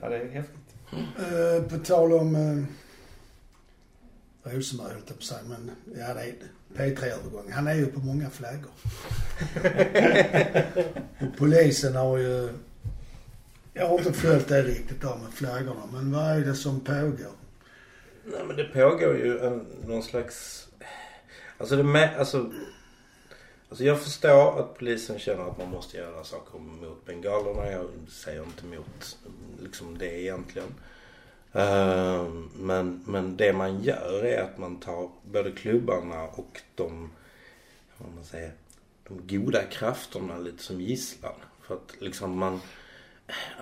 ja 0.01 0.09
det 0.09 0.17
är 0.17 0.29
häftigt. 0.29 0.57
Eh, 0.93 1.63
på 1.69 1.85
tal 1.85 2.13
om 2.13 2.35
eh, 2.35 2.65
Rosenberg 4.53 4.89
höll 4.89 4.97
jag 4.97 5.07
på 5.07 5.15
att 5.15 5.23
säga, 5.23 5.41
men 5.49 5.71
ja 5.99 6.15
det 6.15 6.21
är 6.21 6.35
P3-övergång. 6.77 7.53
Han 7.53 7.67
är 7.67 7.75
ju 7.75 7.87
på 7.87 8.01
många 8.01 8.31
flaggor. 8.31 8.71
och 11.19 11.37
polisen 11.39 11.97
har 11.97 12.19
ju... 12.19 12.49
Jag 13.75 13.89
har 13.89 13.99
inte 13.99 14.13
följt 14.13 14.49
det 14.49 14.63
riktigt 14.63 15.01
där 15.01 15.17
med 15.17 15.33
flaggorna, 15.33 15.83
men 15.93 16.13
vad 16.13 16.25
är 16.25 16.41
det 16.41 16.55
som 16.55 16.81
pågår? 16.81 17.33
Nej 18.25 18.45
men 18.47 18.57
det 18.57 18.65
pågår 18.65 19.17
ju 19.17 19.39
en, 19.39 19.67
någon 19.87 20.03
slags... 20.03 20.69
Alltså 21.59 21.77
det 21.77 21.83
med, 21.83 22.19
alltså... 22.19 22.53
Alltså 23.69 23.85
jag 23.85 24.03
förstår 24.03 24.61
att 24.61 24.79
polisen 24.79 25.19
känner 25.19 25.51
att 25.51 25.59
man 25.59 25.71
måste 25.71 25.97
göra 25.97 26.25
saker 26.25 26.59
mot 26.59 27.07
bengalerna. 27.07 27.71
Jag 27.71 27.89
säger 28.09 28.43
inte 28.43 28.67
emot 28.67 29.19
liksom 29.63 29.99
det 29.99 30.23
egentligen. 30.23 30.69
Ehm, 31.53 32.51
men, 32.55 33.03
men 33.07 33.37
det 33.37 33.53
man 33.53 33.83
gör 33.83 34.25
är 34.25 34.43
att 34.43 34.59
man 34.59 34.77
tar 34.77 35.11
både 35.23 35.53
klubbarna 35.53 36.23
och 36.23 36.61
de, 36.75 37.11
vad 37.99 38.15
man 38.15 38.25
säger, 38.25 38.53
de 39.09 39.39
goda 39.39 39.63
krafterna 39.63 40.39
lite 40.39 40.63
som 40.63 40.81
gisslan. 40.81 41.35
För 41.63 41.75
att 41.75 41.95
liksom 41.99 42.39
man, 42.39 42.61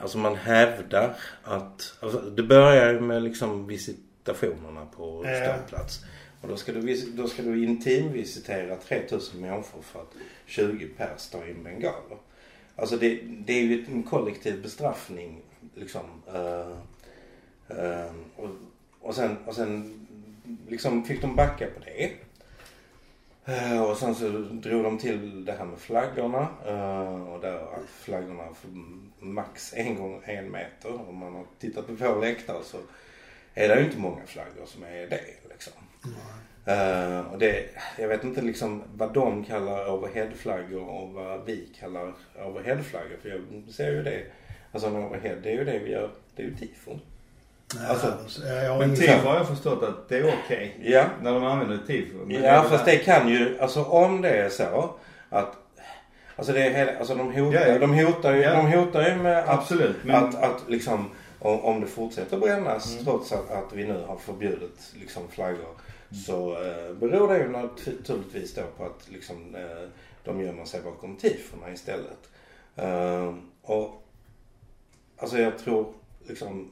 alltså 0.03 0.19
man 0.19 0.37
hävdar 0.37 1.17
att, 1.43 1.95
alltså 2.01 2.21
det 2.21 2.43
börjar 2.43 2.93
ju 2.93 3.01
med 3.01 3.23
liksom 3.23 3.67
visitationerna 3.67 4.87
på 4.97 5.25
ståplats. 5.45 6.05
Och 6.41 6.49
då 6.49 6.57
ska 6.57 6.73
du, 6.73 6.95
då 7.17 7.29
ska 7.29 7.43
du 7.43 7.65
intimvisitera 7.65 8.77
3000 8.77 9.41
människor 9.41 9.83
för 9.83 10.01
att 10.01 10.15
20 10.47 10.87
pers 10.87 11.29
tar 11.29 11.51
in 11.51 11.65
bengaler. 11.65 12.19
Alltså 12.77 12.97
det, 12.97 13.21
det 13.25 13.53
är 13.53 13.63
ju 13.63 13.85
en 13.85 14.03
kollektiv 14.03 14.63
bestraffning 14.63 15.43
liksom. 15.75 16.03
eh, 16.27 16.37
eh, 16.37 16.77
Eh, 17.69 18.11
och, 18.37 18.51
och, 19.01 19.15
sen, 19.15 19.37
och 19.47 19.55
sen 19.55 20.07
liksom 20.69 21.05
fick 21.05 21.21
de 21.21 21.37
backa 21.37 21.67
på 21.67 21.81
det. 21.85 22.13
Eh, 23.45 23.83
och 23.83 23.97
sen 23.97 24.15
så 24.15 24.29
drog 24.39 24.85
de 24.85 24.99
till 24.99 25.45
det 25.45 25.53
här 25.53 25.65
med 25.65 25.79
flaggorna. 25.79 26.49
Eh, 26.67 27.33
och 27.33 27.41
där 27.41 27.57
att 27.57 27.89
flaggorna 28.01 28.55
får 28.55 28.71
max 29.25 29.73
en 29.77 29.97
gång 29.97 30.23
en 30.25 30.51
meter. 30.51 31.09
Om 31.09 31.17
man 31.17 31.35
har 31.35 31.45
tittat 31.59 31.87
på 31.87 31.93
vår 31.93 32.21
läktare 32.21 32.65
så 32.65 32.79
är 33.55 33.69
det 33.69 33.81
ju 33.81 33.85
inte 33.85 33.99
många 33.99 34.27
flaggor 34.27 34.67
som 34.67 34.83
är 34.83 35.07
det 35.07 35.21
liksom. 35.51 35.73
Eh, 36.65 37.21
och 37.21 37.39
det, 37.39 37.65
jag 37.99 38.09
vet 38.09 38.25
inte 38.25 38.43
liksom 38.43 38.83
vad 38.95 39.13
de 39.13 39.45
kallar 39.45 39.91
overheadflaggor 39.91 40.89
och 40.89 41.13
vad 41.13 41.45
vi 41.45 41.69
kallar 41.79 42.13
overheadflaggor. 42.47 43.17
För 43.23 43.29
jag 43.29 43.73
ser 43.75 43.93
ju 43.93 44.03
det, 44.03 44.23
alltså 44.73 44.89
en 44.89 44.97
overhead 44.97 45.37
det 45.43 45.51
är 45.51 45.55
ju 45.55 45.65
det 45.65 45.79
vi 45.79 45.91
gör, 45.91 46.11
det 46.37 46.43
är 46.43 46.47
ju 46.47 46.55
tifo. 46.55 46.99
Alltså, 47.89 48.15
ja, 48.47 48.73
har 48.73 48.79
Men 48.79 48.97
tifo 48.97 49.27
har 49.29 49.37
jag 49.37 49.49
förstått 49.49 49.83
att 49.83 50.09
det 50.09 50.19
är 50.19 50.35
okej. 50.45 50.77
Ja. 50.83 51.05
När 51.23 51.33
de 51.35 51.45
använder 51.45 51.79
tifo. 51.87 52.17
Men 52.27 52.43
Ja 52.43 52.65
är 52.65 52.69
fast 52.69 52.85
det 52.85 52.97
kan 52.97 53.29
ju, 53.29 53.59
alltså 53.61 53.85
om 53.85 54.21
det 54.23 54.31
är 54.31 54.49
så 54.49 54.91
att 55.29 55.55
Alltså 56.37 56.53
det 56.53 56.63
är 56.67 56.71
hela, 56.71 56.99
alltså 56.99 57.15
de 57.15 57.33
hotar, 57.35 57.61
Ja, 57.61 57.67
ja. 57.69 57.79
de 57.79 57.95
hotar 58.05 58.35
ju, 58.35 58.41
Ja. 58.43 58.55
de 58.63 58.73
hotar 58.73 59.09
ju 59.09 59.15
med 59.17 59.39
att, 59.39 59.49
Absolut. 59.49 59.97
Men 60.05 60.15
att, 60.25 60.35
att 60.35 60.63
liksom 60.69 61.11
om, 61.39 61.61
om 61.61 61.81
det 61.81 61.87
fortsätter 61.87 62.37
brännas 62.39 62.93
Mm. 62.93 63.05
trots 63.05 63.33
att, 63.33 63.51
att 63.51 63.73
vi 63.73 63.85
nu 63.87 64.05
har 64.07 64.17
förbjudit 64.17 64.93
liksom 65.01 65.23
flaggor 65.29 65.69
så 66.27 66.53
eh, 66.53 66.95
beror 67.01 67.29
det 67.33 67.39
ju 67.39 67.49
naturligtvis 67.49 68.55
då 68.55 68.63
på 68.77 68.85
att 68.85 69.09
liksom 69.09 69.55
eh, 69.55 69.89
de 70.25 70.41
gömmer 70.41 70.65
sig 70.65 70.81
bakom 70.83 71.17
tifona 71.17 71.71
istället. 71.73 72.29
Eh, 72.77 73.35
och 73.63 74.03
alltså 75.19 75.39
jag 75.39 75.59
tror 75.59 75.93
liksom 76.29 76.71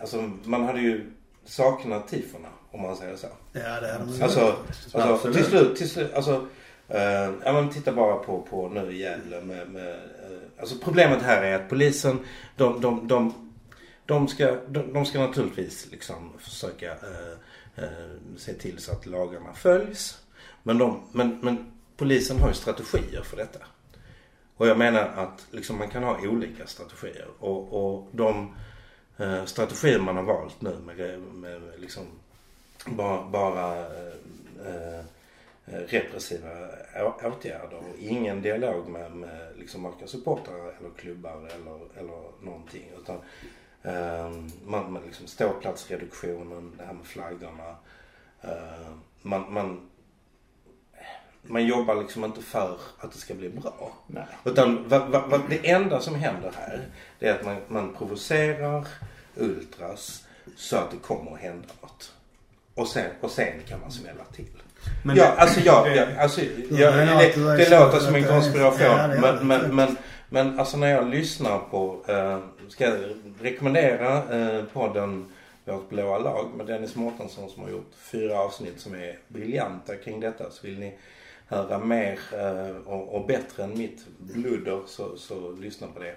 Alltså 0.00 0.30
man 0.44 0.64
hade 0.64 0.80
ju 0.80 1.10
saknat 1.44 2.08
tifona 2.08 2.48
om 2.70 2.82
man 2.82 2.96
säger 2.96 3.16
så. 3.16 3.26
Ja, 3.52 3.60
det 3.80 3.88
är 3.88 3.98
de 3.98 4.22
Alltså, 4.22 4.56
alltså 4.92 5.32
till 5.32 5.44
slut, 5.44 5.76
till 5.76 5.90
slut, 5.90 6.14
alltså. 6.14 6.46
Eh, 6.88 7.32
ja 7.44 7.52
men 7.52 7.70
titta 7.70 7.92
bara 7.92 8.16
på, 8.16 8.42
på 8.42 8.68
nu 8.68 8.92
i 8.92 9.00
Gävle 9.00 9.40
med, 9.40 9.70
med 9.70 9.94
eh, 9.94 10.60
Alltså 10.60 10.74
problemet 10.84 11.22
här 11.22 11.42
är 11.42 11.54
att 11.54 11.68
polisen, 11.68 12.18
de, 12.56 12.80
de, 12.80 13.08
de, 13.08 13.34
de, 14.06 14.28
ska, 14.28 14.56
de, 14.68 14.92
de 14.92 15.06
ska 15.06 15.20
naturligtvis 15.20 15.88
liksom 15.90 16.32
försöka 16.38 16.90
eh, 16.90 17.84
se 18.36 18.54
till 18.54 18.78
så 18.78 18.92
att 18.92 19.06
lagarna 19.06 19.52
följs. 19.54 20.18
Men, 20.62 20.78
de, 20.78 21.02
men, 21.12 21.38
men 21.42 21.72
polisen 21.96 22.38
har 22.38 22.48
ju 22.48 22.54
strategier 22.54 23.22
för 23.22 23.36
detta. 23.36 23.58
Och 24.56 24.66
jag 24.66 24.78
menar 24.78 25.02
att 25.02 25.46
liksom 25.50 25.78
man 25.78 25.90
kan 25.90 26.02
ha 26.02 26.18
olika 26.20 26.66
strategier. 26.66 27.26
Och, 27.38 27.94
och 27.94 28.08
de 28.12 28.54
eh, 29.20 29.44
strategier 29.44 29.98
man 29.98 30.16
har 30.16 30.22
valt 30.22 30.60
nu 30.60 30.76
med, 30.86 31.20
med, 31.20 31.60
liksom 31.78 32.06
bara, 32.86 33.24
bara 33.24 33.76
eh, 33.76 34.14
eh, 34.66 35.04
repressiva 35.66 36.50
åtgärder 37.22 37.76
och 37.76 37.98
ingen 37.98 38.42
dialog 38.42 38.88
med, 38.88 39.12
med 39.12 39.52
liksom 39.56 39.82
varken 39.82 40.08
supportrar 40.08 40.74
eller 40.78 40.90
klubbar 40.96 41.36
eller, 41.36 41.98
eller 41.98 42.44
någonting. 42.44 42.90
Utan 42.98 43.16
eh, 43.82 44.30
man, 44.64 44.92
man 44.92 45.02
liksom 45.06 45.26
ståplatsreduktionen, 45.26 46.72
det 46.78 46.84
här 46.84 46.92
med 46.92 47.06
flaggorna. 47.06 47.76
Eh, 48.40 48.90
man, 49.22 49.52
man, 49.52 49.90
man 51.42 51.66
jobbar 51.66 51.94
liksom 51.94 52.24
inte 52.24 52.42
för 52.42 52.78
att 52.98 53.12
det 53.12 53.18
ska 53.18 53.34
bli 53.34 53.48
bra. 53.48 53.92
Nej. 54.06 54.26
Utan 54.44 54.88
va, 54.88 55.06
va, 55.06 55.26
va, 55.26 55.40
det 55.48 55.70
enda 55.70 56.00
som 56.00 56.14
händer 56.14 56.52
här 56.56 56.88
det 57.18 57.28
är 57.28 57.34
att 57.34 57.44
man, 57.44 57.56
man 57.68 57.94
provocerar 57.94 58.86
ultras 59.40 60.24
så 60.56 60.76
att 60.76 60.90
det 60.90 60.96
kommer 60.96 61.32
att 61.32 61.38
hända 61.40 61.68
något. 61.82 62.12
Och 62.74 62.86
sen, 62.88 63.10
och 63.20 63.30
sen 63.30 63.52
kan 63.68 63.80
man 63.80 63.90
smälla 63.92 64.24
till. 64.24 64.46
Men 65.04 65.16
ja, 65.16 65.24
det- 65.24 65.30
alltså 65.40 65.60
jag, 65.60 65.84
det- 65.86 65.94
jag, 65.96 66.16
alltså, 66.16 66.40
jag, 66.70 66.94
det, 66.94 67.56
det 67.56 67.64
så 67.64 67.80
låter 67.84 67.98
som 67.98 68.14
en 68.14 68.22
det 68.22 68.28
konspiration. 68.28 69.10
Det 69.10 69.18
men, 69.20 69.36
det. 69.36 69.44
men, 69.44 69.76
men, 69.76 69.96
men 70.28 70.58
alltså 70.60 70.76
när 70.76 70.90
jag 70.90 71.08
lyssnar 71.10 71.58
på, 71.58 72.04
eh, 72.08 72.38
ska 72.68 72.84
jag 72.84 72.98
rekommendera 73.40 74.36
eh, 74.58 74.64
podden 74.64 75.26
Vårt 75.64 75.88
blåa 75.88 76.18
lag 76.18 76.50
med 76.56 76.66
Dennis 76.66 76.96
Mårtensson 76.96 77.50
som 77.50 77.62
har 77.62 77.70
gjort 77.70 77.90
fyra 77.98 78.38
avsnitt 78.38 78.80
som 78.80 78.94
är 78.94 79.18
briljanta 79.28 79.96
kring 79.96 80.20
detta. 80.20 80.50
Så 80.50 80.66
vill 80.66 80.78
ni 80.78 80.94
höra 81.46 81.78
mer 81.78 82.18
eh, 82.32 82.76
och, 82.86 83.14
och 83.14 83.26
bättre 83.26 83.64
än 83.64 83.78
mitt 83.78 84.06
bludder 84.18 84.80
så, 84.86 85.16
så 85.16 85.52
lyssna 85.52 85.86
på 85.86 86.00
det. 86.02 86.14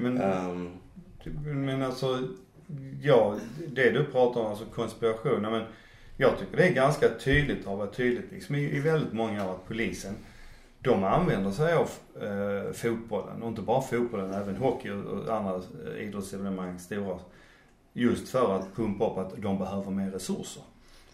Men, 0.00 0.20
Ehm, 0.20 0.70
men 1.44 1.82
alltså, 1.82 2.18
ja, 3.02 3.36
det 3.66 3.90
du 3.90 4.04
pratar 4.04 4.40
om, 4.40 4.46
alltså 4.46 4.64
konspirationer. 4.64 5.50
Men 5.50 5.62
jag 6.16 6.38
tycker 6.38 6.56
det 6.56 6.68
är 6.68 6.72
ganska 6.72 7.08
tydligt, 7.08 7.66
har 7.66 7.76
varit 7.76 7.96
tydligt 7.96 8.32
liksom 8.32 8.54
i, 8.54 8.76
i 8.76 8.80
väldigt 8.80 9.12
många 9.12 9.48
år 9.48 9.54
att 9.54 9.68
polisen, 9.68 10.14
de 10.80 11.04
använder 11.04 11.50
sig 11.50 11.74
av 11.74 11.90
eh, 12.22 12.72
fotbollen. 12.72 13.42
Och 13.42 13.48
inte 13.48 13.62
bara 13.62 13.82
fotbollen, 13.82 14.34
även 14.34 14.56
hockey 14.56 14.90
och, 14.90 15.04
och 15.04 15.36
andra 15.36 15.54
eh, 15.54 16.02
idrottsevenemang 16.02 16.78
stora. 16.78 17.18
Just 17.92 18.28
för 18.28 18.56
att 18.56 18.76
pumpa 18.76 19.10
upp 19.10 19.18
att 19.18 19.42
de 19.42 19.58
behöver 19.58 19.90
mer 19.90 20.10
resurser. 20.10 20.62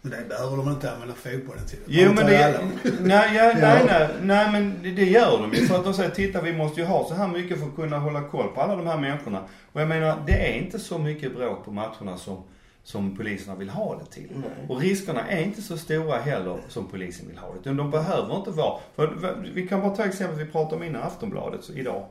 Men 0.01 0.11
det 0.11 0.29
behöver 0.29 0.57
de 0.57 0.69
inte 0.69 0.91
använda 0.91 1.15
fotbollen 1.15 1.65
till. 1.65 1.79
Jo 1.85 2.13
men 2.13 2.25
det, 2.25 2.59
nej, 3.01 3.35
ja, 3.35 3.51
nej, 3.61 3.83
nej, 3.85 4.09
nej 4.21 4.51
men 4.51 4.79
det, 4.83 4.91
det 4.91 5.05
gör 5.05 5.41
de 5.41 5.53
ju 5.53 5.65
för 5.65 5.75
att 5.75 5.83
de 5.83 5.93
säger 5.93 6.09
titta 6.09 6.41
vi 6.41 6.53
måste 6.53 6.81
ju 6.81 6.87
ha 6.87 7.07
så 7.07 7.13
här 7.13 7.27
mycket 7.27 7.59
för 7.59 7.67
att 7.67 7.75
kunna 7.75 7.99
hålla 7.99 8.21
koll 8.23 8.47
på 8.47 8.61
alla 8.61 8.75
de 8.75 8.87
här 8.87 8.97
människorna. 8.97 9.43
Och 9.71 9.81
jag 9.81 9.87
menar 9.87 10.23
det 10.27 10.49
är 10.49 10.53
inte 10.53 10.79
så 10.79 10.97
mycket 10.97 11.35
bråk 11.35 11.65
på 11.65 11.71
matcherna 11.71 12.17
som, 12.17 12.43
som 12.83 13.17
poliserna 13.17 13.55
vill 13.55 13.69
ha 13.69 13.99
det 13.99 14.05
till. 14.05 14.29
Nej. 14.33 14.67
Och 14.69 14.81
riskerna 14.81 15.27
är 15.27 15.43
inte 15.43 15.61
så 15.61 15.77
stora 15.77 16.17
heller 16.17 16.57
som 16.67 16.87
polisen 16.87 17.27
vill 17.27 17.37
ha 17.37 17.53
det. 17.53 17.59
Utan 17.59 17.77
de 17.77 17.91
behöver 17.91 18.35
inte 18.35 18.51
vara, 18.51 18.79
för 18.95 19.37
vi 19.53 19.67
kan 19.67 19.81
bara 19.81 19.95
ta 19.95 20.05
exempel 20.05 20.37
vi 20.37 20.51
pratade 20.51 20.75
om 20.75 20.83
innan 20.83 21.01
Aftonbladet 21.01 21.69
idag. 21.75 22.05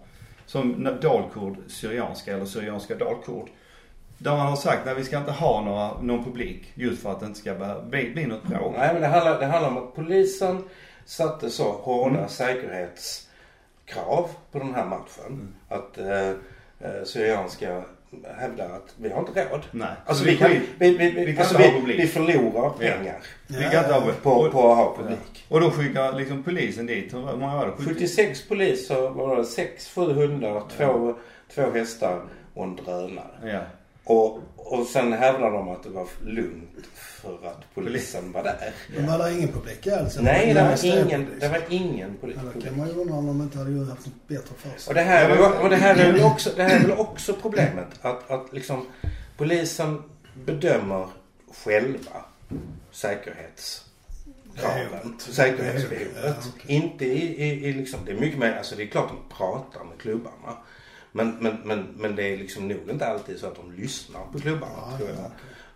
Som 0.47 0.71
när 0.71 1.01
dalkurd, 1.01 1.57
syrianska 1.69 2.35
eller 2.35 2.45
syrianska 2.45 2.95
dalkurd. 2.95 3.49
Där 4.19 4.37
man 4.37 4.47
har 4.47 4.57
sagt 4.57 4.87
att 4.87 4.99
vi 4.99 5.05
ska 5.05 5.19
inte 5.19 5.33
ha 5.33 5.61
några, 5.61 6.01
någon 6.01 6.25
publik 6.25 6.73
just 6.75 7.03
för 7.03 7.13
att 7.13 7.21
det 7.21 7.27
inte 7.27 7.39
ska 7.39 7.55
bli, 7.89 8.11
bli 8.11 8.27
något 8.27 8.43
bråk. 8.43 8.75
Nej 8.79 8.93
men 8.93 9.03
det 9.03 9.09
handlar, 9.09 9.41
det 9.41 9.47
handlar 9.47 9.71
om 9.71 9.79
att 9.79 9.95
polisen 9.95 10.65
satte 11.05 11.51
så 11.51 11.73
hårda 11.73 12.17
Mm. 12.17 12.29
säkerhetskrav 12.29 14.29
på 14.53 14.59
den 14.59 14.75
här 14.75 14.85
matchen. 14.85 15.27
Mm. 15.27 15.55
Att 15.69 15.99
eh, 15.99 16.29
eh, 16.91 17.05
Syrianska 17.05 17.83
hävdar 18.39 18.65
att 18.65 18.95
vi 18.97 19.11
har 19.11 19.19
inte 19.21 19.45
råd. 19.45 19.61
Nej. 19.71 19.89
Alltså 20.07 20.25
Så 20.25 20.31
vi 20.31 20.37
kan, 20.37 20.51
vi, 20.51 20.61
vi, 20.79 20.97
vi, 20.99 21.11
vi 21.25 21.33
kan 21.37 21.43
alltså, 21.43 21.59
vi, 21.59 21.71
publik. 21.73 22.01
vi 22.01 22.07
förlorar 22.07 22.71
pengar 22.71 23.17
Vi 23.47 23.63
kan 23.63 23.79
inte 23.85 23.93
ha 23.93 24.01
på, 24.23 24.51
på 24.51 24.71
att 24.71 24.77
ha 24.77 24.97
publik. 24.97 25.45
Och 25.49 25.61
då 25.61 25.71
skickar 25.71 26.13
liksom 26.13 26.43
polisen 26.43 26.87
dit, 26.87 27.15
hur 27.15 27.37
många 27.37 27.55
var 27.57 27.67
det? 27.67 27.73
70? 27.73 27.85
76 27.95 28.49
poliser, 28.49 29.11
var 29.11 29.37
det? 29.37 29.45
6, 29.45 29.89
7 29.95 30.13
hundar, 30.13 30.63
två, 30.77 31.15
två 31.55 31.71
hästar 31.71 32.21
och 32.55 32.65
en 32.65 32.77
drönare. 32.77 33.27
Ja. 33.43 33.61
Och, 34.07 34.41
och 34.57 34.87
sen 34.87 35.13
hävdar 35.13 35.51
de 35.51 35.69
att 35.69 35.83
det 35.83 35.89
var 35.89 36.07
lugnt 36.25 36.87
för 36.95 37.47
att 37.47 37.75
polisen 37.75 38.33
var 38.33 38.43
där. 38.43 38.73
Var 39.07 39.19
det 39.19 39.33
ingen 39.35 39.53
publik 39.53 39.87
alls? 39.87 40.19
Nej, 40.21 40.55
det 40.55 40.63
var 40.63 40.85
Ingen 40.85 41.27
det 41.41 41.49
var 41.49 41.63
ingen 41.69 42.17
Ja, 42.21 42.27
då 42.29 42.33
publik. 42.33 42.65
kan 42.65 42.77
man 42.79 42.89
ju 42.89 42.95
undra 42.95 43.15
om 43.15 43.27
de 43.27 43.43
inte 43.43 43.59
hade 43.59 43.85
haft 43.85 44.07
något 44.07 44.29
bättre 44.29 44.55
för 44.57 44.79
sig. 44.81 44.91
Och 44.91 44.95
det 44.95 45.01
här, 45.01 45.31
är, 45.31 45.63
och 45.63 45.71
det 45.71 45.77
här 45.77 45.97
är 45.97 46.13
väl 46.13 46.23
också, 46.23 46.51
det 46.57 46.63
här 46.63 46.77
är 46.77 46.81
väl 46.81 46.93
också 46.99 47.33
problemet. 47.43 47.87
Att, 48.01 48.31
att 48.31 48.53
liksom 48.53 48.87
polisen 49.37 50.03
bedömer 50.45 51.09
själva 51.65 52.25
säkerhetskraven. 52.91 54.91
Behovet. 55.03 55.21
Säkerhetsbehovet. 55.21 56.15
Ja, 56.25 56.35
okej. 56.57 56.77
Inte 56.77 57.05
i, 57.05 57.43
i, 57.43 57.67
i 57.69 57.73
liksom, 57.73 58.01
det 58.07 58.13
är 58.13 58.17
mycket 58.21 58.39
mer, 58.39 58.57
alltså 58.57 58.77
det 58.77 58.83
är 58.83 58.87
klart 58.87 59.09
de 59.09 59.35
pratar 59.37 59.85
med 59.85 59.99
klubbarna. 59.99 60.57
Men, 61.17 61.37
men, 61.41 61.57
men, 61.65 61.87
men 61.97 62.17
det 62.17 62.23
är 62.33 62.37
liksom 62.37 62.69
nog 62.69 62.91
inte 62.91 63.07
alltid 63.07 63.39
så 63.39 63.47
att 63.47 63.57
de 63.57 63.73
lyssnar 63.73 64.21
på 64.33 64.39
klubbarna 64.41 64.73
Ja, 64.77 64.97
tror 64.97 65.09
jag. 65.09 65.19
ja, 65.19 65.31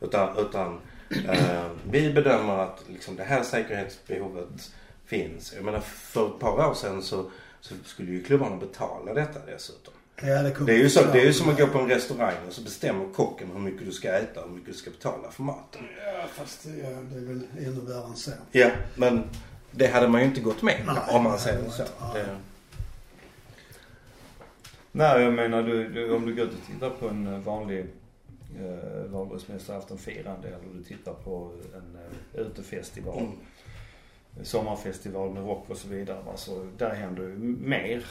Utan, 0.07 0.39
utan 0.39 0.81
eh, 1.29 1.67
vi 1.91 2.13
bedömer 2.13 2.59
att 2.59 2.83
liksom 2.89 3.17
det 3.17 3.23
här 3.25 3.43
säkerhetsbehovet 3.43 4.73
finns. 5.07 5.53
Jag 5.55 5.65
menar 5.65 5.81
för 5.81 6.27
ett 6.27 6.39
par 6.39 6.69
år 6.69 6.75
sedan 6.75 7.03
så, 7.03 7.31
så 7.61 7.75
skulle 7.85 8.11
ju 8.13 8.23
klubbarna 8.25 8.57
betala 8.57 9.15
detta 9.15 9.39
dessutom. 9.47 9.95
Ja, 10.23 10.43
det, 10.43 10.65
Det 10.67 10.73
är 10.73 10.77
ju, 10.79 10.91
så, 10.91 11.05
det 11.13 11.21
är 11.21 11.25
ju 11.25 11.33
som 11.33 11.49
att 11.51 11.59
gå 11.59 11.67
på 11.67 11.79
en 11.79 11.89
restaurang 11.89 12.35
och 12.49 12.53
så 12.53 12.63
bestämmer 12.63 13.13
kocken 13.15 13.49
hur 13.53 13.59
mycket 13.61 13.87
du 13.87 13.93
ska 13.93 14.13
äta 14.13 14.41
och 14.41 14.49
hur 14.49 14.57
mycket 14.57 14.73
du 14.73 14.79
ska 14.79 14.91
betala 14.91 15.31
för 15.31 15.43
maten. 15.43 15.83
Ja, 16.07 16.25
fast 16.35 16.65
det, 16.65 16.71
ja, 16.79 16.89
det 16.89 17.17
är 17.17 17.25
väl 17.25 17.43
ännu 17.59 17.81
värre 17.81 18.05
än 18.05 18.17
så. 18.17 18.31
Ja, 18.53 18.71
men 18.97 19.23
det 19.71 19.87
hade 19.87 20.09
man 20.09 20.21
ju 20.21 20.27
inte 20.27 20.41
gått 20.41 20.63
med 20.63 20.83
Nej, 20.87 20.97
om 21.17 21.25
man 21.25 21.39
säger 21.39 21.71
så. 21.71 21.83
Det, 22.15 22.27
Nej, 24.93 25.23
jag 25.23 25.33
menar 25.33 25.63
du, 25.63 25.89
du, 25.89 26.15
om 26.15 26.27
du 26.27 26.35
går 26.35 26.45
ut 26.45 26.53
och 26.53 26.67
tittar 26.67 26.91
på 26.91 27.09
en 27.09 27.27
eh, 27.27 27.39
vanlig 27.39 27.87
eh, 28.61 29.05
valborgsmässoaftonfirande 29.11 30.49
eller 30.49 30.59
du 30.79 30.85
tittar 30.85 31.13
på 31.13 31.53
en 31.75 31.99
eh, 32.01 32.41
utefestival. 32.41 33.19
Mm. 33.19 33.33
Sommarfestival 34.43 35.31
med 35.31 35.45
rock 35.45 35.65
och 35.71 35.77
så 35.77 35.89
vidare. 35.89 36.19
Alltså, 36.31 36.67
där 36.79 36.95
händer 36.95 37.23
ju 37.23 37.37
mer. 37.61 38.05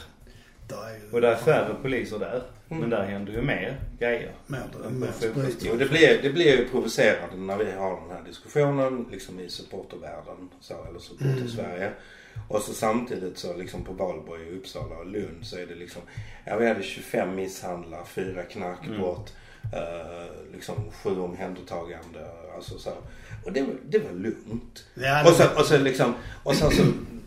Ju 1.02 1.12
Och 1.12 1.20
det 1.20 1.28
är 1.28 1.36
färre 1.36 1.74
poliser 1.82 2.18
där. 2.18 2.42
Mm. 2.68 2.80
Men 2.80 2.90
där 2.90 3.04
händer 3.04 3.32
ju 3.32 3.42
mer 3.42 3.80
grejer. 3.98 4.32
mer, 4.46 5.32
på 5.32 5.38
mer 5.38 5.76
det 5.78 5.88
blir, 5.88 6.22
det 6.22 6.30
blir 6.30 6.58
ju 6.58 6.68
provocerande 6.68 7.36
när 7.36 7.56
vi 7.56 7.72
har 7.72 8.00
den 8.00 8.10
här 8.10 8.22
diskussionen 8.26 9.06
liksom 9.10 9.40
i 9.40 9.48
supportervärlden, 9.48 10.50
så, 10.60 10.74
eller 10.88 10.98
supportersverige. 10.98 11.92
Och 12.48 12.62
så 12.62 12.74
samtidigt 12.74 13.38
så 13.38 13.56
liksom 13.56 13.84
på 13.84 13.92
Valborg 13.92 14.42
i 14.48 14.56
Uppsala 14.58 14.96
och 14.96 15.06
Lund 15.06 15.46
så 15.46 15.56
är 15.56 15.66
det 15.66 15.74
liksom, 15.74 16.02
ja 16.44 16.56
vi 16.56 16.68
hade 16.68 16.82
25 16.82 17.34
misshandlar, 17.34 18.04
fyra 18.04 18.42
knarkbrott, 18.42 19.32
eh, 19.72 20.52
liksom 20.52 20.74
sju 21.02 21.20
omhändertagande, 21.20 22.26
alltså 22.54 22.78
så. 22.78 22.92
Och 23.44 23.52
det, 23.52 23.62
var- 23.62 23.76
det 23.88 23.98
var 23.98 24.12
lugnt. 24.12 24.84
Ja, 24.94 25.28
Och, 25.28 25.34
så, 25.36 25.44
och, 25.58 25.64
så 25.66 25.78
liksom, 25.78 26.14
och 26.42 26.54
sen 26.56 26.70
så 26.70 26.82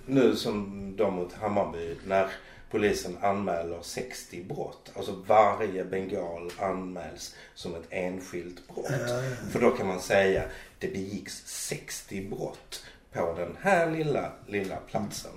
nu 0.06 0.36
som 0.36 0.80
då 0.98 1.10
mot 1.12 1.34
Hammarby 1.34 1.96
när 2.08 2.28
polisen 2.72 3.18
anmäler 3.22 3.80
60 3.82 4.44
brott. 4.44 4.92
Alltså 4.96 5.12
varje 5.28 5.86
bengal 5.86 6.52
anmäls 6.60 7.36
som 7.56 7.76
ett 7.76 7.88
enskilt 7.90 8.68
brott. 8.68 8.86
Ja, 8.90 8.98
ja. 9.24 9.36
För 9.52 9.62
då 9.62 9.72
kan 9.72 9.88
man 9.88 10.00
säga 10.00 10.44
det 10.80 10.88
begicks 10.88 11.44
60 11.46 12.30
brott 12.30 12.86
på 13.14 13.34
den 13.38 13.58
här 13.62 13.92
lilla, 13.92 14.32
lilla 14.48 14.76
platsen. 14.76 15.32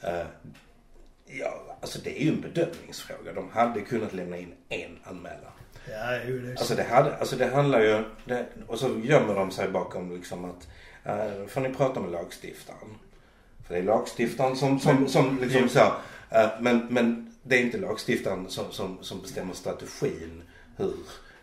Eh, 0.00 0.26
ja, 1.26 1.76
alltså 1.80 1.98
det 2.04 2.20
är 2.20 2.24
ju 2.24 2.28
en 2.28 2.40
bedömningsfråga. 2.40 3.32
De 3.32 3.48
hade 3.50 3.80
kunnat 3.80 4.12
lämna 4.12 4.36
in 4.36 4.54
en 4.68 4.98
anmälan. 5.04 5.52
Ja, 5.88 6.18
jo, 6.28 6.38
det 6.38 6.50
Alltså 6.50 6.74
det, 6.74 6.82
hade, 6.82 7.16
alltså 7.16 7.36
det 7.36 7.46
handlar 7.46 7.80
ju... 7.80 8.04
Det, 8.24 8.46
och 8.66 8.78
så 8.78 9.00
gömmer 9.02 9.34
de 9.34 9.50
sig 9.50 9.68
bakom 9.68 10.16
liksom 10.16 10.44
att... 10.44 10.68
Uh, 11.06 11.46
får 11.46 11.60
ni 11.60 11.74
prata 11.74 12.00
med 12.00 12.10
lagstiftaren? 12.10 12.94
För 13.66 13.74
det 13.74 13.80
är 13.80 13.84
lagstiftaren 13.84 14.56
som, 14.56 14.80
som, 14.80 15.08
som 15.08 15.38
liksom 15.42 15.68
så... 15.68 15.78
eh, 16.30 16.48
men, 16.60 16.86
men 16.90 17.34
det 17.42 17.56
är 17.56 17.60
inte 17.60 17.78
lagstiftaren 17.78 18.48
som, 18.48 18.72
som, 18.72 18.98
som 19.00 19.20
bestämmer 19.22 19.54
strategin 19.54 20.42
hur 20.76 20.94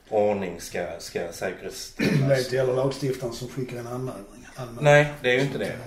ordning 0.09 0.61
ska, 0.61 0.99
ska 0.99 1.19
Det 1.21 1.33
säkerställas. 1.33 2.29
vet 2.29 2.51
gäller 2.51 2.73
lagstiftaren 2.73 3.33
som 3.33 3.47
skickar 3.47 3.77
en 3.77 3.87
anmälan. 3.87 4.36
Nej, 4.79 5.13
det 5.21 5.29
är 5.29 5.33
ju 5.33 5.41
inte 5.41 5.57
det. 5.57 5.77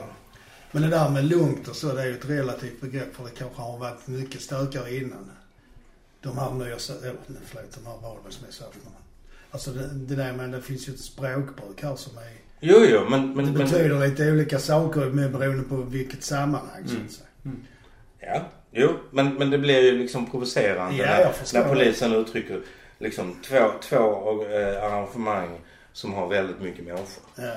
Men 0.73 0.83
det 0.83 0.89
där 0.89 1.09
med 1.11 1.25
lugnt 1.25 1.68
och 1.68 1.77
så, 1.77 1.93
det 1.93 2.03
är 2.03 2.07
ju 2.07 2.14
ett 2.14 2.29
relativt 2.31 2.81
begrepp 2.81 3.16
för 3.16 3.25
det 3.25 3.31
kanske 3.39 3.62
har 3.62 3.79
varit 3.79 4.07
mycket 4.07 4.41
stökigare 4.41 4.97
innan. 4.97 5.31
De 6.23 6.39
här 6.39 6.51
nyårs... 6.51 6.91
Eller 6.91 7.14
förlåt, 7.47 7.79
de 7.85 7.87
här 7.87 7.97
valborgsmässoaftonerna. 8.03 8.97
Alltså 9.51 9.71
det, 9.71 9.89
det 9.93 10.14
där 10.14 10.33
men 10.33 10.51
det 10.51 10.62
finns 10.62 10.89
ju 10.89 10.93
ett 10.93 11.01
språkbruk 11.01 11.83
här 11.83 11.97
som 11.97 12.18
är... 12.18 12.33
Jo, 12.61 12.77
jo, 12.89 13.07
men... 13.11 13.21
Det 13.29 13.35
men, 13.35 13.45
men 13.45 13.55
betyder 13.55 14.09
lite 14.09 14.31
olika 14.33 14.59
saker 14.59 15.01
med 15.01 15.33
beroende 15.33 15.62
på 15.62 15.77
vilket 15.77 16.23
sammanhang 16.25 16.83
så 16.89 16.95
Mm. 16.95 17.07
att 17.07 17.12
säga. 17.12 17.27
Ja, 18.18 18.43
jo, 18.71 18.97
men, 19.11 19.35
men 19.35 19.51
det 19.51 19.59
blir 19.59 19.81
ju 19.81 19.99
liksom 19.99 20.31
provocerande 20.31 20.97
Ja, 20.97 21.07
när, 21.07 21.55
när 21.55 21.62
det. 21.62 21.68
polisen 21.68 22.12
uttrycker 22.12 22.61
liksom 22.99 23.37
två, 23.43 23.71
två 23.83 23.97
eh, 24.45 24.85
arrangemang 24.85 25.59
som 25.93 26.14
har 26.14 26.29
väldigt 26.29 26.61
mycket 26.61 26.85
människor. 26.85 27.23
Ja. 27.37 27.53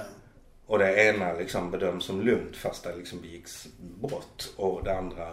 Och 0.65 0.79
det 0.79 0.95
ena 1.09 1.33
liksom 1.33 1.71
bedöms 1.71 2.05
som 2.05 2.21
lugnt 2.21 2.55
fast 2.57 2.83
det 2.83 2.95
liksom 2.97 3.21
begicks 3.21 3.67
brott 4.01 4.53
och 4.57 4.81
det 4.83 4.97
andra... 4.97 5.27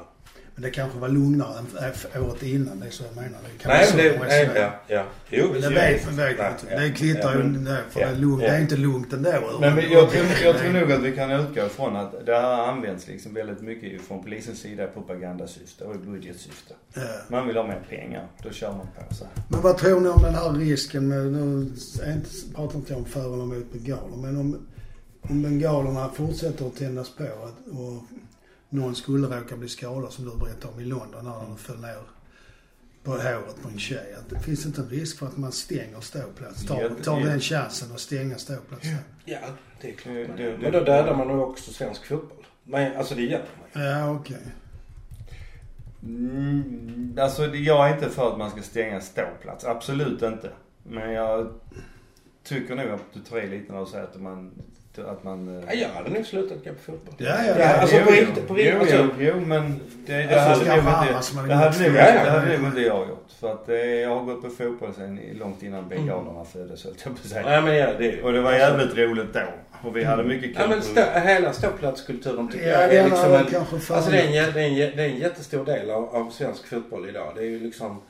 Men 0.54 0.62
det 0.62 0.70
kanske 0.70 0.98
var 0.98 1.08
lugnare 1.08 1.58
än 1.58 1.66
f- 1.92 2.06
året 2.16 2.42
innan, 2.42 2.80
det 2.80 2.86
är 2.86 2.90
så 2.90 3.04
jag 3.04 3.16
menar. 3.16 3.38
Det 3.52 3.62
kan 3.62 3.70
Nej, 3.72 3.86
så 3.86 3.96
det... 3.96 4.18
Nej, 4.28 4.50
ja, 4.54 4.70
ja. 4.88 5.04
Jo, 5.30 5.48
Men 5.52 5.60
det 5.60 5.68
vet 5.68 6.06
man 6.06 6.16
vet 6.16 6.38
Nej, 6.38 6.50
inte. 6.50 6.66
ja, 6.74 6.80
Det 6.80 6.90
kvittar 6.90 7.34
ju 7.34 7.64
för 7.90 8.00
ja, 8.00 8.06
det, 8.06 8.12
är 8.12 8.16
lugnt, 8.16 8.42
ja. 8.42 8.48
det 8.50 8.56
är 8.56 8.60
inte 8.60 8.76
lugnt 8.76 9.12
ändå. 9.12 9.58
Men 9.60 9.76
vi- 9.76 9.92
jag 9.92 10.10
tror, 10.10 10.24
jag 10.44 10.58
tror 10.58 10.72
nog 10.72 10.92
att 10.92 11.00
vi 11.02 11.12
kan 11.16 11.30
utgå 11.30 11.66
ifrån 11.66 11.96
att 11.96 12.26
det 12.26 12.34
här 12.34 12.68
används 12.68 13.06
liksom 13.08 13.34
väldigt 13.34 13.60
mycket 13.62 14.00
från 14.02 14.22
polisens 14.22 14.58
sida 14.60 14.84
i 14.84 14.86
propagandasyfte 14.86 15.84
och 15.84 15.94
i 15.94 15.98
budgetsyfte. 15.98 16.74
Ja. 16.94 17.02
Man 17.28 17.46
vill 17.46 17.56
ha 17.56 17.66
mer 17.66 17.82
pengar, 17.88 18.26
då 18.42 18.50
kör 18.50 18.72
man 18.72 18.86
på 19.08 19.14
så. 19.14 19.24
Men 19.48 19.60
vad 19.60 19.78
tror 19.78 20.00
ni 20.00 20.08
om 20.08 20.22
den 20.22 20.34
här 20.34 20.52
risken 20.52 21.08
med, 21.08 21.32
nu 21.32 21.70
pratar 22.54 22.76
inte 22.78 22.92
jag 22.92 22.98
om 22.98 23.04
för 23.06 23.34
eller 23.34 23.42
emot 23.42 23.72
bengaler, 23.72 24.16
men 24.16 24.36
om, 24.36 24.66
om 25.22 25.42
bengalerna 25.42 26.08
fortsätter 26.08 26.66
att 26.66 26.76
tändas 26.76 27.10
på 27.10 27.24
och 27.78 28.02
någon 28.68 28.94
skulle 28.94 29.26
råka 29.40 29.56
bli 29.56 29.68
skadad 29.68 30.12
som 30.12 30.24
du 30.24 30.36
berättade 30.36 30.74
om 30.74 30.80
i 30.80 30.84
London 30.84 31.24
när 31.24 31.30
de 31.32 31.56
föll 31.58 31.80
ner 31.80 31.96
på 33.04 33.10
håret 33.10 33.62
på 33.62 33.68
en 33.68 33.78
tjej. 33.78 34.14
Att 34.18 34.30
det 34.30 34.40
finns 34.40 34.66
inte 34.66 34.80
en 34.80 34.88
risk 34.88 35.18
för 35.18 35.26
att 35.26 35.36
man 35.36 35.52
stänger 35.52 36.00
ståplats? 36.00 36.66
Tar, 36.66 36.90
tar 37.04 37.20
den 37.20 37.40
chansen 37.40 37.92
att 37.92 38.00
stänga 38.00 38.38
ståplatsen? 38.38 38.96
Ja, 39.24 39.38
det 39.80 39.90
är 39.90 39.94
klart. 39.94 40.14
Det- 40.14 40.32
det- 40.36 40.58
Men 40.58 40.72
då 40.72 40.80
dödar 40.80 41.16
man 41.16 41.28
nog 41.28 41.50
också 41.50 41.72
svensk 41.72 42.06
fotboll. 42.06 42.46
Men 42.64 42.96
alltså 42.96 43.14
det 43.14 43.22
gör 43.22 43.44
man. 43.72 43.82
Ja, 43.84 44.10
okej. 44.10 44.46
Mm, 46.02 47.18
alltså 47.20 47.46
jag 47.46 47.88
är 47.90 47.94
inte 47.94 48.10
för 48.10 48.32
att 48.32 48.38
man 48.38 48.50
ska 48.50 48.62
stänga 48.62 49.00
ståplats. 49.00 49.64
Absolut 49.64 50.22
inte. 50.22 50.50
Men 50.82 51.12
jag 51.12 51.52
tycker 52.44 52.74
nog 52.76 52.88
att 52.88 53.02
du 53.12 53.20
tar 53.20 53.38
i 53.40 53.48
lite 53.48 53.72
när 53.72 53.80
du 53.80 53.86
säger 53.86 54.04
att 54.04 54.20
man... 54.20 54.52
Att 55.08 55.24
man 55.24 55.48
eh, 55.58 55.64
Ja, 55.68 55.74
jag 55.74 55.88
hade 55.88 56.10
nog 56.10 56.26
slutat 56.26 56.64
gå 56.64 56.70
på 56.72 56.78
fotboll. 56.86 57.14
Ja, 57.18 57.34
ja, 57.46 57.54
Ja, 57.58 57.66
alltså 57.74 57.96
jo, 57.96 58.04
på 58.04 58.12
riktigt, 58.12 58.48
på 58.48 58.54
riktigt. 58.54 58.74
Jo, 58.74 58.80
Alltså, 58.80 58.96
jo, 58.96 59.10
jo, 59.18 59.40
men 59.46 59.80
det, 60.06 60.12
det 60.12 60.22
Alltså, 60.22 60.38
hade 60.38 60.60
ska 60.60 60.70
nog 60.70 60.78
inte, 60.78 61.48
det 61.48 61.54
hade 61.54 61.88
nog, 61.88 61.96
Ja, 61.96 62.14
ja. 62.14 62.24
det 62.24 62.30
hade 62.30 62.58
nog 62.58 62.66
inte 62.66 62.80
jag 62.80 63.08
gjort. 63.08 63.26
För 63.40 63.52
att 63.52 63.68
eh, 63.68 63.76
jag 63.76 64.10
har 64.14 64.24
gått 64.24 64.42
på 64.42 64.50
fotboll 64.50 64.94
sen 64.96 65.20
långt 65.38 65.62
innan 65.62 65.88
bengalerna 65.88 66.44
föddes 66.44 66.84
höll 66.84 66.94
jag 67.04 67.12
på 67.14 67.18
att 67.24 67.26
säga. 67.30 67.42
Nej 67.46 67.62
men 67.62 67.76
ja, 67.76 67.88
det 67.98 68.22
Och 68.22 68.32
det 68.32 68.40
var 68.40 68.52
jävligt 68.52 68.96
roligt 68.98 69.32
då. 69.34 69.40
Och 69.88 69.96
vi 69.96 70.04
hade 70.04 70.24
mycket 70.24 70.50
Ja 70.54 70.60
kul. 70.60 70.68
men 70.70 70.82
stå, 70.82 71.00
hela 71.20 71.52
ståplatskulturen 71.52 72.48
tycker 72.48 72.66
Ja, 72.72 72.80
jag 72.80 72.94
är 72.94 73.04
liksom 73.04 73.32
en... 73.32 73.46
Alltså 73.96 74.10
det 74.10 74.20
är 74.20 74.26
en, 74.46 74.52
det, 74.54 74.60
är 74.60 74.66
en, 74.90 74.96
det 74.96 75.02
är 75.02 75.08
en 75.08 75.18
jättestor 75.18 75.64
del 75.64 75.90
av, 75.90 76.16
av 76.16 76.30
svensk 76.30 76.66
fotboll 76.66 77.08
idag. 77.08 77.32
Det 77.36 77.40
är 77.40 77.46
ju 77.46 77.58
liksom... 77.60 78.02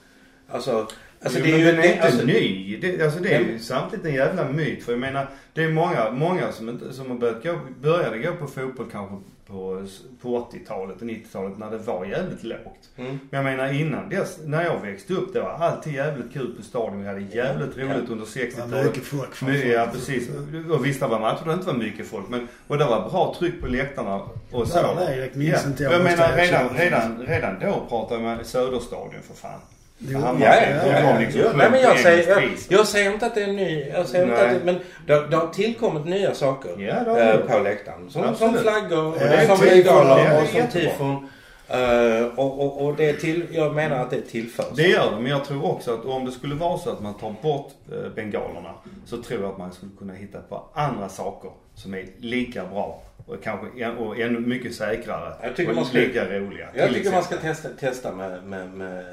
Alltså... 0.49 0.87
Alltså 1.23 1.41
det 1.41 1.53
är 1.53 1.59
ju... 1.59 1.65
den 1.65 1.79
är 1.79 1.93
inte 1.93 2.03
alltså, 2.03 2.27
ny. 2.27 2.77
Det, 2.77 3.03
alltså 3.05 3.21
det 3.21 3.35
är 3.35 3.41
ju 3.41 3.59
samtidigt 3.59 4.07
en 4.07 4.15
jävla 4.15 4.45
myt. 4.49 4.85
För 4.85 4.93
jag 4.93 4.99
menar, 5.01 5.29
det 5.55 5.65
är 5.65 5.69
många, 5.69 6.11
många 6.11 6.53
som, 6.53 6.69
inte, 6.69 6.93
som 6.93 7.11
har 7.11 7.17
börjat 7.19 7.43
gå, 7.43 7.59
började 7.83 8.19
gå 8.19 8.33
på 8.33 8.47
fotboll 8.47 8.87
kanske 8.93 9.17
på, 9.47 9.87
på 10.23 10.49
80-talet 10.53 10.97
och 10.97 11.03
90-talet 11.03 11.59
när 11.59 11.71
det 11.71 11.79
var 11.79 12.05
jävligt 12.05 12.43
lågt. 12.45 12.89
Mm. 12.97 13.19
Men 13.31 13.45
jag 13.45 13.57
menar 13.57 13.73
innan 13.73 14.09
dess, 14.09 14.39
när 14.45 14.65
jag 14.65 14.81
växte 14.81 15.15
upp, 15.15 15.33
det 15.33 15.41
var 15.41 15.51
alltid 15.51 15.93
jävligt 15.93 16.33
kul 16.33 16.55
på 16.57 16.63
stadion. 16.63 17.01
Vi 17.03 17.07
hade 17.09 17.21
jävligt 17.21 17.77
roligt 17.77 17.89
Ja. 17.91 18.13
under 18.13 18.15
Det 18.15 18.21
var 18.21 18.27
60-talet. 18.67 18.87
mycket 18.87 19.03
folk 19.05 19.43
ja 19.65 19.89
precis. 19.93 20.29
Och 20.73 20.87
visst 20.87 21.01
det 21.01 21.07
var 21.07 21.21
matcher 21.21 21.45
det 21.47 21.53
inte 21.53 21.67
var 21.67 21.75
mycket 21.75 22.07
folk. 22.07 22.29
Men, 22.29 22.49
och 22.67 22.79
det 22.79 22.85
var 22.85 23.11
bra 23.11 23.35
tryck 23.39 23.61
på 23.61 23.67
läktarna 23.67 24.21
och 24.51 24.69
så. 24.69 24.79
Ja, 24.79 24.95
det 25.01 25.15
är- 25.15 25.17
det 25.21 25.35
minns 25.35 25.67
inte 25.67 25.83
jag, 25.83 25.93
jag 25.93 26.03
menar 26.05 26.29
jag 26.29 26.39
redan, 26.39 26.69
redan, 26.77 27.23
redan 27.27 27.59
då 27.61 27.87
pratade 27.89 28.23
man 28.23 28.45
Söderstadion 28.45 29.23
för 29.29 29.35
fan. 29.35 29.61
Jo, 30.03 30.19
Ja, 30.21 30.35
ja, 30.41 31.13
var 31.13 31.21
liksom 31.21 31.41
Nej 31.59 31.71
men 31.71 31.81
jag 31.81 31.99
säger, 31.99 32.29
jag, 32.29 32.43
jag 32.69 32.87
säger 32.87 33.13
inte 33.13 33.27
att 33.27 33.35
det 33.35 33.43
är 33.43 33.53
ny, 33.53 33.85
jag 33.95 34.07
säger 34.07 34.25
inte 34.25 34.45
att 34.49 34.51
det, 34.55 34.65
men 34.65 34.75
det, 35.07 35.27
det 35.31 35.37
har 35.37 35.47
tillkommit 35.47 36.05
nya 36.05 36.35
saker 36.35 36.71
Ja, 36.79 37.15
det. 37.15 37.39
på 37.49 37.59
läktaren. 37.59 38.11
Som, 38.11 38.35
som 38.35 38.55
flaggor, 38.55 39.15
Ja, 39.21 39.57
som 39.57 39.67
bengaler 39.67 40.43
och 40.43 40.49
som 40.49 40.67
tifon. 40.69 41.29
Eh, 41.69 42.25
och, 42.37 42.61
och, 42.61 42.87
och 42.87 42.97
det 42.97 43.13
till, 43.13 43.47
jag 43.53 43.75
menar 43.75 43.97
att 43.99 44.11
det 44.11 44.21
tillförs. 44.21 44.67
Det 44.77 44.89
gör 44.89 45.11
det, 45.11 45.17
men 45.21 45.31
jag 45.31 45.45
tror 45.45 45.65
också 45.71 45.95
att 45.95 46.05
om 46.05 46.25
det 46.25 46.33
skulle 46.33 46.55
vara 46.55 46.79
så 46.79 46.91
att 46.91 47.01
man 47.01 47.15
tar 47.15 47.35
bort 47.43 47.71
eh, 47.93 48.11
bengalerna 48.15 48.75
så 49.07 49.23
tror 49.23 49.41
jag 49.43 49.51
att 49.51 49.59
man 49.59 49.73
skulle 49.73 49.93
kunna 49.99 50.13
hitta 50.15 50.39
på 50.49 50.65
andra 50.75 51.09
saker 51.09 51.51
som 51.75 51.95
är 51.95 52.05
lika 52.19 52.65
bra 52.65 53.03
och 53.27 53.37
kanske 53.43 53.87
och 53.99 54.19
ännu 54.21 54.39
mycket 54.41 54.75
säkrare 54.75 55.33
Jag 55.43 55.57
tycker 55.57 55.71
och 55.71 55.77
man 55.77 55.85
ska- 55.85 55.99
lika 55.99 56.25
roliga. 56.25 56.69
Jag 56.75 56.95
tycker 56.95 57.11
man 57.13 57.23
ska 57.23 57.35
exempel. 57.35 57.55
testa, 57.55 57.87
testa 57.87 58.13
med, 58.13 58.43
med, 58.45 58.69
med 58.71 59.05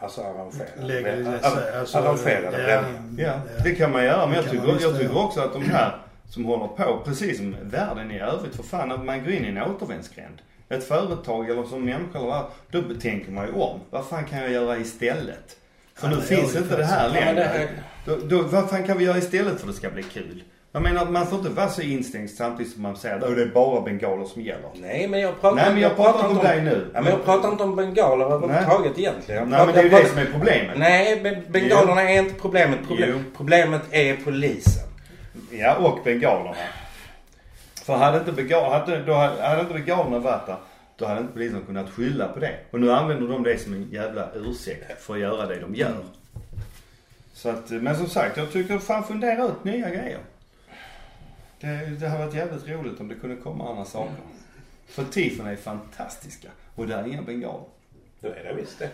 alltså 0.00 0.20
arrangerade. 0.22 1.40
Alltså, 1.78 1.98
arrangerade 1.98 2.72
ja. 2.72 2.82
Ja, 3.24 3.62
det 3.64 3.70
kan 3.74 3.92
man 3.92 4.04
göra. 4.04 4.26
Men 4.26 4.36
jag 4.36 4.50
tycker, 4.50 4.66
jag 4.80 4.98
tycker 4.98 5.16
också 5.24 5.40
att 5.40 5.52
de 5.52 5.62
här 5.62 5.96
som 6.30 6.44
håller 6.44 6.66
på, 6.66 7.00
precis 7.04 7.36
som 7.36 7.56
världen 7.62 8.10
i 8.10 8.20
övrigt, 8.20 8.56
för 8.56 8.62
fan, 8.62 8.92
att 8.92 9.04
man 9.04 9.24
går 9.24 9.32
in 9.32 9.44
i 9.44 9.48
en 9.48 9.58
återvändsgränd. 9.62 10.38
Ett 10.68 10.84
företag 10.88 11.50
eller 11.50 11.62
som 11.64 11.84
människa 11.84 12.18
eller 12.18 12.26
vad, 12.26 12.44
då 12.70 12.82
tänker 13.00 13.32
man 13.32 13.46
ju 13.46 13.52
om. 13.52 13.80
Vad 13.90 14.06
fan 14.06 14.24
kan 14.24 14.38
jag 14.38 14.50
göra 14.50 14.76
istället? 14.78 15.56
För 15.94 16.08
Ja, 16.08 16.14
nu 16.16 16.22
finns 16.22 16.56
inte 16.56 16.76
det 16.76 16.84
här 16.84 17.08
längre. 17.10 17.32
det 17.34 17.44
här- 17.44 17.68
Då, 18.04 18.16
då, 18.16 18.42
vad 18.42 18.70
fan 18.70 18.84
kan 18.86 18.98
vi 18.98 19.04
göra 19.04 19.18
istället 19.18 19.60
för 19.60 19.68
att 19.68 19.72
det 19.74 19.78
ska 19.78 19.90
bli 19.90 20.02
kul? 20.02 20.42
Jag 20.78 20.82
menar, 20.82 21.06
man 21.10 21.26
får 21.26 21.38
inte 21.38 21.50
vara 21.50 21.68
så 21.68 21.82
instängd 21.82 22.30
samtidigt 22.30 22.72
som 22.72 22.82
man 22.82 22.96
säger 22.96 23.16
att 23.16 23.22
"Åh, 23.24 23.30
det 23.30 23.42
är 23.42 23.46
bara 23.46 23.80
bengaler 23.80 24.24
som 24.24 24.42
gäller. 24.42 24.68
Nej 24.74 25.08
men 25.08 25.20
jag 25.20 25.40
pratar, 25.40 25.56
Nej, 25.56 25.72
men 25.72 25.82
jag 25.82 25.96
pratar 25.96 26.18
inte 26.30 26.38
om 26.40 26.44
dig 26.46 26.62
nu. 26.62 26.90
Ja, 26.94 27.00
men 27.00 27.12
jag 27.12 27.24
pratar 27.24 27.48
inte 27.48 27.62
om 27.62 27.76
bengaler 27.76 28.24
överhuvudtaget 28.24 28.98
egentligen. 28.98 29.40
Jag 29.40 29.48
Nej, 29.48 29.58
men 29.58 29.66
pratar 29.66 29.82
det 29.82 29.88
är 29.96 29.98
ju 29.98 30.02
det 30.02 30.08
som 30.08 30.18
är 30.18 30.24
problemet. 30.32 30.78
Nej, 30.78 31.20
men 31.22 31.52
bengalerna 31.52 32.02
är 32.10 32.18
inte 32.18 32.34
problemet. 32.34 32.78
Problem, 32.86 33.10
Jo. 33.12 33.22
problemet 33.36 33.82
är 33.90 34.16
polisen. 34.24 34.82
Ja, 35.50 35.74
och 35.76 35.98
bengalerna. 36.04 36.54
För 37.84 37.96
hade 37.96 38.18
inte, 38.18 38.32
bengal, 38.32 38.72
hade, 38.72 39.02
då 39.02 39.12
hade, 39.14 39.42
hade 39.42 39.60
inte 39.60 39.74
bengalerna 39.74 40.18
varit 40.18 40.46
där, 40.46 40.56
Då 40.96 41.06
hade 41.06 41.20
inte 41.20 41.32
polisen 41.32 41.62
kunnat 41.66 41.90
skylla 41.90 42.28
på 42.28 42.40
det. 42.40 42.54
Och 42.70 42.80
nu 42.80 42.92
använder 42.92 43.28
de 43.28 43.42
det 43.42 43.58
som 43.58 43.72
en 43.72 43.88
jävla 43.92 44.28
ursäkt 44.34 45.02
för 45.02 45.14
att 45.14 45.20
göra 45.20 45.46
det 45.46 45.60
de 45.60 45.74
gör. 45.74 45.96
Så 47.34 47.48
att, 47.48 47.70
men 47.70 47.96
som 47.96 48.06
sagt, 48.06 48.36
jag 48.36 48.52
tycker 48.52 48.78
fan 48.78 49.04
fundera 49.04 49.44
ut 49.44 49.64
nya 49.64 49.88
grejer. 49.90 50.18
Det, 51.60 51.66
det 52.00 52.08
hade 52.08 52.24
varit 52.24 52.34
jävligt 52.34 52.68
roligt 52.68 53.00
om 53.00 53.08
det 53.08 53.14
kunde 53.14 53.36
komma 53.36 53.70
andra 53.70 53.84
saker. 53.84 54.12
För 54.86 55.04
tifon 55.04 55.46
är 55.46 55.56
fantastiska. 55.56 56.48
Och 56.74 56.86
det 56.86 56.94
är 56.94 57.06
inga 57.06 57.22
bengaler. 57.22 57.64
Då 58.20 58.28
är 58.28 58.44
det 58.44 58.54
visst 58.60 58.78
det. 58.78 58.88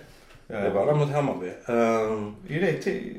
Ja. 0.47 0.61
Det 0.61 0.71
var 0.71 0.87
där 0.87 0.95
mot 0.95 1.11
Hammarby. 1.13 1.47
Ehm, 1.67 2.35
Är 2.49 2.61
det 2.61 2.73
ti... 2.73 3.17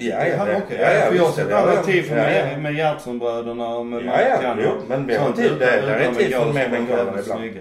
Ja, 0.00 0.26
ja, 0.26 0.44
det- 0.44 0.56
okej. 0.66 0.78
ja, 0.80 0.92
ja, 0.92 1.06
för 1.06 1.14
jag 1.14 1.48
det 1.48 1.56
alla 1.58 1.74
det. 1.74 1.82
tifon 1.86 2.16
Ja, 2.16 2.22
med, 2.22 2.52
ja. 2.52 2.58
med 2.58 2.74
Gertsonbröderna 2.76 3.68
och 3.68 3.86
med 3.86 4.04
Ja, 4.04 4.20
ja, 4.42 4.56
jo, 4.64 4.70
men 4.88 5.06
vi 5.06 5.16
har 5.16 5.32
Det- 5.36 5.48
där 5.58 5.82
är 5.88 6.14
tifon 6.14 6.54
med 6.54 6.64
som 6.64 6.70
var 6.72 6.78
bengaler 6.78 7.04
jävligt 7.04 7.24
ibland. 7.24 7.40
snygga. 7.40 7.60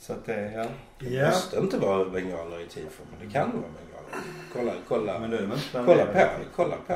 Så 0.00 0.12
att 0.12 0.26
det, 0.26 0.52
ja. 0.52 0.64
Det 0.98 1.10
Ja. 1.14 1.26
måste 1.26 1.56
inte 1.58 1.76
vara 1.78 2.04
bengaler 2.04 2.60
i 2.60 2.66
tifo, 2.66 3.02
men 3.18 3.28
det 3.28 3.32
kan 3.32 3.50
vara 3.50 3.62
bengaler. 3.78 4.24
Kolla, 4.52 4.72
kolla. 4.88 5.18
Men 5.18 5.30
då 5.30 5.36
är 5.36 5.42
inte 5.42 5.54
kolla 5.72 6.06
på 6.06 6.18
Kolla 6.56 6.76
på 6.86 6.92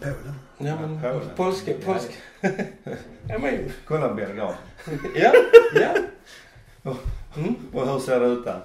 Polen. 0.00 0.34
Ja 0.58 0.76
men 0.80 1.00
Polen. 1.02 1.30
polska, 1.36 1.72
polska. 1.84 2.14
ja 3.28 3.38
men 3.38 3.72
Kolla 3.86 4.14
Belgrad. 4.14 4.54
ja, 5.14 5.32
ja. 5.74 5.94
Mm. 7.36 7.54
Och 7.74 7.88
hur 7.88 7.98
ser 7.98 8.20
det 8.20 8.26
ut 8.26 8.44
där? 8.44 8.60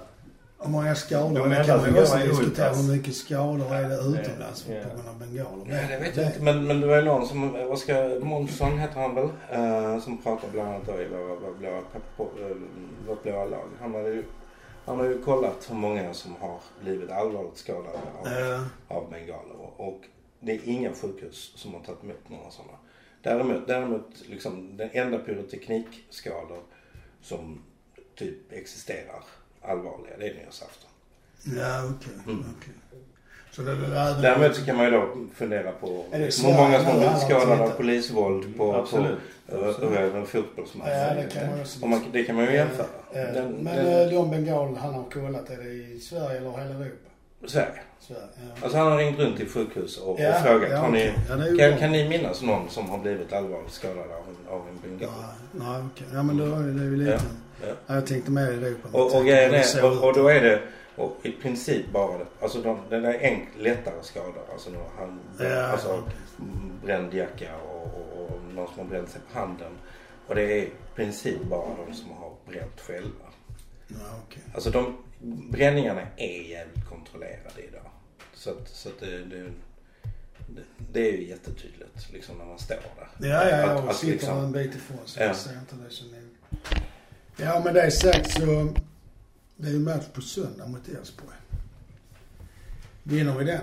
Hur 0.58 0.70
många 0.70 0.94
skador? 0.94 1.38
De 1.38 1.50
Det 1.50 1.64
kan 1.64 1.76
man 1.76 1.86
som 1.86 1.94
ju 1.94 2.00
också 2.02 2.16
diskutera. 2.18 2.74
Hur 2.74 2.92
mycket 2.96 3.14
skador 3.16 3.74
är 3.74 3.88
det 3.88 3.94
utomlands 3.96 4.66
Ja. 4.68 4.74
på 4.82 4.88
grund 4.96 5.08
av 5.08 5.18
bengaler? 5.18 5.64
Ja, 5.82 5.88
det 5.88 5.98
vet 6.04 6.16
jag 6.16 6.26
inte. 6.26 6.42
Men, 6.42 6.66
men 6.66 6.80
det 6.80 6.86
var 6.86 6.96
ju 6.96 7.02
någon 7.02 7.26
som, 7.26 7.54
Oskar 7.56 8.20
Månsson 8.20 8.78
heter 8.78 9.00
han 9.00 9.14
väl, 9.14 9.28
eh, 9.50 10.00
som 10.00 10.18
pratade 10.22 10.52
bland 10.52 10.68
annat 10.68 10.86
då 10.86 10.92
i 11.00 11.08
våra- 11.08 11.20
våra 11.50 11.76
eh, 11.76 12.56
vårt 13.08 13.22
blåa 13.22 13.44
lag. 13.44 13.68
Han 13.80 13.94
har 13.94 14.00
ju, 14.00 14.24
han 14.86 14.98
har 14.98 15.04
ju 15.04 15.22
kollat 15.22 15.66
hur 15.70 15.76
många 15.76 16.14
som 16.14 16.36
har 16.40 16.58
blivit 16.82 17.10
allvarligt 17.10 17.56
skadade 17.58 17.88
av, 18.20 18.26
Eh, 18.26 18.62
av 18.88 19.10
bengaler. 19.10 19.54
Och, 19.58 19.88
och 19.88 20.00
det 20.42 20.52
är 20.52 20.68
inga 20.68 20.94
sjukhus 20.94 21.52
som 21.56 21.74
har 21.74 21.80
tagit 21.80 22.04
emot 22.04 22.28
några 22.28 22.50
sådana. 22.50 22.78
Däremot, 23.22 23.66
däremot 23.66 24.28
liksom 24.28 24.76
den 24.76 24.90
enda 24.92 25.18
pyroteknikskador 25.18 26.62
som 27.20 27.62
typ 28.14 28.52
existerar 28.52 29.24
allvarliga, 29.62 30.16
det 30.18 30.28
är 30.28 30.34
nyårsafton. 30.34 30.90
ja, 31.44 31.90
okej. 31.96 32.12
Mm. 32.26 32.44
okej. 32.58 32.74
Så 33.50 33.62
det, 33.62 33.74
det, 33.74 33.86
det, 33.86 34.22
Däremot 34.22 34.56
så 34.56 34.64
kan 34.64 34.76
man 34.76 34.84
ju 34.84 34.90
då 34.90 35.16
fundera 35.34 35.72
på 35.72 36.04
hur 36.10 36.56
många 36.56 36.78
som 36.78 36.86
har 36.86 36.98
blivit 36.98 37.18
skadade 37.18 37.62
av 37.62 37.70
polisvåld 37.70 38.56
på, 38.56 38.74
Absolut. 38.74 39.18
på 39.46 39.56
uh, 39.56 40.16
en 40.16 40.26
fotbollsmatch. 40.26 40.88
Ja, 40.88 41.14
det 41.14 41.28
kan 41.32 41.50
man 41.50 41.60
Och 41.82 41.88
man, 41.88 42.04
det 42.12 42.24
kan 42.24 42.36
man 42.36 42.44
ju 42.44 42.52
jämföra. 42.52 42.86
Eh, 43.12 43.34
Den, 43.34 43.52
Men 43.52 43.76
den, 43.76 44.06
eh, 44.06 44.10
de 44.10 44.30
bengaler 44.30 44.76
han 44.76 44.94
har 44.94 45.04
kollat, 45.04 45.50
är 45.50 45.56
det 45.56 45.72
i 45.72 46.00
Sverige 46.00 46.38
eller 46.38 46.50
hela 46.50 46.84
Europa? 46.84 47.08
Sverige. 47.46 47.80
Sverige, 48.00 48.20
ja. 48.36 48.62
Alltså 48.62 48.78
han 48.78 48.92
har 48.92 48.98
ringt 48.98 49.18
runt 49.18 49.36
till 49.36 49.48
sjukhus 49.48 49.98
och, 49.98 50.20
Ja, 50.20 50.36
och 50.38 50.46
frågat. 50.46 50.70
ja, 50.70 50.76
har 50.78 50.90
ni. 50.90 51.12
Ja, 51.28 51.36
kan, 51.68 51.78
kan 51.78 51.92
ni 51.92 52.08
minnas 52.08 52.42
någon 52.42 52.68
som 52.70 52.90
har 52.90 52.98
blivit 52.98 53.32
allvarligt 53.32 53.72
skadad 53.72 53.98
av 53.98 54.04
en, 54.28 54.48
av 54.54 54.68
en 54.68 54.78
bengal? 54.98 55.10
Nej, 55.52 55.66
nej 55.68 55.82
okej. 55.94 56.06
Ja 56.14 56.22
men 56.22 56.36
då 56.36 56.44
är 56.44 56.62
det 56.62 56.82
ju 56.84 56.96
lite... 56.96 57.10
Ja, 57.12 57.18
Ja, 57.62 57.74
ja. 57.86 57.94
jag 57.94 58.06
tänkte 58.06 58.30
mer 58.30 58.42
Europa. 58.52 58.88
Och, 58.98 59.16
och 59.16 59.26
är, 59.28 59.84
och, 59.84 60.04
och 60.08 60.14
då 60.14 60.28
är 60.28 60.40
det 60.40 60.60
och 60.96 61.16
i 61.22 61.30
princip 61.32 61.92
bara 61.92 62.18
det. 62.18 62.24
Alltså 62.40 62.58
de, 62.62 62.78
den 62.90 63.04
är 63.04 63.14
enk, 63.22 63.48
lättare 63.58 63.94
skador. 64.02 64.42
Alltså 64.52 64.70
han, 64.98 65.20
Ja, 65.40 65.62
alltså, 65.66 65.88
okej. 65.88 66.12
bränd 66.84 67.14
jacka 67.14 67.56
och, 67.56 67.82
och, 67.84 68.22
och 68.30 68.40
någon 68.54 68.66
som 68.68 68.78
har 68.78 68.84
bränt 68.84 69.08
sig 69.10 69.20
på 69.32 69.38
handen. 69.38 69.72
Och 70.26 70.34
det 70.34 70.42
är 70.42 70.56
i 70.62 70.68
princip 70.94 71.42
bara 71.50 71.66
de 71.86 71.94
som 71.94 72.10
har 72.10 72.30
bränt 72.48 72.80
själva. 72.80 73.26
Ja, 73.88 73.96
okej. 74.28 74.42
Alltså 74.54 74.70
de 74.70 74.96
bränningarna 75.50 76.00
är 76.16 76.42
jävligt 76.50 76.88
kontrollerade 76.88 77.62
idag. 77.68 77.90
Så 78.34 78.50
att, 78.50 78.68
så 78.68 78.88
att 78.88 79.00
det, 79.00 79.24
det, 79.24 79.42
det, 80.48 80.62
det 80.92 81.08
är 81.08 81.12
ju 81.12 81.28
jättetydligt 81.28 82.12
liksom 82.12 82.38
när 82.38 82.44
man 82.44 82.58
står 82.58 82.76
där. 82.76 83.28
Ja, 83.28 83.48
ja, 83.50 83.58
ja. 83.58 83.70
Att- 83.70 83.84
Och 83.84 83.90
att 83.90 83.96
sitter 83.96 84.12
liksom- 84.12 84.38
en 84.38 84.52
bit 84.52 84.74
ifrån 84.74 84.98
så 85.04 85.20
Ja. 85.20 85.26
jag 85.26 85.36
ser 85.36 85.58
inte 85.58 85.74
det 85.84 85.90
så 85.90 86.04
noga. 86.04 86.82
Ja, 87.36 87.60
med 87.64 87.74
det 87.74 87.90
sagt 87.90 88.30
så... 88.30 88.74
Det 89.56 89.68
är 89.68 89.72
ju 89.72 89.78
match 89.78 90.04
på 90.12 90.20
söndag 90.20 90.66
mot 90.66 90.88
Elfsborg. 90.88 91.36
Vinner 93.02 93.38
vi 93.38 93.44
den 93.44 93.60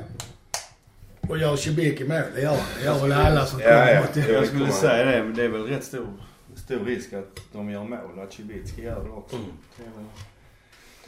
och 1.30 1.38
gör 1.38 1.56
Cibicki 1.56 2.04
mål, 2.04 2.22
det 2.36 2.42
gör 2.42 2.50
han. 2.56 2.66
Det 2.80 2.86
gör 2.86 3.00
väl 3.02 3.12
alla 3.12 3.46
som 3.46 3.60
Ja, 3.60 3.66
kommer 3.70 3.94
ja. 3.94 4.02
mot 4.02 4.14
Det 4.14 4.22
det. 4.22 4.32
Jag 4.34 4.48
skulle 4.48 4.72
säga 4.72 5.06
det, 5.06 5.24
men 5.24 5.36
det 5.36 5.44
är 5.44 5.48
väl 5.50 5.64
rätt 5.64 5.84
stor, 5.84 6.08
stor 6.56 6.80
risk 6.86 7.14
att 7.14 7.40
de 7.52 7.70
gör 7.70 7.84
mål 7.84 8.18
och 8.18 8.24
att 8.24 8.34
Cibicki 8.34 8.82
gör 8.84 9.04
det 9.04 9.10
också. 9.10 9.36
Mm. 9.36 9.50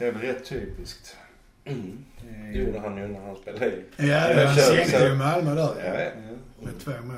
Det, 0.02 0.08
är 0.08 0.12
väl, 0.12 0.22
rätt 0.22 0.44
typiskt. 0.44 1.16
Mm. 1.64 2.04
Det 2.52 2.58
gjorde 2.58 2.80
han 2.80 2.96
ju 2.96 3.08
när 3.08 3.20
han 3.20 3.36
spelade 3.36 3.66
i. 3.66 3.84
Ja, 3.96 4.04
Jag 4.04 4.46
han 4.46 4.56
sänkte 4.56 5.04
ju 5.04 5.14
Malmö 5.14 5.54
där. 5.54 5.62
Ja, 5.62 5.94
ja. 5.94 6.04
Ja. 6.04 6.10
Med 6.60 6.80
två 6.80 6.90
mål. 6.90 7.16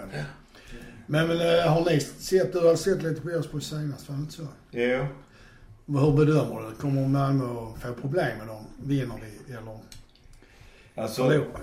Men, 1.07 1.29
men 1.29 1.41
eh, 1.41 1.73
har 1.73 1.85
ni 1.85 2.01
sett, 2.01 2.53
du 2.53 2.59
har 2.59 2.77
sett 2.77 3.03
lite 3.03 3.21
på 3.21 3.31
Elfsborg 3.31 3.65
senast, 3.65 4.09
var 4.09 4.17
det 4.17 4.21
inte 4.21 4.33
så? 4.33 4.47
Jo. 4.71 5.07
Hur 5.87 6.17
bedömer 6.17 6.71
du? 6.71 6.77
Kommer 6.77 7.09
Malmö 7.09 7.45
att 7.45 7.83
få 7.83 7.95
problem 7.95 8.39
med 8.39 8.47
dem? 8.47 8.67
Vinner 8.83 9.21
vi 9.47 9.53
eller 9.55 9.79
Alltså, 10.95 11.29
förlorar? 11.29 11.61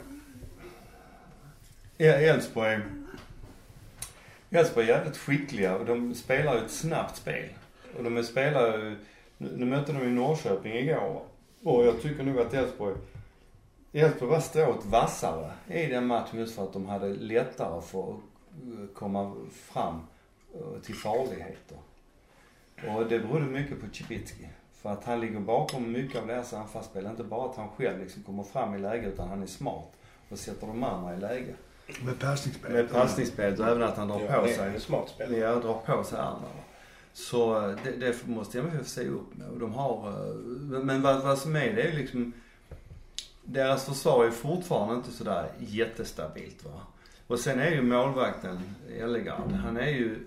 Ja, 1.98 2.14
Elfsborg. 2.14 2.80
Elfsborg 4.50 4.90
är 4.90 4.98
jävligt 4.98 5.18
skickliga 5.18 5.76
och 5.76 5.86
de 5.86 6.16
spelar 6.16 6.56
ju 6.56 6.66
ett 6.66 6.72
snabbt 6.72 7.18
spel. 7.18 7.50
Och 7.98 8.04
de 8.04 8.24
spelar 8.24 8.78
ju, 8.78 8.96
nu, 9.42 9.52
nu 9.58 9.66
mötte 9.66 9.94
de 9.94 10.00
ju 10.00 10.10
Norrköping 10.10 10.74
igår. 10.74 11.22
Och 11.64 11.86
jag 11.86 12.02
tycker 12.02 12.24
nog 12.24 12.40
att 12.40 12.54
Elfsborg, 12.54 12.96
Elfsborg 13.94 14.32
var 14.32 14.40
strået 14.40 14.86
vassare 14.86 15.52
i 15.68 15.86
den 15.86 16.06
matchen 16.08 16.40
just 16.40 16.56
för 16.56 16.64
att 16.64 16.74
de 16.74 16.86
hade 16.86 17.08
lättare 17.08 17.82
för 17.82 18.00
att 18.04 18.10
eh, 18.10 18.88
komma 18.96 19.36
fram 19.54 20.02
eh, 20.54 20.82
till 20.82 20.96
farligheter. 20.96 21.78
Och 22.96 23.06
det 23.10 23.20
berodde 23.20 23.46
mycket 23.46 23.82
på 23.82 23.86
Cibicki. 23.94 24.48
För 24.74 24.90
att 24.90 25.04
han 25.04 25.20
ligger 25.20 25.40
bakom 25.40 25.92
mycket 25.92 26.22
av 26.22 26.28
deras 26.28 26.54
anfallsspel. 26.54 27.06
Inte 27.06 27.24
bara 27.24 27.50
att 27.50 27.56
han 27.56 27.70
själv 27.70 28.00
liksom 28.00 28.24
kommer 28.24 28.44
fram 28.44 28.76
i 28.76 28.80
läge 28.80 29.08
utan 29.08 29.30
han 29.30 29.42
är 29.44 29.48
smart 29.48 29.92
och 30.30 30.40
sätter 30.40 30.68
de 30.68 30.84
andra 30.84 31.14
i 31.16 31.20
läge. 31.20 31.54
Med 32.06 32.20
passningsspel? 32.20 32.72
Med 32.72 32.90
passningsspelet 32.92 33.60
och 33.60 33.68
även 33.68 33.84
att 33.84 33.98
han 33.98 34.08
drar 34.08 34.22
Ja, 34.30 34.42
på 34.42 34.48
sig. 34.48 34.80
smart 34.80 35.10
spelare. 35.10 35.38
Ja, 35.38 35.56
drar 35.56 35.74
på 35.86 36.04
sig 36.04 36.20
andra. 36.20 36.48
Så 37.14 37.70
eh, 37.70 37.76
det, 37.84 37.92
det 37.92 38.28
måste 38.28 38.60
MFF 38.60 38.88
se 38.88 39.08
upp 39.08 39.38
med. 39.38 39.48
Och 39.50 39.60
de 39.60 39.74
har, 39.74 40.08
eh, 40.10 40.80
men 40.84 41.02
vad, 41.02 41.22
vad 41.24 41.38
som 41.38 41.56
är 41.56 41.74
det 41.74 41.82
är 41.82 41.94
liksom, 41.94 42.34
deras 43.44 43.86
försvar 43.86 44.26
är 44.26 44.32
fortfarande 44.32 44.96
inte 44.96 45.12
sådär 45.12 45.50
jättestabilt 45.60 46.66
va. 46.66 46.82
Och 47.28 47.40
sen 47.40 47.60
är 47.60 47.72
ju 47.72 47.82
målvakten 47.82 48.60
Ellegard, 49.00 49.52
han 49.52 49.78
är 49.78 49.90
ju, 49.90 50.20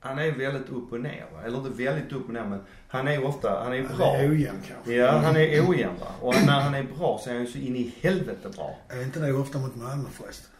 han 0.00 0.18
är 0.18 0.30
väldigt 0.32 0.68
upp 0.68 0.92
och 0.92 1.00
ner 1.00 1.26
va. 1.34 1.42
Eller 1.44 1.58
inte 1.58 1.70
väldigt 1.82 2.12
upp 2.12 2.28
och 2.28 2.34
ner 2.34 2.44
men 2.44 2.60
han 2.88 3.08
är 3.08 3.12
ju 3.12 3.24
ofta, 3.24 3.62
han 3.62 3.72
är 3.72 3.76
ju 3.76 3.86
Han 3.86 3.96
bra. 3.96 4.16
är 4.16 4.30
ojämn 4.30 4.58
kanske. 4.68 4.92
Ja, 4.94 5.10
han 5.10 5.36
är 5.36 5.70
ojämn 5.70 5.98
va. 6.00 6.06
Och 6.20 6.34
när 6.46 6.60
han 6.60 6.74
är 6.74 6.82
bra 6.82 7.20
så 7.24 7.30
är 7.30 7.34
han 7.34 7.44
ju 7.44 7.50
så 7.50 7.58
in 7.58 7.76
i 7.76 7.94
helvete 8.00 8.48
bra. 8.56 8.78
Är 8.88 9.02
inte 9.02 9.20
det 9.20 9.32
ofta 9.32 9.58
mot 9.58 9.76
Malmö 9.76 10.08
förresten? 10.12 10.50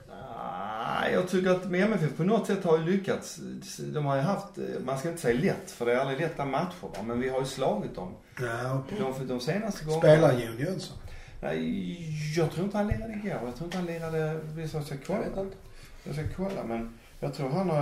Nej, 1.01 1.13
jag 1.13 1.29
tycker 1.29 1.51
att 1.51 1.71
med 1.71 1.81
MFF 1.81 2.17
på 2.17 2.25
något 2.25 2.47
sätt 2.47 2.65
har 2.65 2.79
ju 2.79 2.85
lyckats. 2.85 3.41
De 3.79 4.07
har 4.07 4.17
ju 4.17 4.23
haft, 4.23 4.59
man 4.85 4.99
ska 4.99 5.09
inte 5.09 5.21
säga 5.21 5.41
lätt, 5.41 5.71
för 5.71 5.87
det 5.87 5.93
är 5.95 5.99
aldrig 5.99 6.21
lätta 6.21 6.45
matcher 6.45 6.83
va? 6.83 7.03
men 7.05 7.21
vi 7.21 7.29
har 7.29 7.41
ju 7.41 7.47
slagit 7.47 7.95
dem. 7.95 8.15
Ja, 8.41 8.75
okej. 8.85 8.99
De, 9.19 9.27
de 9.27 9.41
senaste 9.41 9.85
gångerna. 9.85 10.01
Spelar 10.03 10.33
Jon 10.33 10.59
Jönsson? 10.59 10.97
Nej, 11.41 12.35
jag 12.37 12.51
tror 12.51 12.65
inte 12.65 12.77
han 12.77 12.89
lirade 12.89 13.13
igår. 13.13 13.41
Jag 13.45 13.55
tror 13.57 13.65
inte 13.65 13.77
han 13.77 13.87
lirade, 13.87 14.41
jag 14.57 14.69
ska 14.69 14.79
Jag 14.95 15.05
kolla. 15.07 15.19
vet 15.19 15.37
inte. 15.37 15.57
Jag 16.05 16.15
ska 16.15 16.25
kolla 16.37 16.65
men 16.65 16.99
jag 17.21 17.35
tror 17.35 17.49
han 17.51 17.71
har, 17.71 17.81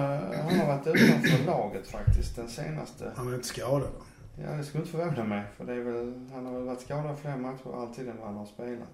han 0.49 0.59
har 0.61 0.67
varit 0.67 0.87
utanför 0.87 1.47
laget 1.47 1.87
faktiskt 1.87 2.37
den 2.37 2.49
senaste. 2.49 3.13
Han 3.17 3.29
är 3.29 3.35
inte 3.35 3.47
skadad 3.49 3.81
då? 3.81 4.03
Ja, 4.43 4.51
det 4.57 4.65
skulle 4.65 4.83
inte 4.85 4.93
förvåna 4.99 5.25
mig. 5.25 5.43
För 5.57 5.65
det 5.65 5.73
är 5.73 5.81
väl, 5.81 6.29
han 6.35 6.47
har 6.47 6.53
väl 6.53 6.63
varit 6.63 6.81
skadad 6.81 7.17
fler 7.23 7.37
matcher 7.37 7.83
alltid 7.83 8.09
än 8.09 8.17
vad 8.19 8.27
han 8.27 8.37
har 8.37 8.47
spelat. 8.47 8.89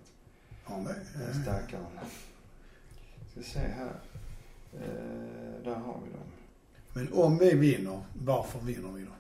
Det? 0.67 0.75
Den 0.75 1.27
Ja. 1.37 1.43
stackaren. 1.43 1.85
Ska 3.33 3.43
se 3.43 3.59
här. 3.59 3.93
Eh, 4.75 5.65
där 5.65 5.75
har 5.75 6.01
vi 6.05 6.11
dem. 6.13 6.27
Men 6.93 7.13
om 7.13 7.39
vi 7.39 7.55
vinner, 7.55 8.01
varför 8.25 8.59
vinner 8.59 8.89
vi 8.93 9.03
då? 9.03 9.11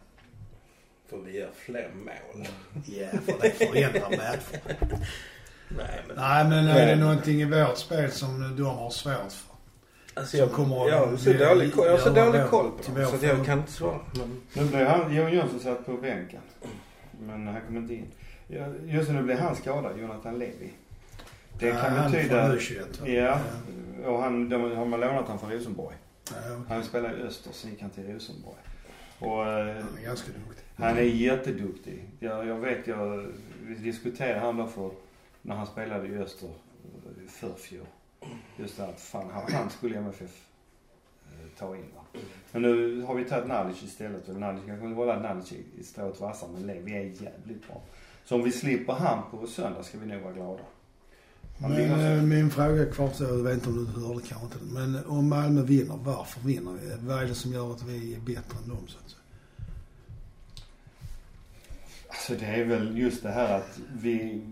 För 1.08 1.16
vi 1.18 1.38
gör 1.38 1.50
fler 1.54 1.90
mål. 1.94 2.46
Ja, 2.86 3.08
för 3.24 3.42
det 3.42 3.50
förändrar 3.50 4.10
matcher. 4.10 4.76
Nej 5.68 6.02
men. 6.08 6.16
Nej, 6.16 6.44
men 6.44 6.68
är 6.68 6.86
det 6.86 6.96
någonting 6.96 7.40
i 7.40 7.44
vårt 7.44 7.78
spel 7.78 8.10
som 8.10 8.56
de 8.56 8.62
har 8.62 8.90
svårt 8.90 9.32
för? 9.32 9.50
Alltså 10.14 10.36
Som 10.36 10.48
kommer 10.48 10.88
jag 10.88 11.06
har 11.06 11.16
så 11.16 11.32
dålig 11.32 11.74
koll, 11.74 11.86
jag 11.86 11.92
har 11.92 11.98
så 11.98 12.10
dålig 12.10 12.46
koll 12.46 12.70
på 12.70 12.98
dem. 13.00 13.06
Så 13.10 13.16
att 13.16 13.22
jag 13.22 13.46
kan 13.46 13.58
inte 13.58 13.72
svara. 13.72 14.00
Men, 14.14 14.40
Nu 14.52 14.64
blir 14.64 14.84
han, 14.84 15.14
Jon 15.14 15.32
Jönsson 15.32 15.60
satt 15.60 15.86
på 15.86 15.96
bänken. 15.96 16.40
Men 17.20 17.46
han 17.46 17.60
kom 17.66 17.76
inte 17.76 17.94
in. 17.94 18.06
Just 18.84 19.10
nu 19.10 19.22
blir 19.22 19.36
han 19.36 19.56
skadad, 19.56 19.98
Jonathan 19.98 20.38
Levi. 20.38 20.72
Det 21.60 21.66
Ja, 21.66 21.76
kan 21.80 21.92
han 21.92 22.10
betyda... 22.12 22.46
från 22.48 22.58
U21, 22.58 23.00
va? 23.00 23.08
Ja, 23.08 23.40
och 24.06 24.22
han, 24.22 24.48
de 24.48 24.76
har 24.76 24.84
man 24.86 25.00
lånat 25.00 25.28
han 25.28 25.38
från 25.38 25.50
Rosenborg. 25.52 25.96
Ja, 26.30 26.36
okej. 26.52 26.64
Han 26.68 26.84
spelade 26.84 27.18
i 27.18 27.22
Öster, 27.22 27.50
så 27.52 27.68
gick 27.68 27.80
han 27.82 27.90
till 27.90 28.12
Rosenborg. 28.14 28.56
Och 29.18 29.46
eh, 29.46 29.74
Han 29.76 29.98
är 29.98 30.02
ganska 30.04 30.28
duktig. 30.32 30.64
han 30.76 30.96
är 30.98 31.02
jätteduktig. 31.02 32.04
Jag, 32.20 32.46
jag 32.46 32.56
vet, 32.58 32.86
jag, 32.86 33.26
vi 33.62 33.74
diskuterade 33.74 34.40
han 34.40 34.56
då 34.56 34.66
för, 34.66 34.90
när 35.42 35.54
han 35.54 35.66
spelade 35.66 36.08
i 36.08 36.18
Öster 36.18 36.48
i 37.24 37.28
förfjol. 37.28 37.86
Just 38.56 38.76
det 38.76 38.84
att 38.84 39.00
fan, 39.00 39.30
han, 39.32 39.52
han 39.52 39.70
skulle 39.70 39.98
MFF 39.98 40.42
eh, 41.30 41.58
ta 41.58 41.76
in 41.76 41.84
va. 41.94 42.20
Men 42.52 42.62
nu 42.62 43.02
har 43.02 43.14
vi 43.14 43.24
tagit 43.24 43.46
Nalic 43.48 43.82
istället 43.82 44.28
Nalic 44.28 44.60
kanske 44.66 44.86
vill 44.86 44.96
hålla 44.96 45.18
Nalic 45.18 45.52
i, 45.52 45.82
strået 45.84 46.20
vassar 46.20 46.48
men 46.48 46.62
Levi 46.66 46.92
är 46.94 47.00
jävligt 47.02 47.66
bra. 47.68 47.82
Så 48.24 48.34
om 48.34 48.42
vi 48.42 48.52
slipper 48.52 48.92
han 48.92 49.22
på 49.30 49.46
söndag 49.46 49.82
ska 49.82 49.98
vi 49.98 50.06
nog 50.06 50.22
vara 50.22 50.32
glada. 50.32 50.62
Men 51.60 51.88
så- 52.00 52.04
eh, 52.04 52.22
min 52.22 52.50
fråga 52.50 52.86
kvarstår, 52.86 53.28
jag 53.28 53.42
vet 53.42 53.54
inte 53.54 53.68
om 53.68 53.92
du 53.94 54.00
hörde 54.06 54.20
kanske 54.28 54.46
inte. 54.46 54.58
Men 54.74 55.04
om 55.06 55.28
Malmö 55.28 55.62
vinner, 55.62 55.98
varför 56.04 56.40
vinner 56.40 56.72
vi? 56.72 57.06
Vad 57.06 57.22
är 57.22 57.26
det 57.26 57.34
som 57.34 57.52
gör 57.52 57.72
att 57.72 57.82
vi 57.82 58.14
är 58.14 58.20
bättre 58.20 58.58
än 58.62 58.68
dem 58.68 58.78
så 58.88 58.98
att 59.04 59.10
säga? 59.10 59.20
Alltså 62.08 62.34
det 62.34 62.46
är 62.46 62.64
väl 62.64 62.98
just 62.98 63.22
det 63.22 63.30
här 63.30 63.58
att 63.58 63.80
vi, 64.02 64.42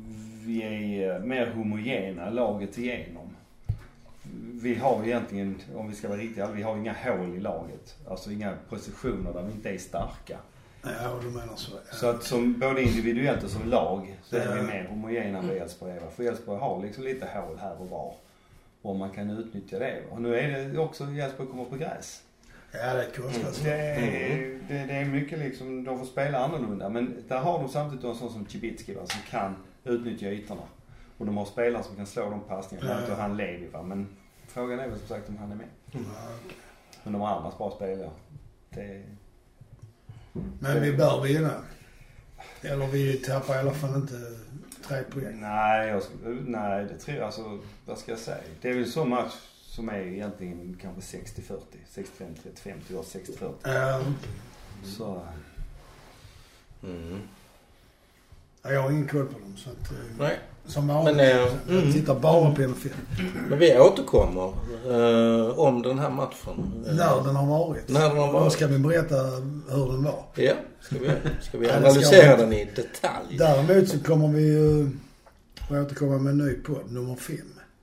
vi 0.44 0.62
är 0.62 1.14
eh, 1.16 1.22
mer 1.24 1.50
homogena 1.50 2.30
laget 2.30 2.78
igenom. 2.78 3.28
Vi 4.62 4.74
har 4.74 5.04
egentligen, 5.04 5.58
om 5.74 5.88
vi 5.88 5.94
ska 5.94 6.08
vara 6.08 6.18
riktiga, 6.18 6.50
vi 6.50 6.62
har 6.62 6.76
inga 6.76 6.92
hål 7.04 7.34
i 7.36 7.40
laget. 7.40 7.96
Alltså 8.08 8.30
inga 8.32 8.54
positioner 8.68 9.32
där 9.32 9.42
vi 9.42 9.52
inte 9.52 9.70
är 9.70 9.78
starka. 9.78 10.38
Ja, 11.02 11.18
du 11.22 11.30
menar 11.30 11.56
så. 11.56 11.72
Ja. 11.90 11.96
Så 11.96 12.06
att 12.06 12.22
som 12.22 12.58
både 12.58 12.82
individuellt 12.82 13.44
och 13.44 13.50
som 13.50 13.68
lag 13.68 14.18
så 14.22 14.36
är 14.36 14.56
vi 14.56 14.62
mer 14.62 14.86
homogena 14.90 15.38
än 15.38 15.50
Elfsborg 15.50 15.92
är. 15.92 16.10
För 16.10 16.24
Elfsborg 16.24 16.60
har 16.60 16.82
liksom 16.82 17.04
lite 17.04 17.26
hål 17.26 17.58
här 17.58 17.80
och 17.80 17.88
var. 17.88 18.14
Och 18.82 18.96
man 18.96 19.10
kan 19.10 19.30
utnyttja 19.30 19.78
det. 19.78 20.02
Och 20.10 20.22
nu 20.22 20.38
är 20.38 20.68
det 20.68 20.78
också, 20.78 21.04
Elfsborg 21.04 21.48
kommer 21.48 21.64
på 21.64 21.76
gräs. 21.76 22.22
Ja, 22.72 22.94
det 22.94 23.04
är 23.04 23.10
konstgräs. 23.10 23.58
Det 23.58 23.70
är, 23.70 24.60
det, 24.68 24.86
det 24.86 24.92
är 24.92 25.04
mycket 25.04 25.38
liksom, 25.38 25.84
de 25.84 25.98
får 25.98 26.06
spela 26.06 26.38
annorlunda. 26.38 26.88
Men 26.88 27.24
där 27.28 27.38
har 27.38 27.58
de 27.58 27.68
samtidigt 27.68 28.04
en 28.04 28.14
sån 28.14 28.32
som 28.32 28.46
Cibicki 28.46 28.94
va, 28.94 29.06
som 29.06 29.20
kan 29.30 29.56
utnyttja 29.84 30.26
ytorna. 30.26 30.62
Och 31.18 31.26
de 31.26 31.36
har 31.36 31.44
spelare 31.44 31.82
som 31.82 31.96
kan 31.96 32.06
slå 32.06 32.30
de 32.30 32.40
passningarna. 32.40 32.90
Ja. 32.90 33.00
Inte 33.00 33.14
han 33.14 33.36
Levi 33.36 33.66
va, 33.66 33.82
men 33.82 34.16
frågan 34.46 34.80
är 34.80 34.88
väl 34.88 34.98
som 34.98 35.08
sagt 35.08 35.28
om 35.28 35.36
han 35.36 35.52
är 35.52 35.56
med. 35.56 35.66
Ja. 35.92 36.00
Men 37.02 37.12
de 37.12 37.22
andra 37.22 37.52
bra 37.58 37.70
spelare. 37.70 38.10
Det, 38.70 39.02
Men 40.60 40.82
vi 40.82 40.92
bör 40.92 41.22
vinna. 41.22 41.54
Eller 42.62 42.86
vi 42.86 43.16
tappar 43.16 43.54
i 43.54 43.58
alla 43.58 43.74
fall 43.74 43.94
inte 43.94 44.14
tre 44.88 45.02
poäng. 45.02 45.40
nej, 45.40 45.88
jag, 45.88 46.02
nej, 46.46 46.84
det 46.84 46.98
tror 46.98 47.16
jag 47.16 47.26
alltså, 47.26 47.58
vad 47.86 47.98
ska 47.98 48.10
jag 48.12 48.18
säga? 48.20 48.38
Det 48.60 48.68
är 48.70 48.74
väl 48.74 48.90
så 48.92 49.04
match 49.04 49.34
som 49.62 49.88
är 49.88 49.98
egentligen 50.00 50.78
kanske 50.82 51.18
60-40. 51.18 51.58
65-35 51.94 52.80
till 52.86 52.96
oss 52.96 53.14
60-40. 53.14 53.52
Ja, 53.62 54.02
Så, 54.84 55.22
Mm. 56.82 57.18
jag 58.62 58.82
har 58.82 58.90
ingen 58.90 59.08
koll 59.08 59.26
på 59.26 59.38
dem 59.38 59.56
så 59.56 59.70
att... 59.70 59.90
eh, 59.92 59.98
Nej. 60.18 60.38
Som 60.68 60.88
vanligt. 60.88 61.16
Men, 61.16 61.26
eh, 61.26 61.36
jag 61.68 61.78
mm. 61.78 61.92
tittar 61.92 62.14
bara 62.14 62.54
på 62.54 62.62
NFL. 62.62 62.88
Men 63.48 63.58
vi 63.58 63.78
återkommer 63.78 64.52
eh, 64.86 65.58
om 65.58 65.82
den 65.82 65.98
här 65.98 66.10
matchen. 66.10 66.84
Eh, 66.86 66.94
När 66.94 67.24
den 67.24 67.36
har 67.36 67.46
varit. 67.46 67.88
När 67.88 68.08
den 68.08 68.18
har 68.18 68.26
Då 68.26 68.32
varit. 68.32 68.52
ska 68.52 68.66
vi 68.66 68.78
berätta 68.78 69.14
hur 69.68 69.92
den 69.92 70.04
var. 70.04 70.24
Ja, 70.34 70.54
ska 70.80 70.96
vi, 70.98 71.10
ska 71.40 71.58
vi 71.58 71.70
analysera 71.70 72.36
den 72.36 72.52
i 72.52 72.64
detalj? 72.64 73.36
Däremot 73.38 73.88
så 73.88 73.98
kommer 74.00 74.28
vi 74.28 74.42
ju 74.42 74.90
att 75.60 75.70
återkomma 75.70 76.18
med 76.18 76.30
en 76.30 76.38
ny 76.38 76.54
podd, 76.54 76.92
nummer 76.92 77.16
fem. 77.16 77.36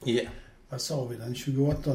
Ja. 0.04 0.24
Vad 0.70 0.82
sa 0.82 1.06
vi? 1.06 1.16
Den 1.16 1.36
28 1.36 1.92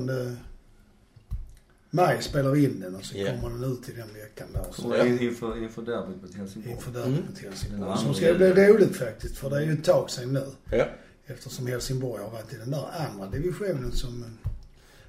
maj 1.90 2.22
spelar 2.22 2.50
vi 2.50 2.64
in 2.64 2.80
den 2.80 2.94
och 2.96 3.04
så 3.04 3.18
Ja. 3.18 3.26
kommer 3.40 3.50
den 3.58 3.72
ut 3.72 3.88
i 3.88 3.92
den 3.92 4.14
veckan 4.14 4.48
där. 4.52 4.64
Så 4.72 5.06
inför, 5.06 5.62
inför 5.62 5.82
derbyt 5.82 6.22
mot 6.22 6.34
Helsingborg. 6.34 6.72
inför 6.74 6.90
Mm. 6.90 7.02
derbyt 7.12 7.28
mot 7.30 7.38
Helsingborg. 7.38 7.88
Den 7.90 7.98
Som 7.98 8.14
ska 8.14 8.34
bli 8.34 8.50
roligt 8.66 8.96
faktiskt 8.96 9.36
för 9.38 9.50
det 9.50 9.56
är 9.56 9.60
ju 9.60 9.72
ett 9.72 9.84
tag 9.84 10.10
sedan 10.10 10.32
nu. 10.32 10.46
Ja. 10.70 10.86
Eftersom 11.26 11.66
Helsingborg 11.66 12.22
har 12.22 12.30
varit 12.30 12.52
i 12.52 12.56
den 12.56 12.70
där 12.70 12.86
andra 13.10 13.26
divisionen 13.26 13.92
som 13.92 14.20
man 14.20 14.38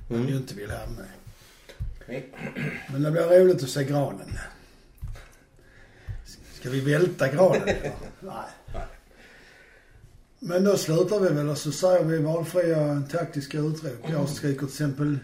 Mm. 0.09 0.27
ju 0.29 0.37
inte 0.37 0.53
vill 0.55 0.69
hamna 0.71 1.01
i. 2.07 2.23
Men 2.91 3.03
det 3.03 3.11
blir 3.11 3.21
roligt 3.21 3.63
att 3.63 3.69
se 3.69 3.83
granen. 3.83 4.37
Ska 6.59 6.69
vi 6.69 6.79
välta 6.79 7.27
granen? 7.27 7.61
Nej. 8.19 8.45
Men 10.39 10.63
då 10.63 10.77
slutar 10.77 11.19
vi 11.19 11.29
väl 11.29 11.49
och 11.49 11.57
så 11.57 11.71
säger 11.71 12.03
vi 12.03 12.17
valfria 12.17 13.03
taktiska 13.11 13.59
utrop. 13.59 14.09
Jag 14.09 14.29
skriker 14.29 14.59
till 14.59 14.67
exempel 14.67 15.17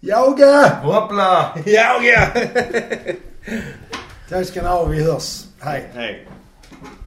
Jaga! 0.00 0.80
Hoppla! 0.82 1.58
Ja, 1.64 2.00
ja! 2.02 2.26
Tack 4.28 4.46
ska 4.46 4.62
ni 4.62 4.68
ha. 4.68 4.84
Vi 4.84 5.02
hörs. 5.02 5.44
Hej. 5.60 5.90
Hej. 5.94 6.28